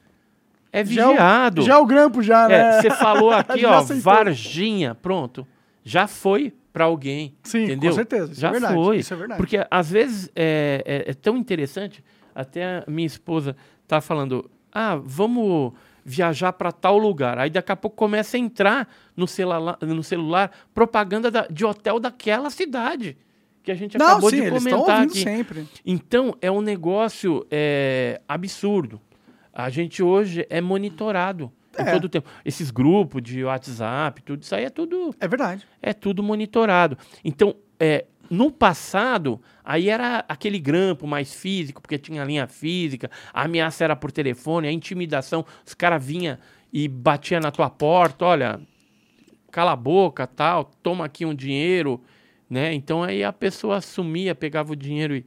[0.73, 1.61] é Já é vigiado.
[1.61, 2.55] Já é o grampo já, né?
[2.79, 4.03] É, você falou aqui, Já ó, aceitou.
[4.13, 5.47] Varginha, pronto.
[5.85, 7.35] Já foi para alguém.
[7.43, 7.91] Sim, entendeu?
[7.91, 8.31] com certeza.
[8.33, 8.73] Isso Já é verdade.
[8.73, 8.97] foi.
[8.97, 9.37] Isso é verdade.
[9.37, 12.03] Porque às vezes é, é- é tão interessante,
[12.35, 13.55] até a minha esposa
[13.87, 15.73] tá falando, ah, vamos
[16.05, 17.37] viajar para tal lugar.
[17.39, 21.99] Aí daqui a pouco começa a entrar no celular, no celular propaganda da- de hotel
[21.99, 23.17] daquela cidade.
[23.63, 25.19] Que a gente Não, acabou sim, de comentar aqui.
[25.23, 25.65] sempre.
[25.85, 28.99] Então, é um negócio é, absurdo.
[29.53, 31.91] A gente hoje é monitorado É.
[31.93, 32.27] todo o tempo.
[32.43, 35.65] Esses grupos de WhatsApp, tudo isso aí é tudo, É verdade.
[35.81, 36.97] é tudo monitorado.
[37.23, 43.43] Então, é, no passado, aí era aquele grampo mais físico, porque tinha linha física, a
[43.43, 46.37] ameaça era por telefone, a intimidação, os caras vinham
[46.71, 48.59] e batiam na tua porta, olha,
[49.51, 52.01] cala a boca, tal, toma aqui um dinheiro,
[52.49, 52.73] né?
[52.73, 55.25] Então aí a pessoa sumia, pegava o dinheiro e,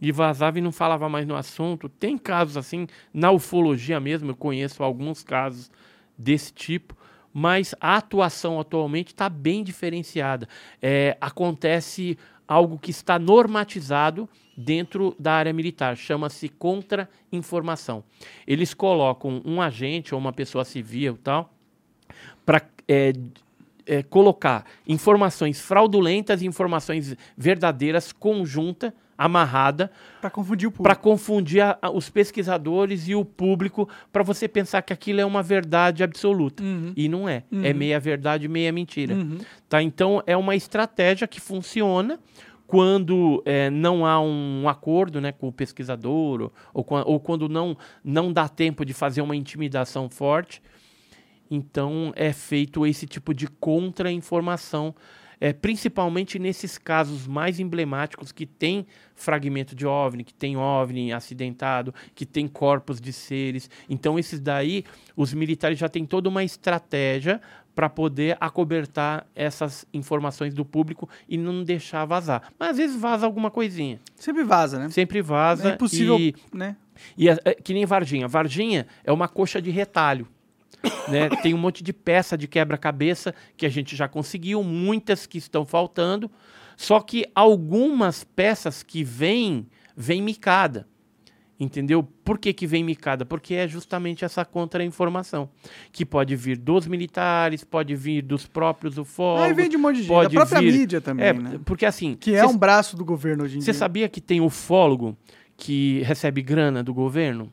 [0.00, 1.88] e vazava e não falava mais no assunto.
[1.88, 5.70] Tem casos assim, na ufologia mesmo, eu conheço alguns casos
[6.18, 6.96] desse tipo,
[7.32, 10.48] mas a atuação atualmente está bem diferenciada.
[10.82, 12.18] É, acontece
[12.50, 18.02] algo que está normatizado dentro da área militar, chama-se contra-informação.
[18.44, 21.54] Eles colocam um agente ou uma pessoa civil tal
[22.44, 23.12] para é,
[23.86, 28.92] é, colocar informações fraudulentas e informações verdadeiras conjunta,
[29.24, 29.90] amarrada,
[30.20, 31.02] Pra confundir o para público.
[31.02, 35.42] confundir a- a- os pesquisadores e o público, para você pensar que aquilo é uma
[35.42, 36.62] verdade absoluta.
[36.62, 36.92] Uhum.
[36.96, 37.44] E não é.
[37.52, 37.76] É Uhum.
[37.76, 39.14] meia verdade, meia mentira.
[39.14, 39.38] Uhum.
[39.68, 39.82] Tá?
[39.82, 42.18] Então, é uma estratégia que funciona
[42.66, 47.76] quando é, não há um acordo né, com o pesquisador ou, ou, ou quando não,
[48.02, 50.62] não dá tempo de fazer uma intimidação forte.
[51.50, 54.94] Então, é feito esse tipo de contra-informação,
[55.40, 61.94] é, principalmente nesses casos mais emblemáticos que tem fragmento de OVNI, que tem OVNI acidentado,
[62.14, 63.70] que tem corpos de seres.
[63.88, 64.84] Então, esses daí,
[65.16, 67.40] os militares já têm toda uma estratégia
[67.74, 72.52] para poder acobertar essas informações do público e não deixar vazar.
[72.58, 73.98] Mas às vezes vaza alguma coisinha.
[74.16, 74.90] Sempre vaza, né?
[74.90, 75.70] Sempre vaza.
[75.70, 76.76] É impossível, E, né?
[77.16, 78.28] e é, é que nem Varginha.
[78.28, 80.26] Varginha é uma coxa de retalho.
[81.08, 81.28] Né?
[81.42, 85.64] Tem um monte de peça de quebra-cabeça que a gente já conseguiu, muitas que estão
[85.64, 86.30] faltando.
[86.76, 89.66] Só que algumas peças que vêm,
[89.96, 90.86] vêm micada.
[91.62, 92.02] Entendeu?
[92.24, 93.26] Por que, que vem micada?
[93.26, 95.50] Porque é justamente essa contra-informação.
[95.92, 99.44] Que pode vir dos militares, pode vir dos próprios ufólogos.
[99.44, 100.22] Aí vem de um monte de gente.
[100.22, 101.60] Da própria vir- mídia também, É, né?
[101.66, 102.14] porque assim.
[102.14, 103.78] Que é um braço do governo hoje em você dia.
[103.78, 105.14] sabia que tem ufólogo
[105.54, 107.52] que recebe grana do governo?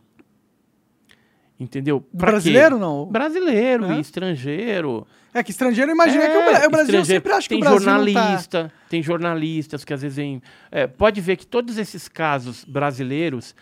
[1.59, 2.01] Entendeu?
[2.01, 2.31] Pra quê?
[2.33, 3.05] Brasileiro, não?
[3.07, 3.97] Brasileiro Hã?
[3.97, 5.07] e estrangeiro.
[5.33, 7.79] É que estrangeiro imagina É, que o, Bra- o Brasil sempre acha que o Brasil
[7.79, 7.83] tá...
[7.85, 10.41] jornalista, tem jornalistas que às vezes vêm.
[10.71, 13.55] é, pode ver que todos esses casos brasileiros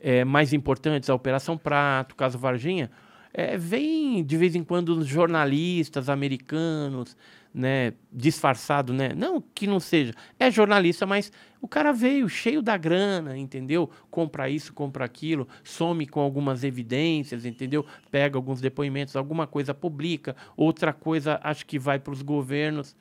[0.00, 2.90] é, mais importantes, a Operação Prato, o caso Varginha,
[3.34, 7.16] é, vem de vez em quando jornalistas americanos,
[7.54, 9.10] né, disfarçado, né?
[9.14, 11.30] Não que não seja, é jornalista, mas
[11.60, 13.90] o cara veio cheio da grana, entendeu?
[14.10, 17.84] Compra isso, compra aquilo, some com algumas evidências, entendeu?
[18.10, 22.96] Pega alguns depoimentos, alguma coisa publica, outra coisa acho que vai para os governos.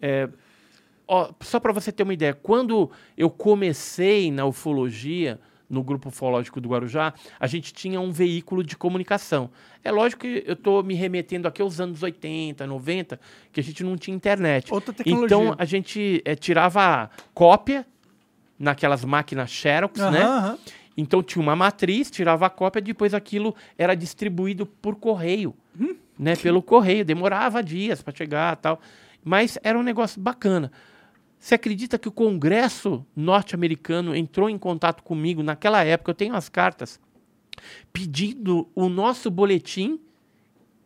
[0.00, 0.28] É,
[1.06, 5.40] ó, só para você ter uma ideia, quando eu comecei na ufologia,
[5.70, 9.48] no grupo ufológico do Guarujá, a gente tinha um veículo de comunicação.
[9.84, 13.20] É lógico que eu estou me remetendo aqui aos anos 80, 90,
[13.52, 14.72] que a gente não tinha internet.
[14.74, 15.26] Outra tecnologia.
[15.36, 17.86] Então a gente eh, tirava cópia
[18.58, 20.22] naquelas máquinas Xerox, Aham, né?
[20.24, 20.58] aham.
[20.96, 25.94] Então tinha uma matriz, tirava a cópia, depois aquilo era distribuído por correio, Hum.
[26.18, 26.34] né?
[26.36, 28.80] Pelo correio, demorava dias para chegar, tal.
[29.24, 30.70] Mas era um negócio bacana.
[31.40, 36.10] Você acredita que o Congresso norte-americano entrou em contato comigo naquela época?
[36.10, 37.00] Eu tenho as cartas
[37.92, 39.98] pedindo o nosso boletim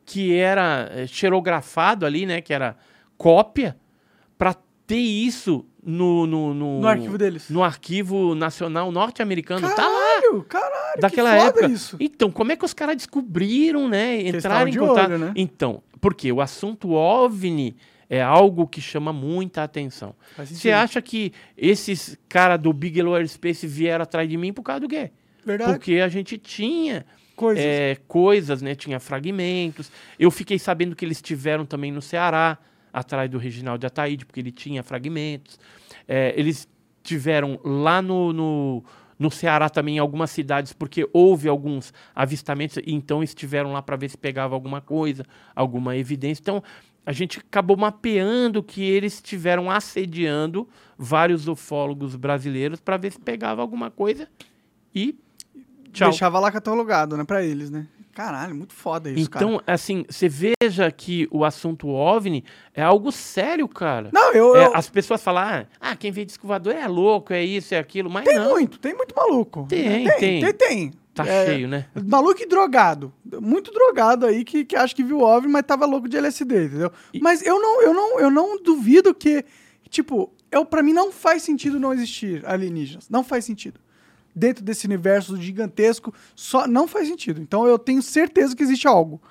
[0.06, 2.40] que era eh, xerografado ali, né?
[2.40, 2.76] Que era
[3.18, 3.76] cópia
[4.38, 4.54] para
[4.86, 7.50] ter isso no, no, no, No arquivo deles.
[7.50, 9.68] no arquivo nacional norte-americano.
[9.74, 11.66] Tá lá Caralho, daquela época.
[11.66, 11.96] isso.
[11.98, 14.20] Então, como é que os caras descobriram, né?
[14.20, 15.10] Entraram em contato.
[15.10, 15.32] olho, né?
[15.34, 17.74] Então, porque o assunto OVNI
[18.08, 20.14] é algo que chama muita atenção.
[20.38, 24.88] Você acha que esses caras do Bigelow Aerospace vieram atrás de mim por causa do
[24.88, 25.10] quê?
[25.44, 25.72] Verdade.
[25.72, 27.04] Porque a gente tinha
[27.36, 27.64] Coisas.
[27.64, 28.74] é, coisas, né?
[28.74, 29.90] Tinha fragmentos.
[30.18, 32.58] Eu fiquei sabendo que eles tiveram também no Ceará,
[32.92, 35.58] atrás do Reginaldo Ataíde, porque ele tinha fragmentos.
[36.06, 36.68] É, eles
[37.02, 38.84] tiveram lá no, no,
[39.18, 44.08] no Ceará também em algumas cidades, porque houve alguns avistamentos, então estiveram lá para ver
[44.08, 45.24] se pegava alguma coisa,
[45.54, 46.40] alguma evidência.
[46.40, 46.62] Então,
[47.06, 53.60] a gente acabou mapeando que eles estiveram assediando vários ufólogos brasileiros para ver se pegava
[53.60, 54.28] alguma coisa
[54.94, 55.16] e
[55.92, 56.10] tchau.
[56.10, 57.86] Deixava lá catalogado, né, pra eles, né?
[58.14, 59.44] Caralho, muito foda isso, cara.
[59.44, 64.10] Então, assim, você veja que o assunto OVNI é algo sério, cara.
[64.12, 64.54] Não, eu...
[64.54, 67.78] É, eu- as pessoas falam, ah, ah, quem vê disco é louco, é isso, é
[67.78, 69.66] aquilo, mas Tem não, muito, tem muito maluco.
[69.68, 70.18] Tem, tem.
[70.18, 70.40] tem.
[70.40, 70.92] Tem, tem.
[71.14, 71.86] Tá É, cheio, né?
[72.06, 73.12] Maluco e drogado.
[73.40, 76.90] Muito drogado aí que, que acha que viu OVNI, mas tava louco de LSD, entendeu?
[77.12, 79.44] E- Mas eu não, eu, não, eu não duvido que,
[79.88, 83.08] tipo, eu, pra mim não faz sentido não existir alienígenas.
[83.08, 83.80] Não faz sentido.
[84.34, 87.40] Dentro desse universo gigantesco, só não faz sentido.
[87.40, 89.22] Então eu tenho certeza que existe algo.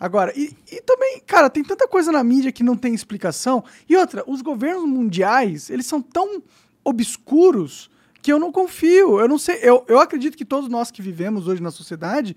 [0.00, 3.62] Agora, e, e também, cara, tem tanta coisa na mídia que não tem explicação.
[3.88, 6.42] E outra, os governos mundiais, eles são tão
[6.84, 7.90] obscuros
[8.26, 9.20] que eu não confio.
[9.20, 9.60] Eu não sei.
[9.62, 12.34] Eu, eu acredito que todos nós que vivemos hoje na sociedade,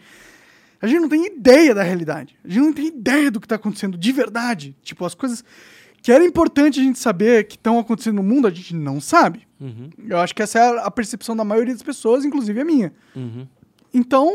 [0.79, 2.37] a gente não tem ideia da realidade.
[2.45, 4.75] A gente não tem ideia do que está acontecendo de verdade.
[4.83, 5.43] Tipo, as coisas
[5.99, 9.47] que era importante a gente saber que estão acontecendo no mundo, a gente não sabe.
[9.59, 12.93] Uhum, Eu acho que essa é a percepção da maioria das pessoas, inclusive a minha.
[13.15, 13.47] uhum.
[13.91, 14.31] Então,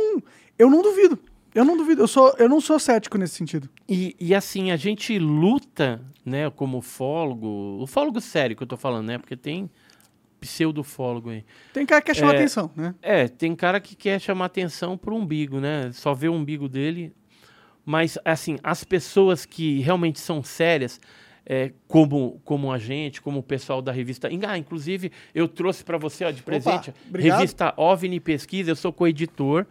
[0.59, 1.17] eu não duvido.
[1.55, 2.03] Eu não duvido.
[2.03, 3.71] Eu, sou, eu não sou cético nesse sentido.
[3.89, 9.07] E, e assim, a gente luta, né, como ufólogo, ufólogo sério que eu tô falando,
[9.07, 9.71] né, porque tem
[10.45, 11.45] pseudofólogo aí.
[11.73, 12.37] Tem cara que quer chamar É.
[12.37, 12.95] atenção, né?
[13.03, 17.13] É, tem cara que quer chamar atenção pro umbigo, né, só vê o umbigo dele,
[17.87, 20.99] Mas, assim, as pessoas que realmente são sérias,
[21.45, 24.27] é, como, como a gente, como o pessoal da revista.
[24.49, 28.91] Ah, inclusive, eu trouxe para você ó, de presente Opa, revista OVNI Pesquisa, eu sou
[28.91, 29.67] co-editor.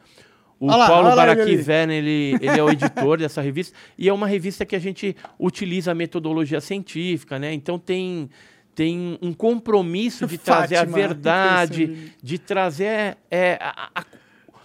[0.60, 3.76] O Olha lá, Paulo olha lá ele Baraquiven, ele, ele é o editor dessa revista.
[3.98, 7.52] E é uma revista que a gente utiliza a metodologia científica, né?
[7.52, 8.30] Então tem,
[8.76, 12.18] tem um compromisso de trazer a Fátima, verdade, interessante.
[12.22, 14.06] de trazer é, a, a,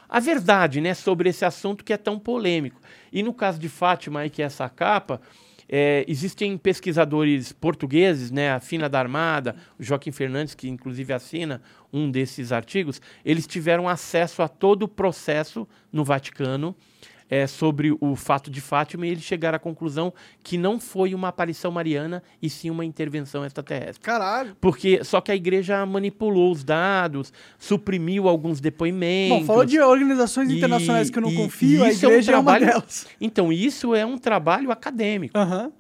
[0.09, 2.81] a verdade né, sobre esse assunto que é tão polêmico.
[3.13, 5.21] E no caso de Fátima, aí, que é essa capa,
[5.69, 11.61] é, existem pesquisadores portugueses, né, a Fina da Armada, o Joaquim Fernandes, que inclusive assina
[11.93, 16.75] um desses artigos, eles tiveram acesso a todo o processo no Vaticano
[17.31, 21.29] é, sobre o fato de Fátima e eles chegaram à conclusão que não foi uma
[21.29, 24.01] aparição mariana e sim uma intervenção extraterrestre.
[24.01, 24.57] Caralho.
[24.61, 29.41] Porque só que a igreja manipulou os dados, suprimiu alguns depoimentos.
[29.41, 32.09] Bom, falou de organizações E- internacionais que eu não e- confio, e a isso é
[32.09, 33.07] um igreja é, uma trabalho- delas.
[33.21, 35.37] Então, isso é um trabalho acadêmico.
[35.37, 35.71] Aham.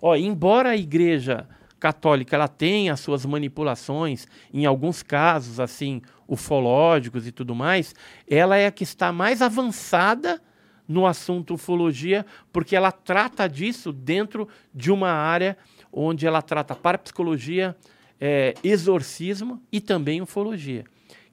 [0.00, 1.46] Ó, embora a igreja
[1.80, 7.94] católica ela tenha as suas manipulações, em alguns casos, assim, ufológicos e tudo mais,
[8.28, 10.40] ela é a que está mais avançada
[10.88, 15.56] no assunto ufologia, porque ela trata disso dentro de uma área
[15.92, 17.76] onde ela trata parapsicologia,
[18.18, 20.84] é, exorcismo e também ufologia.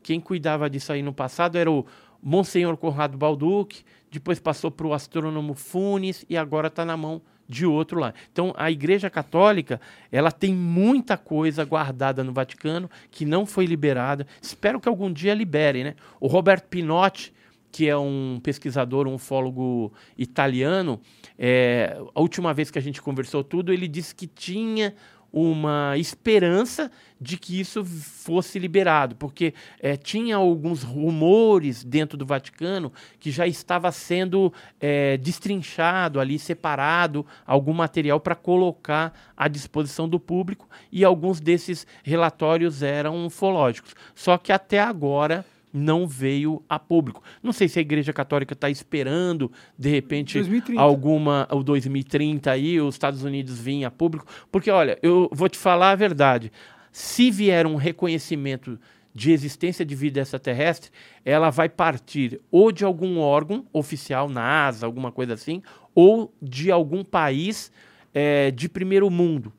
[0.04, 1.86] Quem cuidava disso aí no passado era o
[2.22, 7.66] Monsenhor Conrado Balduc, depois passou para o astrônomo Funes e agora está na mão de
[7.66, 8.14] outro lá.
[8.32, 9.80] Então, a Igreja Católica,
[10.12, 14.26] ela tem muita coisa guardada no Vaticano que não foi liberada.
[14.42, 15.96] Espero que algum dia liberem, né?
[16.20, 17.34] O Roberto Pinotti,
[17.76, 20.98] que é um pesquisador, um ufólogo italiano,
[21.38, 24.96] é, a última vez que a gente conversou tudo, ele disse que tinha
[25.30, 26.90] uma esperança
[27.20, 33.46] de que isso fosse liberado, porque eh, tinha alguns rumores dentro do Vaticano que já
[33.46, 41.04] estava sendo eh, destrinchado ali, separado algum material para colocar à disposição do público e
[41.04, 43.94] alguns desses relatórios eram ufológicos.
[44.16, 45.46] Só que até agora
[45.76, 47.22] não veio a público.
[47.44, 50.82] Não sei se a Igreja Católica está esperando, de repente, 2030.
[50.82, 54.26] alguma, o 2030 aí, os Estados Unidos virem a público.
[54.52, 56.52] Porque, olha, eu vou te falar a verdade.
[56.92, 58.80] Se vier um reconhecimento
[59.14, 60.92] de existência de vida extraterrestre,
[61.24, 65.62] ela vai partir ou de algum órgão oficial, NASA, alguma coisa assim,
[65.94, 67.72] ou de algum país
[68.14, 69.54] eh, de primeiro mundo.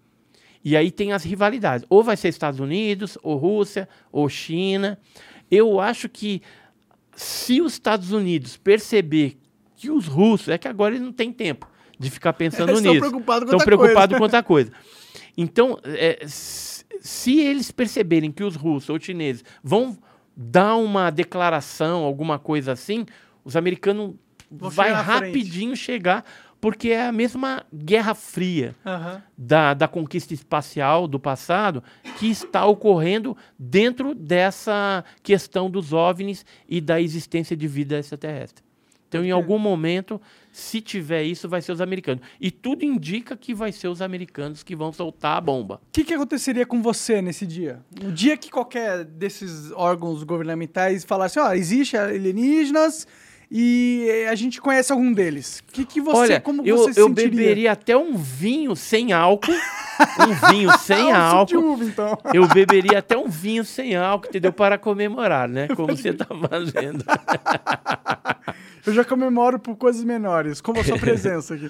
[0.66, 1.86] E aí tem as rivalidades.
[1.88, 4.98] Ou vai ser Estados Unidos, ou Rússia, ou China.
[5.50, 6.42] Eu acho que
[7.14, 9.38] se os Estados Unidos perceber
[9.76, 11.68] que os russos, é que agora eles não têm tempo
[11.98, 13.08] de ficar pensando Eles estão nisso.
[13.08, 14.16] preocupados com Estão preocupados coisa.
[14.18, 14.72] com outra coisa.
[15.36, 19.96] Então, é, se eles perceberem que os russos ou chineses vão
[20.36, 23.06] dar uma declaração, alguma coisa assim,
[23.44, 24.14] os americanos
[24.50, 26.24] Vão vai chegar rapidinho chegar,
[26.60, 29.22] porque é a mesma Guerra Fria Aham.
[29.36, 31.82] da, da conquista espacial do passado
[32.18, 38.66] que está ocorrendo dentro dessa questão dos OVNIs e da existência de vida extraterrestre.
[39.08, 40.20] Então, em algum momento,
[40.50, 42.22] se tiver isso, vai ser os americanos.
[42.40, 45.76] E tudo indica que vai ser os americanos que vão soltar a bomba.
[45.76, 47.80] O que, que aconteceria com você nesse dia?
[48.02, 53.06] No dia que qualquer desses órgãos governamentais falasse, ó, existe alienígenas
[53.50, 55.62] e a gente conhece algum deles.
[55.68, 57.30] O que, que você, Olha, como eu, você se eu sentiria?
[57.30, 59.52] beberia até um vinho sem álcool.
[59.52, 61.72] um vinho sem Ah, álcool.
[61.72, 62.18] uva, então.
[62.34, 64.52] Eu beberia até um vinho sem álcool, entendeu?
[64.52, 65.68] Para comemorar, né?
[65.68, 67.04] Como você está fazendo.
[68.86, 71.68] Eu já comemoro por coisas menores, como a sua presença aqui.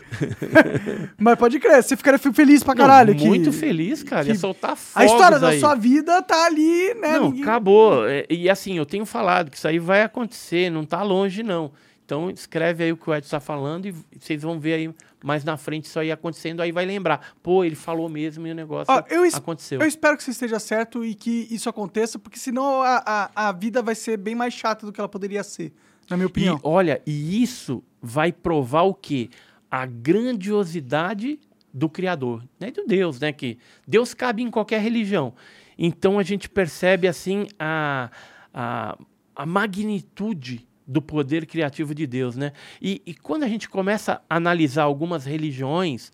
[1.19, 3.15] Mas pode crer, você ficaria feliz pra caralho.
[3.15, 4.27] Não, que- muito feliz, cara.
[4.27, 5.59] Ia que- soltar A história da aí.
[5.59, 7.13] sua vida tá ali, né?
[7.19, 8.07] Não, ninguém- acabou.
[8.07, 11.66] É, E assim, eu tenho falado que isso aí vai acontecer, não tá longe, não.
[12.07, 15.43] Então escreve aí o que o Edson está falando e vocês vão ver aí mais
[15.43, 17.35] na frente isso aí acontecendo, aí vai lembrar.
[17.43, 19.81] Pô, ele falou mesmo e o negócio Ó, eu, aconteceu.
[19.81, 23.03] eu espero que você esteja certo e que isso aconteça, porque senão a,
[23.35, 25.73] a, a vida vai ser bem mais chata do que ela poderia ser,
[26.09, 26.61] na minha E opinião.
[26.63, 29.29] olha, e isso vai provar o quê?
[29.69, 31.41] A grandiosidade
[31.75, 32.71] do Criador, né?
[32.71, 33.33] Do Deus, né?
[33.33, 35.35] Que Deus cabe em qualquer religião.
[35.77, 38.11] Então a gente percebe assim a,
[38.55, 38.97] a,
[39.35, 42.53] a magnitude do poder criativo de Deus, né?
[42.81, 46.13] E, e quando a gente começa a analisar algumas religiões,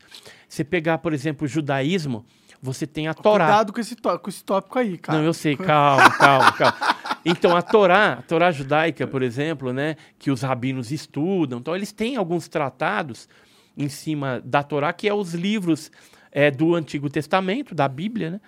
[0.48, 2.24] você pegar, por exemplo, o judaísmo,
[2.60, 3.44] você tem a Torá.
[3.44, 5.18] Cuidado com esse, com esse tópico aí, cara.
[5.18, 6.76] Não, eu sei, calma, calma, calma.
[7.24, 11.92] Então, a Torá, a Torá judaica, por exemplo, né, que os rabinos estudam, então eles
[11.92, 13.28] têm alguns tratados
[13.76, 15.90] em cima da Torá, que é os livros
[16.30, 18.40] é, do Antigo Testamento, da Bíblia, né?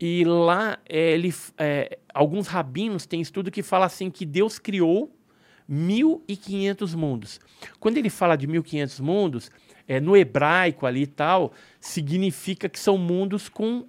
[0.00, 5.14] E lá, é, ele, é, alguns rabinos têm estudo que fala assim que Deus criou
[5.70, 7.40] 1.500 mundos.
[7.80, 9.50] Quando ele fala de 1.500 mundos,
[9.86, 13.86] é, no hebraico ali e tal, significa que são mundos com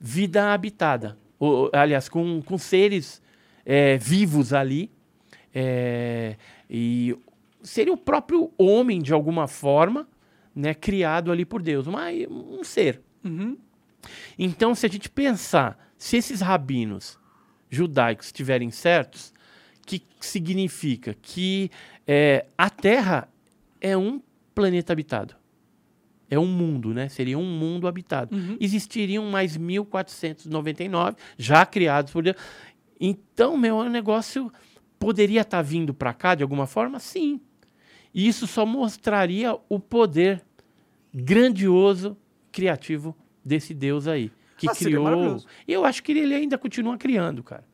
[0.00, 1.16] vida habitada.
[1.38, 3.22] Ou, aliás, com, com seres
[3.64, 4.90] é, vivos ali.
[5.54, 6.36] É,
[6.68, 7.16] e
[7.62, 10.08] seria o próprio homem, de alguma forma,
[10.54, 13.00] né, criado ali por Deus, um ser.
[13.24, 13.56] Uhum.
[14.38, 17.18] Então, se a gente pensar, se esses rabinos
[17.70, 19.32] judaicos estiverem certos,
[19.88, 21.70] que significa que
[22.06, 23.26] é, a Terra
[23.80, 24.20] é um
[24.54, 25.34] planeta habitado.
[26.30, 27.08] É um mundo, né?
[27.08, 28.36] Seria um mundo habitado.
[28.36, 28.58] Uhum.
[28.60, 32.36] Existiriam mais 1499 já criados por Deus.
[33.00, 34.52] Então, meu, o negócio
[34.98, 37.00] poderia estar vindo para cá de alguma forma?
[37.00, 37.40] Sim.
[38.12, 40.44] E isso só mostraria o poder
[41.14, 42.14] grandioso,
[42.52, 44.30] criativo desse Deus aí.
[44.58, 45.42] Que Ah, criou.
[45.66, 47.64] E eu acho que ele ainda continua criando, cara.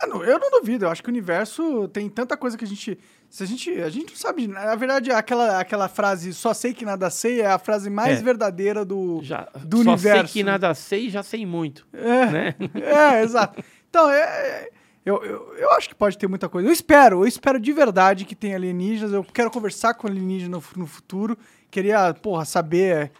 [0.00, 2.98] Ah, eu não duvido, eu acho que o universo tem tanta coisa que a gente.
[3.30, 3.70] Se a gente.
[3.80, 4.46] A gente não sabe.
[4.48, 8.22] Na verdade, aquela, aquela frase só sei que nada sei é a frase mais É.
[8.22, 10.32] verdadeira do, Já, do só universo.
[10.32, 11.86] sei que nada sei e já sei muito.
[11.92, 12.54] É, Né?
[12.74, 13.62] é exato.
[13.88, 14.68] Então, é,
[15.06, 16.68] eu, eu, eu acho que pode ter muita coisa.
[16.68, 19.12] Eu espero, eu espero de verdade que tenha alienígenas.
[19.12, 21.36] Eu quero conversar com alienígenas no, no futuro.
[21.70, 23.12] Queria, porra, saber.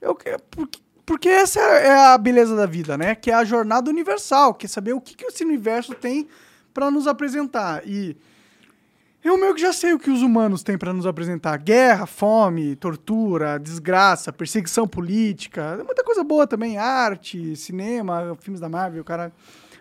[0.00, 3.14] Eu, que- porque, porque essa é a beleza da vida, né?
[3.14, 4.52] Que é a jornada universal.
[4.52, 6.28] Que é saber o que, que esse universo tem
[6.74, 7.80] pra nos apresentar.
[7.88, 8.14] E
[9.24, 12.76] eu meio que já sei o que os humanos têm pra nos apresentar: guerra, fome,
[12.76, 19.32] tortura, desgraça, perseguição política, muita coisa boa também, arte, cinema, filmes da Marvel, cara.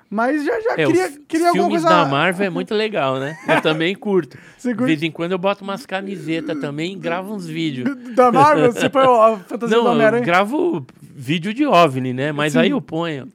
[0.09, 2.03] Mas já, já É, queria, os queria alguma filmes coisa.
[2.03, 3.37] da Marvel é muito legal, né?
[3.47, 4.37] Eu também curto.
[4.57, 7.89] Você De vez em quando eu boto umas camisetas também e gravo uns vídeos.
[8.15, 8.71] Da Marvel?
[8.71, 10.23] Você põe a fantasia do Não, eu Homem-Aranha?
[10.23, 12.31] gravo vídeo de OVNI, né?
[12.31, 12.59] Mas Sim.
[12.59, 13.27] aí eu ponho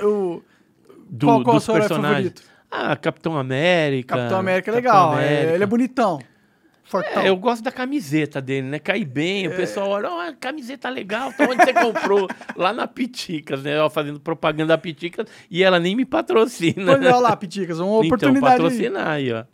[0.00, 0.40] O
[1.10, 2.34] do, Qual- qual dos personagens.
[2.70, 4.16] Ah, Capitão América.
[4.16, 5.18] Capitão América é legal.
[5.18, 5.52] é- América.
[5.54, 6.18] ele é bonitão.
[6.92, 7.22] Fortão.
[7.22, 8.78] É, eu gosto da camiseta dele, né?
[8.78, 12.28] Cai bem, o pessoal olha, ó, camiseta legal, então onde você comprou?
[12.54, 13.80] Lá na Piticas, né?
[13.80, 16.92] Ó, fazendo propaganda da Piticas e ela nem me patrocina.
[16.92, 18.46] É, olha lá, Piticas, uma então, oportunidade.
[18.46, 18.60] aí.
[18.60, 19.44] patrocinar aí, ó.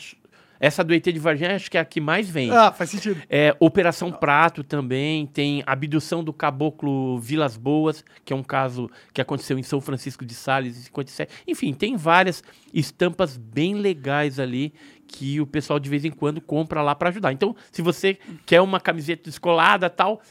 [0.61, 2.51] Essa do ET de Varginha acho que é a que mais vem.
[2.51, 3.19] Ah, faz sentido.
[3.27, 9.19] É, Operação Prato também, tem abdução do caboclo Vilas Boas, que é um caso que
[9.19, 11.33] aconteceu em São Francisco de Sales em 57.
[11.47, 14.71] Enfim, tem várias estampas bem legais ali
[15.07, 17.33] que o pessoal de vez em quando compra lá para ajudar.
[17.33, 20.21] Então, se você quer uma camiseta descolada, tal,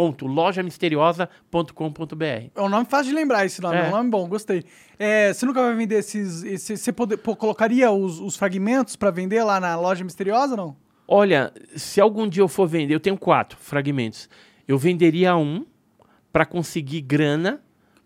[0.00, 2.50] www.lojamisteriosa.com.br.
[2.54, 3.88] É um nome fácil de lembrar esse nome, é, É.
[3.88, 4.64] um nome bom, gostei.
[4.98, 6.42] É, você nunca vai vender esses.
[6.44, 10.76] esse- você pode- pô, colocaria os, os fragmentos pra vender lá na loja misteriosa não?
[11.06, 14.28] Olha, se algum dia eu for vender, eu tenho quatro fragmentos.
[14.68, 15.66] Eu venderia um
[16.32, 17.60] para conseguir grana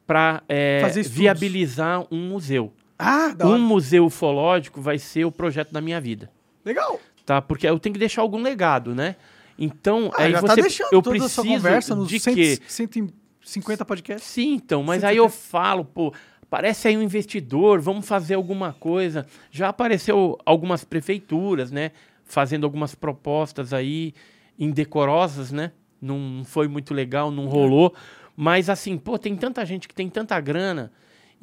[0.06, 0.42] para
[0.86, 1.08] estudos.
[1.10, 2.72] viabilizar um museu.
[2.98, 3.58] Ah, da Um hora.
[3.58, 6.30] museu ufológico vai ser o projeto da minha vida,
[6.64, 6.98] Legal.
[7.26, 7.42] tá?
[7.42, 9.16] Porque eu tenho que deixar algum legado, né?
[9.58, 12.58] Então, Ah, aí já você, tá deixando eu toda preciso conversa nos de 100 quê?
[12.66, 14.28] 150 podcasts.
[14.28, 15.08] Sim, então, mas 170.
[15.08, 16.12] aí eu falo, pô,
[16.50, 19.26] parece aí um investidor, vamos fazer alguma coisa.
[19.50, 21.92] Já apareceu algumas prefeituras, né,
[22.24, 24.12] fazendo algumas propostas aí
[24.58, 25.72] indecorosas, né?
[26.00, 27.94] Não foi muito legal, não rolou.
[28.36, 30.92] Mas assim, pô, tem tanta gente que tem tanta grana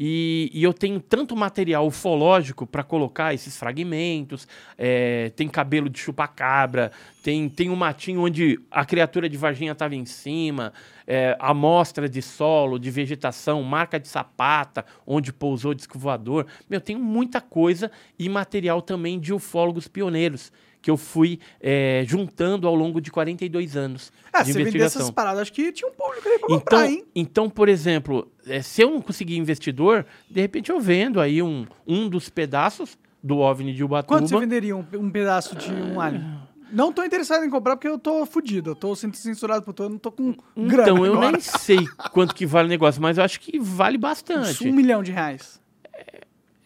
[0.03, 4.47] e, e eu tenho tanto material ufológico para colocar esses fragmentos.
[4.75, 6.91] é, tem cabelo de chupacabra,
[7.21, 10.73] tem, tem um matinho onde a criatura de Varginha estava em cima,
[11.05, 16.47] é, amostra de solo, de vegetação, marca de sapata, onde pousou disco voador.
[16.67, 20.51] Meu, tem muita coisa e material também de ufólogos pioneiros
[20.81, 25.01] que eu fui é, juntando ao longo de 42 anos Ah, de se vender investigação.
[25.03, 27.05] essas paradas, acho que tinha um público aí pra comprar, Então, hein?
[27.15, 31.65] então, por exemplo, eh, se eu não conseguir investidor, de repente eu vendo aí um,
[31.87, 34.17] um dos pedaços do OVNI de Ubatuba.
[34.19, 36.25] Quanto você venderia um, um pedaço de um alien?
[36.73, 38.71] Não tô interessado em comprar porque eu tô fudido.
[38.71, 41.31] Eu tô sendo censurado por todo, eu não tô com grana Então, eu agora.
[41.33, 44.65] nem sei quanto que vale o negócio, mas eu acho que vale bastante.
[44.67, 45.59] Um milhão de reais.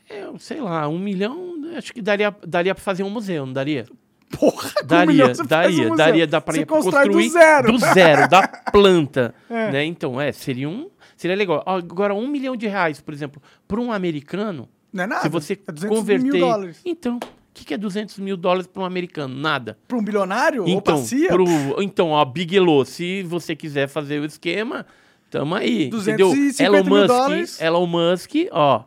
[0.07, 3.85] É, sei lá, um milhão, acho que daria, daria para fazer um museu, não daria?
[4.31, 7.71] Porra, com um Daria, um daria, daria, dá constrói construir do zero.
[7.71, 9.71] do zero, da planta, É.
[9.71, 9.85] né?
[9.85, 11.63] Então, é, seria um, seria legal.
[11.65, 15.21] Agora, um milhão de reais, por exemplo, para um americano, Não é nada.
[15.21, 16.81] se você é 200 converter, mil dólares.
[16.83, 17.19] então,
[17.53, 19.33] que, que é 200 mil dólares para um americano?
[19.33, 19.77] Nada.
[19.87, 20.63] Para um bilionário?
[20.63, 21.29] ou Então, CIA?
[21.29, 21.45] pro,
[21.81, 24.85] então, ó, Bigelow, se você quiser fazer o esquema,
[25.29, 25.87] tamo aí.
[25.89, 26.11] 250
[26.51, 26.65] entendeu?
[26.65, 27.61] Elon mil Musk, dólares.
[27.61, 28.83] Elon Musk, ó.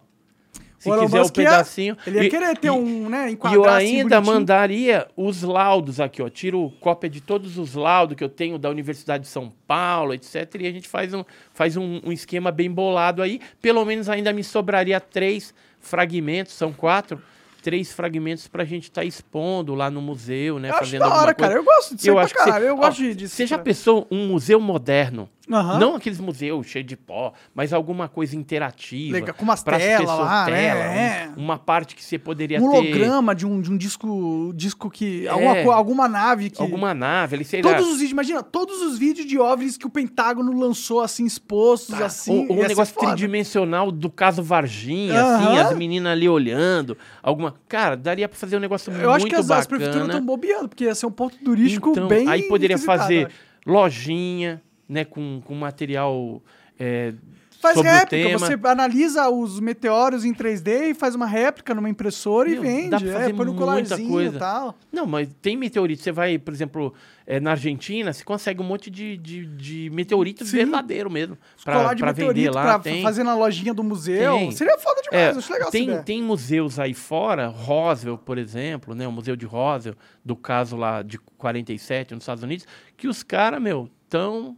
[0.79, 1.97] Se Elon quiser o Musk ia- pedacinho.
[2.07, 4.35] Ele ia querer ter e- um, né, E eu assim, ainda bonitinho.
[4.35, 6.29] mandaria os laudos aqui, ó.
[6.29, 10.55] Tiro cópia de todos os laudos que eu tenho da Universidade de São Paulo, etc.
[10.61, 13.41] E a gente faz um, faz um, um esquema bem bolado aí.
[13.61, 17.21] Pelo menos ainda me sobraria três fragmentos, são quatro.
[17.61, 20.69] Três fragmentos pra gente estar expondo lá no museu, né?
[20.69, 21.49] Eu acho fazendo da alguma hora, coisa.
[21.49, 21.61] cara.
[21.61, 22.65] Eu gosto disso que você-.
[22.69, 23.35] Eu ó, gosto de- disso.
[23.35, 25.29] Você já pensou um museu moderno?
[25.51, 25.79] Aham.
[25.79, 29.15] Não aqueles museus cheios de pó, mas alguma coisa interativa.
[29.15, 30.53] Legal, com umas telas lá, né?
[30.53, 31.31] tela, É.
[31.37, 32.77] um- uma parte que você poderia Um ter.
[32.79, 35.27] holograma de um, de um disco, disco que...
[35.27, 35.31] É.
[35.31, 36.61] Alguma, alguma nave que...
[36.61, 37.73] Alguma nave, ali, sei lá.
[37.73, 42.01] Todos os vídeos, imagina, todos os vídeos de OVNIs que o Pentágono lançou, assim, expostos,
[42.01, 42.47] assim.
[42.49, 45.37] Ou, um negócio tridimensional do caso Varginha, Aham.
[45.49, 46.97] assim, as meninas ali olhando.
[47.23, 47.55] Alguma.
[47.69, 50.19] Cara, daria pra fazer um negócio Eu acho muito que as, as prefeituras bacana.
[50.21, 53.27] estão bobeando, porque ia ser um ponto turístico Então, bem aí poderia requisitado, fazer eu
[53.27, 53.37] acho.
[53.67, 56.43] lojinha, né, com, com material
[56.79, 57.13] é,
[57.61, 58.39] Faz sobre o réplica, tema.
[58.39, 62.91] você analisa os meteoros em 3D e faz uma réplica numa impressora Meu, e vende.
[62.91, 64.37] dá pra fazer é, põe no muita colarzinho coisa.
[64.37, 64.79] e tal.
[64.93, 66.01] Não, mas tem meteorito.
[66.01, 66.95] Você vai, por exemplo,
[67.27, 70.59] é, na Argentina, você consegue um monte de, de, de meteorito Sim.
[70.59, 71.37] verdadeiro mesmo.
[71.65, 72.63] Pra, Colar de pra vender lá.
[72.63, 73.03] pra tem.
[73.03, 74.35] fazer na lojinha do museu.
[74.35, 74.53] Tem.
[74.53, 79.09] Seria foda É, demais, acho legal tem, tem museus aí fora, Roswell, por exemplo, né?
[79.09, 82.67] O Museu de Roswell, do caso lá de 47, nos Estados Unidos,
[82.97, 84.57] que os caras, meu, estão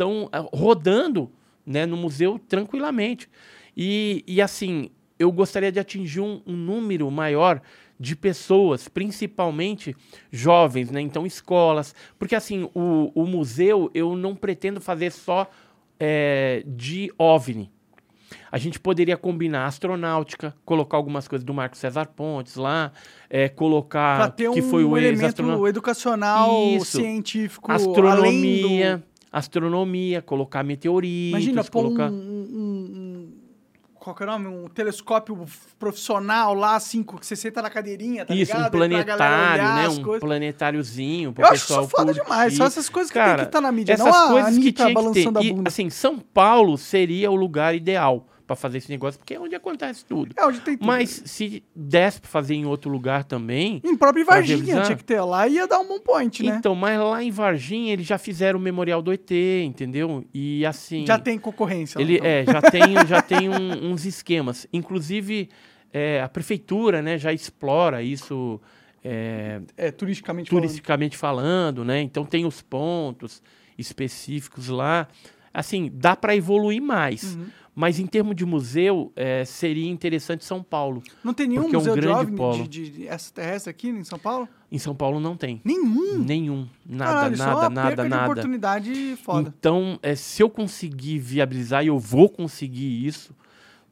[0.00, 1.30] tão, ah, rodando
[1.66, 3.28] né, no museu tranquilamente.
[3.76, 7.60] E, e assim, eu gostaria de atingir um, um número maior
[7.98, 9.94] de pessoas, principalmente
[10.32, 11.02] jovens, né?
[11.02, 11.94] Então, escolas.
[12.18, 15.50] Porque, assim, o, o museu eu não pretendo fazer só
[15.98, 17.70] é, de OVNI.
[18.50, 22.90] A gente poderia combinar astronáutica, colocar algumas coisas do Marco César Pontes lá,
[23.28, 26.96] é, colocar Pra ter um que foi o elemento educacional, Isso.
[26.96, 29.04] científico, astronomia.
[29.32, 33.32] Astronomia, colocar meteoritos, Imagina, pôr um, colocar um, um-
[33.94, 34.46] Qual que é o nome?
[34.46, 35.46] Um telescópio
[35.78, 38.68] profissional lá, assim, que você senta na cadeirinha, tá isso, ligado?
[38.68, 40.20] um planetário, né, um coisas.
[40.20, 42.22] planetáriozinho pro Eu acho pessoal isso foda curtir.
[42.22, 42.56] demais.
[42.56, 43.92] Só essas coisas que Cara, tem que estar na mídia.
[43.92, 45.38] Essas não a coisas que Anitta tinha que ter.
[45.38, 49.38] a E, assim, São Paulo seria o lugar ideal para fazer esse negócio, porque é
[49.40, 50.34] onde acontece tudo.
[50.36, 50.84] é onde tem tudo.
[50.84, 54.86] Mas se desse para fazer em outro lugar também, Em próprio Varginha revisar.
[54.86, 56.56] tinha que ter lá e ia dar um bom point, né?
[56.58, 59.30] então, mas lá em Varginha eles já fizeram o Memorial do ET,
[59.64, 60.24] entendeu?
[60.34, 62.00] E assim, Já tem concorrência.
[62.00, 62.26] ele então.
[62.26, 64.66] é, já tem, já tem um- uns esquemas.
[64.72, 65.48] Inclusive,
[65.92, 68.60] é, a prefeitura, né, já explora isso
[69.04, 70.62] é, É, turisticamente falando.
[70.64, 72.00] turisticamente falando, né?
[72.00, 73.40] Então tem os pontos
[73.78, 75.06] específicos lá.
[75.52, 77.34] Assim, dá para evoluir mais.
[77.34, 77.46] Uhum.
[77.80, 81.02] Mas em termos de museu, é, seria interessante São Paulo.
[81.24, 84.04] Não tem nenhum Porque é um museu de grande OVNI de, de, extraterrestre aqui em
[84.04, 84.46] São Paulo?
[84.70, 85.62] Em São Paulo não tem.
[85.64, 86.18] Nenhum.
[86.18, 86.68] Nenhum.
[86.86, 88.24] Nada, Caralho, é nada, uma nada, perca de nada.
[88.32, 89.54] oportunidade foda.
[89.58, 93.34] Então, é, se eu conseguir viabilizar, e eu vou conseguir isso,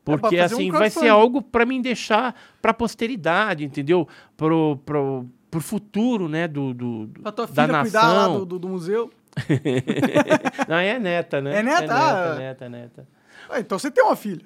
[0.05, 4.07] porque É, fazer um assim vai ser algo para me deixar para posteridade, entendeu?
[4.37, 8.39] Pro, pro, pro futuro, né, do, do do- Pra tua da filha cuidar lá nação.
[8.41, 9.11] do, do, do museu.
[10.69, 11.59] Não, é neta, né?
[11.59, 11.85] É neta?
[11.85, 12.35] É Ah.
[12.35, 13.18] neta, neta, neta.
[13.49, 14.43] Ah, então você tem uma filha.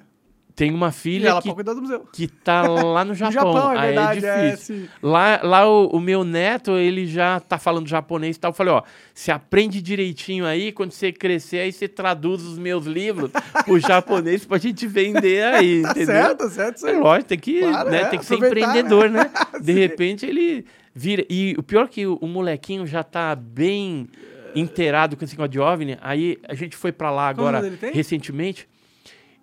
[0.55, 2.07] Tem uma E filha ela que, cuidar do museu.
[2.13, 3.31] que tá lá no No Japão.
[3.53, 4.23] Japão, é Aí verdade.
[4.25, 4.75] é É, difícil.
[4.75, 8.51] esse- Lá, lá o, o meu neto, ele já tá falando japonês e tal.
[8.51, 8.83] Eu falei, ó,
[9.15, 13.31] você aprende direitinho aí, quando você crescer, aí você traduz os meus livros
[13.65, 16.05] pro japonês pra gente vender aí, Tá entendeu?
[16.05, 16.75] certo, tá certo.
[16.77, 19.31] isso É lógico, tem que, Claro, né, é, tem que ser empreendedor, né?
[19.59, 19.79] De Sim.
[19.79, 21.25] repente ele vira.
[21.31, 24.07] E o pior é que o, o molequinho já tá bem
[24.55, 25.97] inteirado com esse negócio de OVNI.
[25.99, 27.59] Aí a gente foi pra lá agora
[27.91, 28.67] recentemente.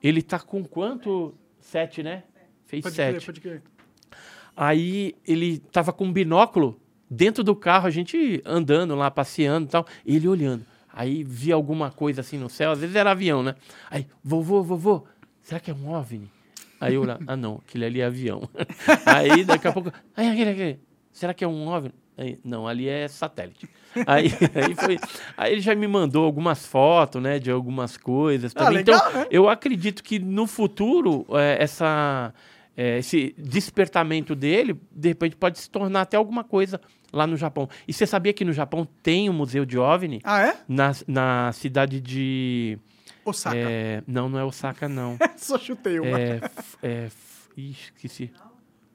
[0.02, 1.34] Ele tá com quanto?
[1.60, 2.24] Sete, né?
[2.66, 3.16] Fez Pode sete.
[3.16, 3.62] crer, pode crer.
[4.56, 9.70] Aí ele tava com um binóculo dentro do carro, a gente andando lá, passeando e
[9.70, 10.64] tal, ele olhando.
[10.92, 13.54] Aí via alguma coisa assim no céu, às vezes era avião, né?
[13.90, 15.06] Aí, vovô, vovô,
[15.42, 16.30] será que é um OVNI?
[16.80, 18.48] Aí eu lá, ah não, aquele ali é avião.
[19.04, 20.80] Aí daqui a pouco, aí aquele, aquele,
[21.12, 21.92] será que é um OVNI?
[22.20, 23.66] Aí, não, ali é satélite.
[24.06, 24.98] Aí, aí, foi,
[25.38, 28.78] aí ele já me mandou algumas fotos, né, de algumas coisas Ah, também.
[28.78, 29.26] legal, então, né?
[29.30, 32.34] eu acredito que no futuro, é, essa,
[32.76, 36.78] é, esse despertamento dele, de repente, pode se tornar até alguma coisa
[37.10, 37.68] lá no Japão.
[37.88, 40.20] E você sabia que no Japão tem um museu de OVNI?
[40.22, 40.56] Ah, é?
[40.68, 42.78] Na, na cidade de...
[43.24, 43.56] Osaka.
[43.56, 45.16] é, não, não é Osaka, não.
[45.38, 46.18] Só chutei uma.
[46.20, 46.40] É,
[46.82, 48.30] é, f- ixi, esqueci.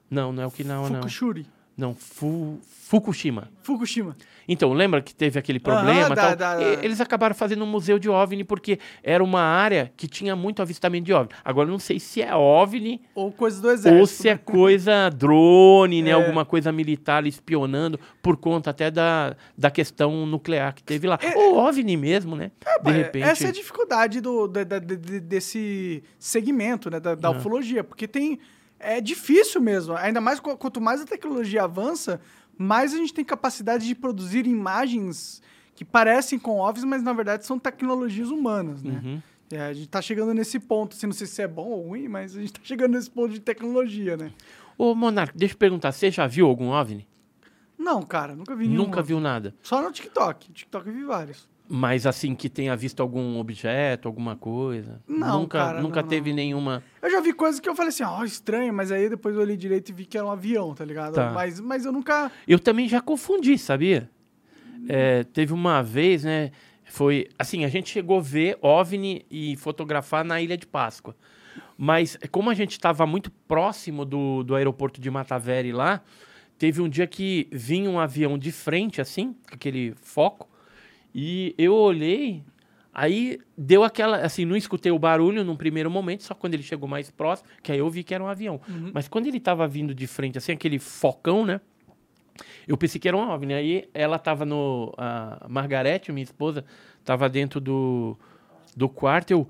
[0.08, 0.96] Não, não é Okinawa, não.
[1.02, 1.46] Fukushuri.
[1.76, 2.58] Não, Fu,
[2.88, 3.50] Fukushima.
[3.62, 4.16] Fukushima.
[4.48, 6.14] Então, lembra que teve aquele Aham, problema?
[6.14, 6.36] da- tal?
[6.36, 10.36] da- E Eles acabaram fazendo um museu de OVNI porque era uma área que tinha
[10.36, 11.30] muito avistamento de OVNI.
[11.44, 14.00] Agora, eu não sei se é OVNI Ou coisa do exército.
[14.00, 14.38] ou se é né?
[14.44, 16.10] coisa drone, né?
[16.10, 16.12] É.
[16.12, 21.18] Alguma coisa militar espionando por conta até da, da questão nuclear que teve lá.
[21.34, 22.52] Ou OVNI mesmo, né?
[22.84, 23.24] de É, repente.
[23.24, 27.36] Essa é a dificuldade do, da- da- de- desse segmento, né, da, da É.
[27.36, 28.38] ufologia, porque tem
[28.78, 29.94] é difícil mesmo.
[29.96, 32.20] Ainda mais qu- quanto mais a tecnologia avança,
[32.58, 35.42] mais a gente tem capacidade de produzir imagens
[35.74, 39.00] que parecem com OVNIs, mas na verdade são tecnologias humanas, né?
[39.04, 39.22] Uhum.
[39.52, 42.08] É, a gente tá chegando nesse ponto, assim, não sei se é bom ou ruim,
[42.08, 44.32] mas a gente tá chegando nesse ponto de tecnologia, né?
[44.76, 47.06] Ô, Monark, deixa eu perguntar, você já viu algum OVNI?
[47.78, 48.84] Não, cara, nunca vi nenhum.
[48.84, 49.54] Nunca viu nada.
[49.62, 50.50] Só no TikTok.
[50.52, 51.48] TikTok eu vi vários.
[51.68, 55.00] Mas assim, que tenha visto algum objeto, alguma coisa?
[55.06, 56.36] Não, nunca, cara, nunca não, teve não.
[56.36, 56.82] nenhuma.
[57.02, 59.56] Eu já vi coisas que eu falei assim, ó, estranho, mas aí depois eu olhei
[59.56, 61.14] direito e vi que era um avião, tá ligado?
[61.14, 61.32] Tá.
[61.32, 62.30] Mas, mas eu nunca.
[62.46, 64.08] Eu também já confundi, sabia?
[64.88, 66.52] É, teve uma vez, né?
[66.84, 71.16] Foi assim, a gente chegou a ver OVNI e fotografar na Ilha de Páscoa.
[71.76, 76.00] Mas como a gente estava muito próximo do, do aeroporto de Mataveri lá,
[76.56, 80.48] teve um dia que vinha um avião de frente, assim, com aquele foco,
[81.18, 82.44] e eu olhei,
[82.92, 86.86] aí deu aquela, assim, não escutei o barulho num primeiro momento, só quando ele chegou
[86.86, 88.60] mais próximo, que aí eu vi que era um avião.
[88.92, 91.58] Mas quando ele estava vindo de frente, assim, aquele focão, né?
[92.68, 93.54] Eu pensei que era um OVNI.
[93.54, 94.92] Aí ela tava no.
[94.98, 96.66] A Margarete, minha esposa,
[97.02, 98.14] tava dentro do,
[98.76, 99.30] do quarto.
[99.30, 99.48] Eu.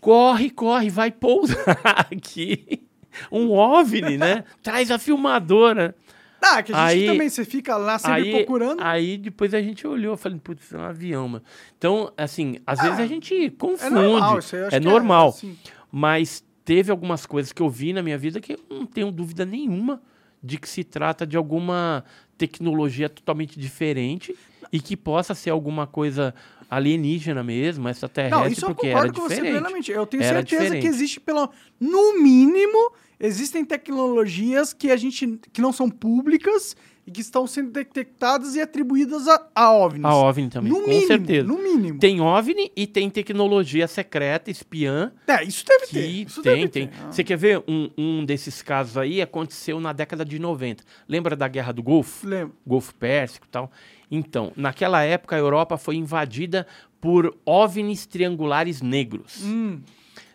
[0.00, 2.82] Corre, corre, vai pousar aqui.
[3.30, 4.44] Um OVNI, né?
[4.62, 5.94] Traz a filmadora.
[6.40, 8.80] Ah, que a gente Aí- também, você fica lá sempre Aí, procurando.
[8.82, 11.44] aí depois a gente olhou, falei, putz, é um avião, mano.
[11.76, 13.84] Então, assim, às vezes a gente confunde.
[13.86, 15.28] é normal, isso aí eu acho é que normal.
[15.30, 15.58] assim.
[15.90, 19.44] Mas teve algumas coisas que eu vi na minha vida que eu não tenho dúvida
[19.44, 20.00] nenhuma
[20.42, 22.04] de que se trata de alguma
[22.36, 24.36] tecnologia totalmente diferente
[24.72, 26.32] e que possa ser alguma coisa
[26.70, 29.90] alienígena mesmo, extraterrestre, Não, isso eu porque concordo era com você plenamente.
[29.90, 30.82] Eu tenho Era certeza diferente.
[30.82, 31.50] que existe pelo.
[31.80, 35.38] No mínimo, existem tecnologias que a gente.
[35.52, 36.76] que não são públicas
[37.06, 40.04] e que estão sendo detectadas e atribuídas a, a OVNIs.
[40.04, 41.48] A OVNI também, no com mínimo, certeza.
[41.48, 41.98] No mínimo.
[41.98, 46.06] Tem OVNI e tem tecnologia secreta, espiã, É, isso deve ter.
[46.06, 46.86] Isso tem, deve tem.
[46.88, 46.94] ter.
[47.02, 47.10] Ah.
[47.10, 49.22] Você quer ver um, um desses casos aí?
[49.22, 50.84] Aconteceu na década de 90.
[51.08, 52.26] Lembra da Guerra do Golfo?
[52.26, 52.54] Lembro.
[52.66, 53.72] Golfo Pérsico e tal.
[54.10, 56.66] Então, naquela época, a Europa foi invadida
[57.00, 59.42] por OVNIs triangulares negros.
[59.44, 59.80] Hum.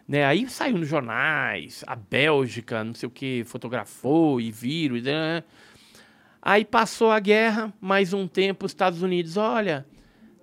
[0.07, 0.25] Né?
[0.25, 4.97] Aí saiu nos jornais, a Bélgica, não sei o que, fotografou e viram.
[4.97, 5.43] e, né?
[6.41, 9.85] Aí passou a guerra, mais um tempo, os Estados Unidos, olha,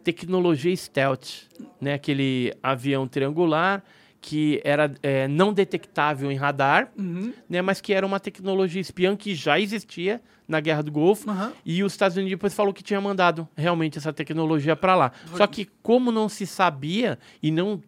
[0.03, 1.43] tecnologia stealth,
[1.81, 1.95] né?
[1.95, 3.83] Aquele avião triangular
[4.23, 7.33] que era é, não detectável em radar, Uhum.
[7.49, 7.63] né?
[7.63, 11.31] Mas que era uma tecnologia espiã que já existia na Guerra do Golfo.
[11.31, 11.53] Aham.
[11.65, 15.13] E os Estados Unidos depois falou que tinha mandado realmente essa tecnologia para lá.
[15.37, 17.81] Só que como não se sabia e não,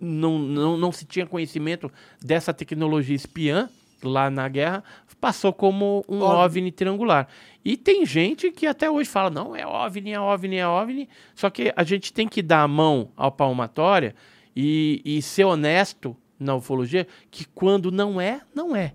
[0.00, 3.68] não, não, não se tinha conhecimento dessa tecnologia espiã
[4.02, 4.82] lá na guerra,
[5.20, 6.44] passou como um OVNI.
[6.44, 7.28] OVNI triangular.
[7.64, 11.08] E tem gente que até hoje fala, não, é OVNI, é OVNI, é OVNI.
[11.34, 14.14] Só que a gente tem que dar a mão à palmatória
[14.54, 18.94] e, e ser honesto na ufologia que quando não é, não é.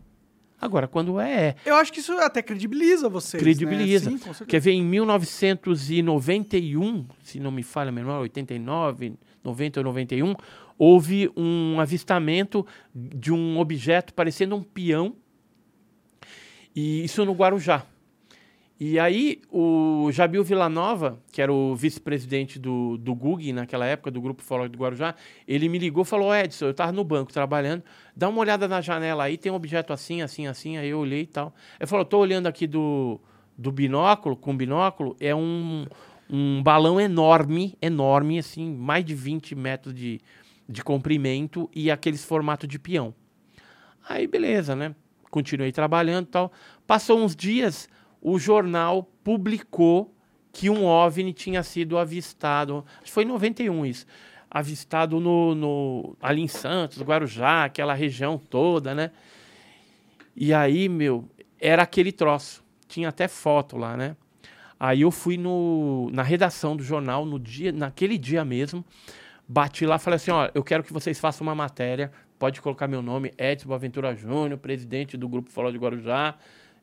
[0.60, 1.56] Agora, quando é, é.
[1.66, 3.44] Eu acho que isso até credibiliza vocês.
[3.44, 4.10] Credibiliza.
[4.10, 4.18] Né?
[4.18, 4.46] Sim.
[4.46, 10.36] Quer ver, em 1991, se não me falha a memória, 89, 90 ou 91,
[10.78, 15.16] houve um avistamento de um objeto parecendo um peão,
[16.76, 17.86] e isso no Guarujá.
[18.80, 24.20] E aí, o Jabil Villanova, que era o vice-presidente do, do GUG naquela época, do
[24.20, 25.16] Grupo Ufológico do Guarujá,
[25.48, 27.84] ele me ligou e falou: Edson, eu estava no banco trabalhando,
[28.14, 30.78] dá uma olhada na janela aí, tem um objeto assim, assim, assim.
[30.78, 31.54] Aí eu olhei e tal.
[31.80, 33.22] Ele falou: estou olhando aqui do,
[33.58, 35.86] do binóculo, com binóculo, é um,
[36.36, 40.20] um balão enorme, enorme, assim, mais de 20 metros de,
[40.68, 43.14] de comprimento e aqueles formato de peão.
[44.10, 44.96] Aí, beleza, né?
[45.30, 46.52] Continuei trabalhando e tal.
[46.88, 47.88] Passou uns dias,
[48.20, 50.12] o jornal publicou
[50.52, 52.84] que um OVNI tinha sido avistado.
[52.96, 54.08] Acho que foi em 91 isso.
[54.50, 59.12] Avistado no, no, ali em Santos, Guarujá, aquela região toda, né?
[60.36, 61.30] E aí, meu,
[61.62, 62.64] era aquele troço.
[62.88, 64.16] Tinha até foto lá, né?
[64.86, 68.84] Aí eu fui no, na redação do jornal, no dia, naquele dia mesmo,
[69.48, 72.86] bati lá e falei assim, ó, eu quero que vocês façam uma matéria, pode colocar
[72.86, 76.36] meu nome, Edson Boaventura Júnior, presidente do Grupo Foló de Guarujá,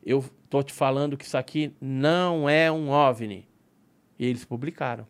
[0.02, 3.46] eu tô te falando que isso aqui não é um OVNI.
[4.18, 5.06] E eles publicaram.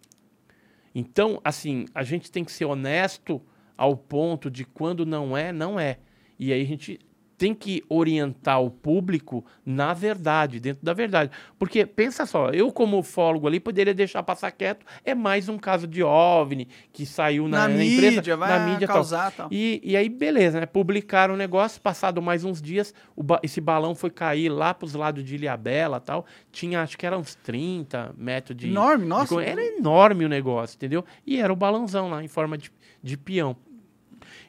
[0.93, 3.41] Então, assim, a gente tem que ser honesto
[3.77, 5.99] ao ponto de quando não é, não é.
[6.37, 6.99] E aí a gente
[7.41, 11.31] tem que orientar o público na verdade, dentro da verdade.
[11.59, 15.87] Porque, pensa só, eu como ufólogo ali poderia deixar passar quieto, é mais um caso
[15.87, 18.97] de OVNI que saiu na, Na na mídia, imprensa, vai na mídia e tal.
[18.97, 19.49] causar tal.
[19.51, 20.67] E, e aí, beleza, né?
[20.67, 25.25] Publicaram o negócio, passado mais uns dias, ba- esse balão foi cair lá pros lados
[25.25, 26.27] de Ilhabela e tal.
[26.53, 28.69] Tinha, acho que era uns 30 metros de...
[28.69, 29.35] Enorme, de nossa.
[29.35, 31.03] co- Era enorme o negócio, entendeu?
[31.27, 32.71] E era o balãozão lá, em forma de,
[33.03, 33.57] de peão.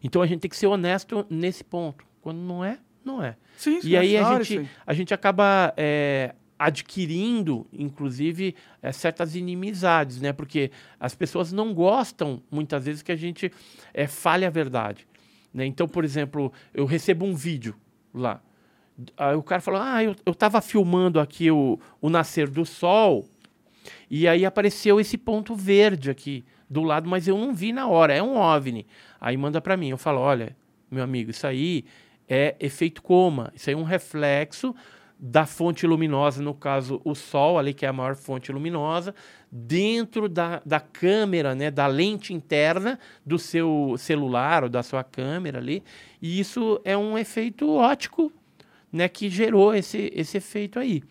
[0.04, 2.11] Então a gente tem que ser honesto nesse ponto.
[2.22, 3.36] Quando não é, não é.
[3.58, 8.92] Sim, sim, E aí da a gente, isso a gente acaba é, adquirindo, inclusive, é,
[8.92, 10.32] certas inimizades, né?
[10.32, 13.52] Porque as pessoas não gostam, muitas vezes, que a gente
[13.94, 15.08] é, fale a verdade.
[15.54, 15.66] Né?
[15.66, 17.76] Então, por exemplo, eu recebo um vídeo
[18.14, 18.42] lá.
[19.18, 23.28] Aí o cara falou, ah, eu, eu tava filmando aqui o, o nascer do sol
[24.10, 28.14] e aí apareceu esse ponto verde aqui do lado, mas eu não vi na hora,
[28.14, 28.86] é um OVNI.
[29.20, 30.56] Aí manda para mim, eu falo, olha,
[30.90, 31.86] meu amigo, isso aí
[32.34, 34.74] é efeito coma, isso aí é um reflexo
[35.20, 39.14] da fonte luminosa, no caso o sol ali, que é a maior fonte luminosa,
[39.52, 45.60] dentro da, da câmera, né, da lente interna do seu celular ou da sua câmera
[45.60, 45.84] ali,
[46.22, 48.32] e isso é um efeito ótico,
[48.92, 51.04] né, que gerou esse, esse efeito aí.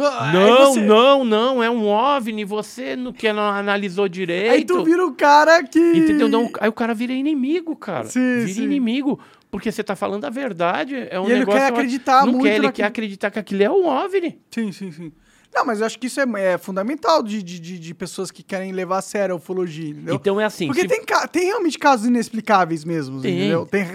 [0.00, 4.52] Ah, aí Não, você- não, não, é um OVNI, você não, que não analisou direito.
[4.52, 5.78] Aí tu vira o cara que.
[5.80, 6.28] Entendeu?
[6.28, 8.04] Não, aí o cara vira inimigo, cara.
[8.04, 8.62] Sim, vira sim.
[8.62, 9.18] inimigo.
[9.50, 10.94] Porque você tá falando a verdade.
[11.10, 11.60] É um E ele negócio.
[11.60, 12.72] quer acreditar não muito quer, ele naquilo.
[12.72, 14.38] quer acreditar que aquilo é um OVNI.
[14.50, 15.12] Sim, sim, sim.
[15.54, 18.70] Não, mas eu acho que isso é, é fundamental de, de, de, pessoas que querem
[18.70, 20.14] levar a sério a ufologia, entendeu?
[20.14, 20.66] Então é assim.
[20.66, 21.00] Porque se- tem,
[21.32, 23.34] tem realmente casos inexplicáveis mesmo, Tem.
[23.34, 23.64] entendeu?
[23.64, 23.86] Tem,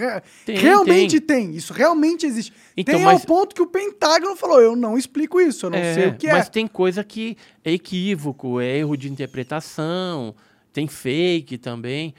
[0.44, 1.54] Tem, realmente tem.
[1.54, 2.52] Isso realmente existe.
[2.76, 5.78] Então, tem mas- ao ponto que o Pentágono falou, eu não explico isso, eu não
[5.78, 6.50] é, sei o que mas é.
[6.50, 10.34] tem coisa que é equívoco, é erro de interpretação,
[10.72, 12.14] tem fake também.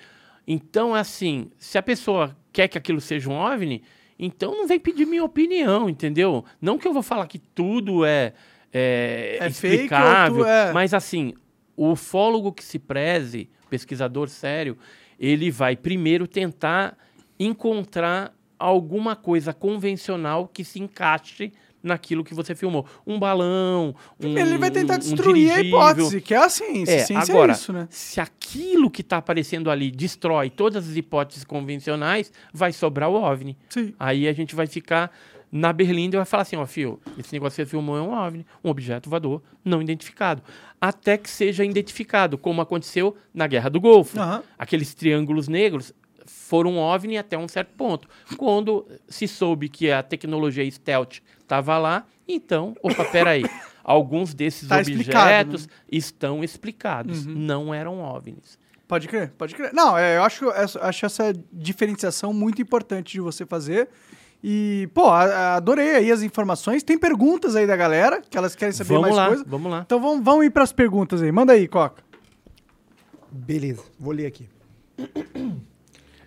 [0.48, 3.84] Então é assim, se a pessoa quer que aquilo seja um OVNI,
[4.18, 6.46] então não vem pedir minha opinião, entendeu?
[6.62, 8.32] Não que eu vou falar que tudo é,
[8.74, 10.72] é, É explicável, tu- é.
[10.72, 11.34] mas assim,
[11.76, 14.78] o ufólogo que se preze, pesquisador sério,
[15.20, 16.98] ele vai primeiro tentar
[17.38, 21.52] encontrar alguma coisa convencional que se encaixe
[21.86, 22.86] naquilo que você filmou.
[23.06, 25.80] Um balão, um Ele vai tentar um destruir a dirigível.
[25.80, 26.92] hipótese, que é a ciência.
[26.92, 27.88] É, ciência agora, é isso, né?
[27.90, 33.56] se aquilo que está aparecendo ali destrói todas as hipóteses convencionais, vai sobrar o OVNI.
[33.70, 33.94] Sim.
[34.00, 35.12] Aí a gente vai ficar
[35.52, 38.12] na Berlinda e vai falar assim, ó, fio, esse negócio que você filmou é um
[38.12, 40.42] OVNI, um objeto voador não identificado.
[40.82, 44.20] Até que seja identificado, como aconteceu na Guerra do Golfo.
[44.20, 44.44] Aham.
[44.58, 45.94] Aqueles triângulos negros
[46.26, 48.08] foram OVNI até um certo ponto.
[48.38, 53.44] Quando se soube que a tecnologia stealth estava lá, então, opa, peraí,
[53.84, 55.40] alguns desses Tá explicado, né?
[55.42, 58.58] objetos estão explicados, não eram OVNIs.
[58.88, 59.74] Pode crer, pode crer.
[59.74, 63.90] Não, é, eu acho, essa- acho essa diferenciação muito importante de você fazer.
[64.44, 66.84] E, pô, a- a- adorei aí as informações.
[66.84, 69.46] Tem perguntas aí da galera, que elas querem saber Vamos mais lá, coisas.
[69.48, 69.82] vamos lá.
[69.84, 71.32] Então vamos, vamos ir pras perguntas aí.
[71.32, 72.04] Manda aí, Coca.
[73.32, 74.48] Beleza, vou ler aqui.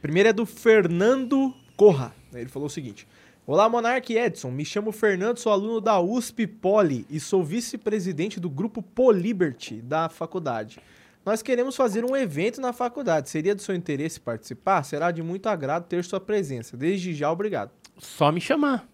[0.01, 2.15] Primeiro é do Fernando Corra.
[2.33, 3.07] Ele falou o seguinte:
[3.47, 4.51] Olá, Monark e Edson.
[4.51, 10.09] Me chamo Fernando, sou aluno da USP Poli e sou vice-presidente do grupo Poliberty da
[10.09, 10.79] faculdade.
[11.25, 13.29] Nós queremos fazer um evento na faculdade.
[13.29, 14.83] Seria do seu interesse participar?
[14.83, 16.77] Será de muito agrado ter sua presença.
[16.77, 17.70] Desde já, obrigado.
[17.97, 18.87] Só me chamar.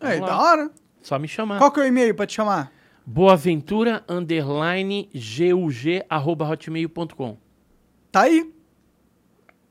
[0.00, 0.70] Vamos da hora.
[1.02, 1.58] Só me chamar.
[1.58, 2.72] Qual que é o e-mail pra te chamar?
[3.06, 7.36] Boaventura underline gug arroba hotmail.com.
[8.10, 8.53] Tá aí.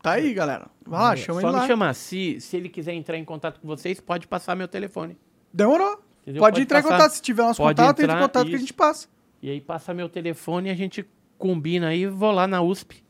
[0.03, 0.67] Tá aí, galera.
[0.85, 1.67] Vai lá, chama Só ele me lá.
[1.67, 1.93] chamar.
[1.95, 5.17] Se, se ele quiser entrar em contato com vocês, pode passar meu telefone.
[5.53, 6.03] Demorou.
[6.23, 6.41] Entendeu?
[6.41, 6.97] Pode, entrar em passar.
[6.97, 7.11] contato.
[7.13, 9.07] Se tiver nosso Pode contato, entra em contato que a gente passa.
[9.41, 13.01] E aí passa meu telefone e a gente combina aí, vou lá na USP.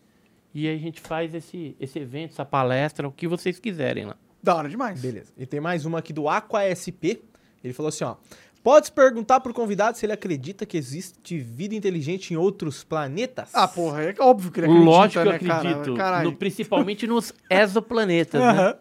[0.53, 4.15] E aí a gente faz esse, esse evento, essa palestra, o que vocês quiserem lá.
[4.41, 5.01] Da hora demais.
[5.01, 5.33] Beleza.
[5.35, 7.23] E tem mais uma aqui do AquaSP.
[7.63, 8.17] Ele falou assim, ó.
[8.63, 13.49] Pode perguntar pro convidado se ele acredita que existe vida inteligente em outros planetas?
[13.53, 15.69] Ah, porra, é óbvio que ele acredita, Lógico que eu né, cara?
[15.69, 15.93] acredito.
[15.97, 16.31] Caralho.
[16.31, 18.49] no- principalmente nos exoplanetas, né?
[18.49, 18.75] Aham.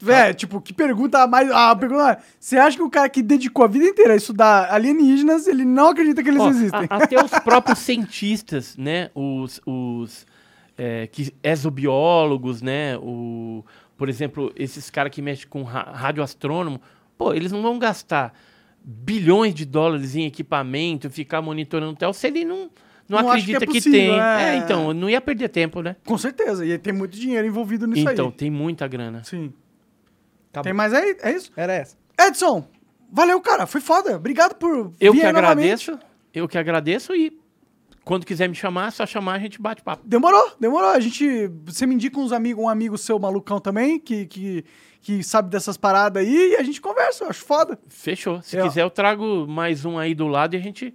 [0.00, 1.50] Véi, tipo, que pergunta mais.
[1.50, 4.72] Ah, a pergunta Você acha que o cara que dedicou a vida inteira a estudar
[4.72, 6.86] alienígenas, ele não acredita que eles Ó, existem?
[6.88, 9.10] a- até os próprios cientistas, né?
[9.14, 10.24] Os, os
[10.76, 12.96] é, que, exobiólogos, né?
[12.98, 13.64] O,
[13.96, 16.80] por exemplo, esses caras que mexem com ra radioastrônomo,
[17.16, 18.32] pô, eles não vão gastar
[18.90, 22.70] bilhões de dólares em equipamento, ficar monitorando o tel, se ele não,
[23.06, 24.18] não, Não que é acredita que, possível, tem.
[24.18, 24.54] é.
[24.54, 25.94] É, então, não ia perder tempo, né?
[26.06, 26.64] Com certeza.
[26.64, 28.32] E tem muito dinheiro envolvido nisso então, aí.
[28.32, 29.22] tem muita grana.
[29.24, 29.52] Sim.
[30.50, 30.64] Acabou.
[30.64, 31.16] Tem mais aí?
[31.20, 31.52] É isso?
[31.54, 31.96] Era essa.
[32.18, 32.66] Edson,
[33.12, 33.66] valeu, cara.
[33.66, 34.16] Foi foda.
[34.16, 35.90] Obrigado por Eu vir que aí novamente.
[35.90, 35.98] agradeço,
[36.32, 37.38] eu que agradeço e
[38.04, 40.02] quando quiser me chamar, é só chamar, a gente bate papo.
[40.06, 40.88] Demorou, demorou.
[40.88, 41.46] A gente.
[41.66, 44.64] Você me indica uns amigos, um amigo seu malucão também, que, que,
[45.00, 47.78] que sabe dessas paradas aí, e a gente conversa, eu acho foda.
[47.88, 48.42] Fechou.
[48.42, 50.92] Se Eu- quiser, eu trago mais um aí do lado e a gente.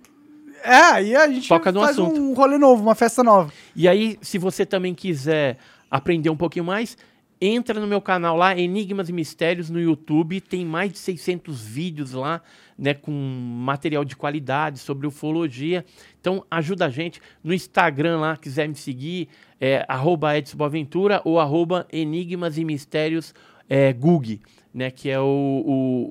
[0.64, 2.20] É, aí a gente Toca faz assunto.
[2.22, 3.52] um rolê novo, uma festa nova.
[3.76, 5.58] E aí, se você também quiser
[5.92, 6.98] aprender um pouquinho mais,
[7.42, 10.40] entra no meu canal lá, Enigmas e Mistérios, no YouTube.
[10.40, 12.42] Tem mais de 600 vídeos lá,
[12.78, 15.84] né, com material de qualidade sobre ufologia.
[16.22, 17.20] Então, ajuda a gente.
[17.44, 19.28] No Instagram lá, quiser me seguir,
[19.60, 23.34] é arroba Edson Boaventura ou arroba Enigmas e Mistérios
[23.74, 24.40] é, Gug,
[24.74, 25.24] né, que é o,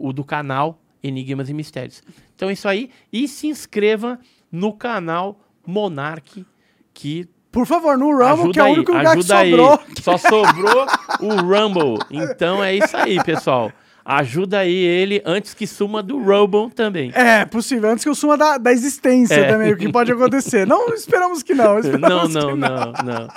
[0.03, 2.03] o, o do canal Enigmas e Mistérios.
[2.35, 2.91] Então é isso aí.
[3.13, 4.19] E se inscreva
[4.51, 6.45] no canal Monark,
[6.93, 9.51] que Por favor, no Rumble, ajuda que é o aí, único lugar que ajuda aí.
[9.51, 9.81] sobrou.
[10.03, 10.87] Só sobrou
[11.21, 11.99] o Rumble.
[12.11, 13.71] Então é isso aí, pessoal.
[14.05, 17.13] Ajuda aí ele antes que suma do Rumble também.
[17.15, 17.89] É, possível.
[17.91, 19.49] Antes que eu suma da, da existência É.
[19.49, 20.67] também, o que pode acontecer.
[20.67, 21.75] Não esperamos que não.
[21.75, 23.29] Não, Esperamos não, que não, não.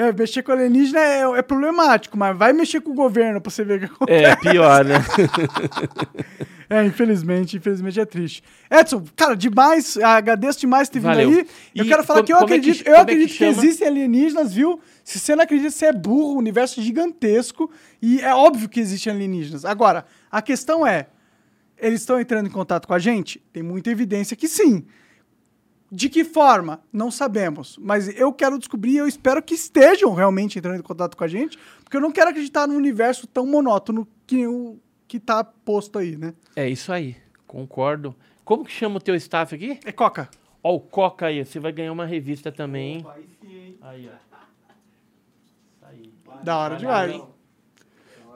[0.00, 3.62] É, mexer com alienígena é, é problemático, mas vai mexer com o governo pra você
[3.62, 4.24] ver o que acontece.
[4.24, 4.94] É pior, né?
[6.72, 8.44] É, infelizmente, infelizmente é triste.
[8.70, 11.28] Edson, cara, demais, agradeço demais ter vindo Valeu.
[11.28, 11.46] aí.
[11.74, 13.10] Eu E quero falar como- que eu como é que- acredito, eu como é que
[13.12, 14.80] acredito que, existem alienígenas, viu?
[15.02, 17.68] Se você não acredita, você é burro, o universo é gigantesco
[18.00, 19.64] e é óbvio que existem alienígenas.
[19.64, 21.08] Agora, a questão é,
[21.76, 23.42] eles estão entrando em contato com a gente?
[23.52, 24.84] Tem muita evidência que sim.
[25.92, 26.80] De que forma?
[26.92, 27.76] Não sabemos.
[27.80, 31.28] Mas eu quero descobrir e eu espero que estejam realmente entrando em contato com a
[31.28, 35.98] gente, porque eu não quero acreditar num universo tão monótono que o que tá posto
[35.98, 36.32] aí, né?
[36.54, 37.16] É isso aí.
[37.44, 38.14] Concordo.
[38.44, 39.80] Como que chama o teu staff aqui?
[39.84, 40.30] É Coca.
[40.62, 41.44] Ó, o Coca aí.
[41.44, 43.06] Você vai ganhar uma revista também, hein?
[43.82, 44.14] Aí, ó.
[45.74, 46.12] Isso aí.
[46.44, 47.10] Da hora demais.
[47.10, 47.24] hein?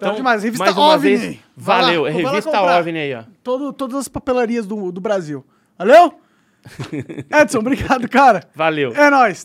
[0.01, 0.43] Da hora demais.
[0.43, 1.17] Revista mais uma OVNI.
[1.17, 2.03] vez, valeu.
[2.03, 2.61] lá revista.
[2.61, 3.25] OVNI aí, ó.
[3.45, 5.45] Todo, todas as papelarias do, do Brasil.
[5.79, 6.19] Valeu?
[7.31, 8.43] Edson, obrigado, cara.
[8.55, 8.93] Valeu.
[8.95, 9.43] É nóis.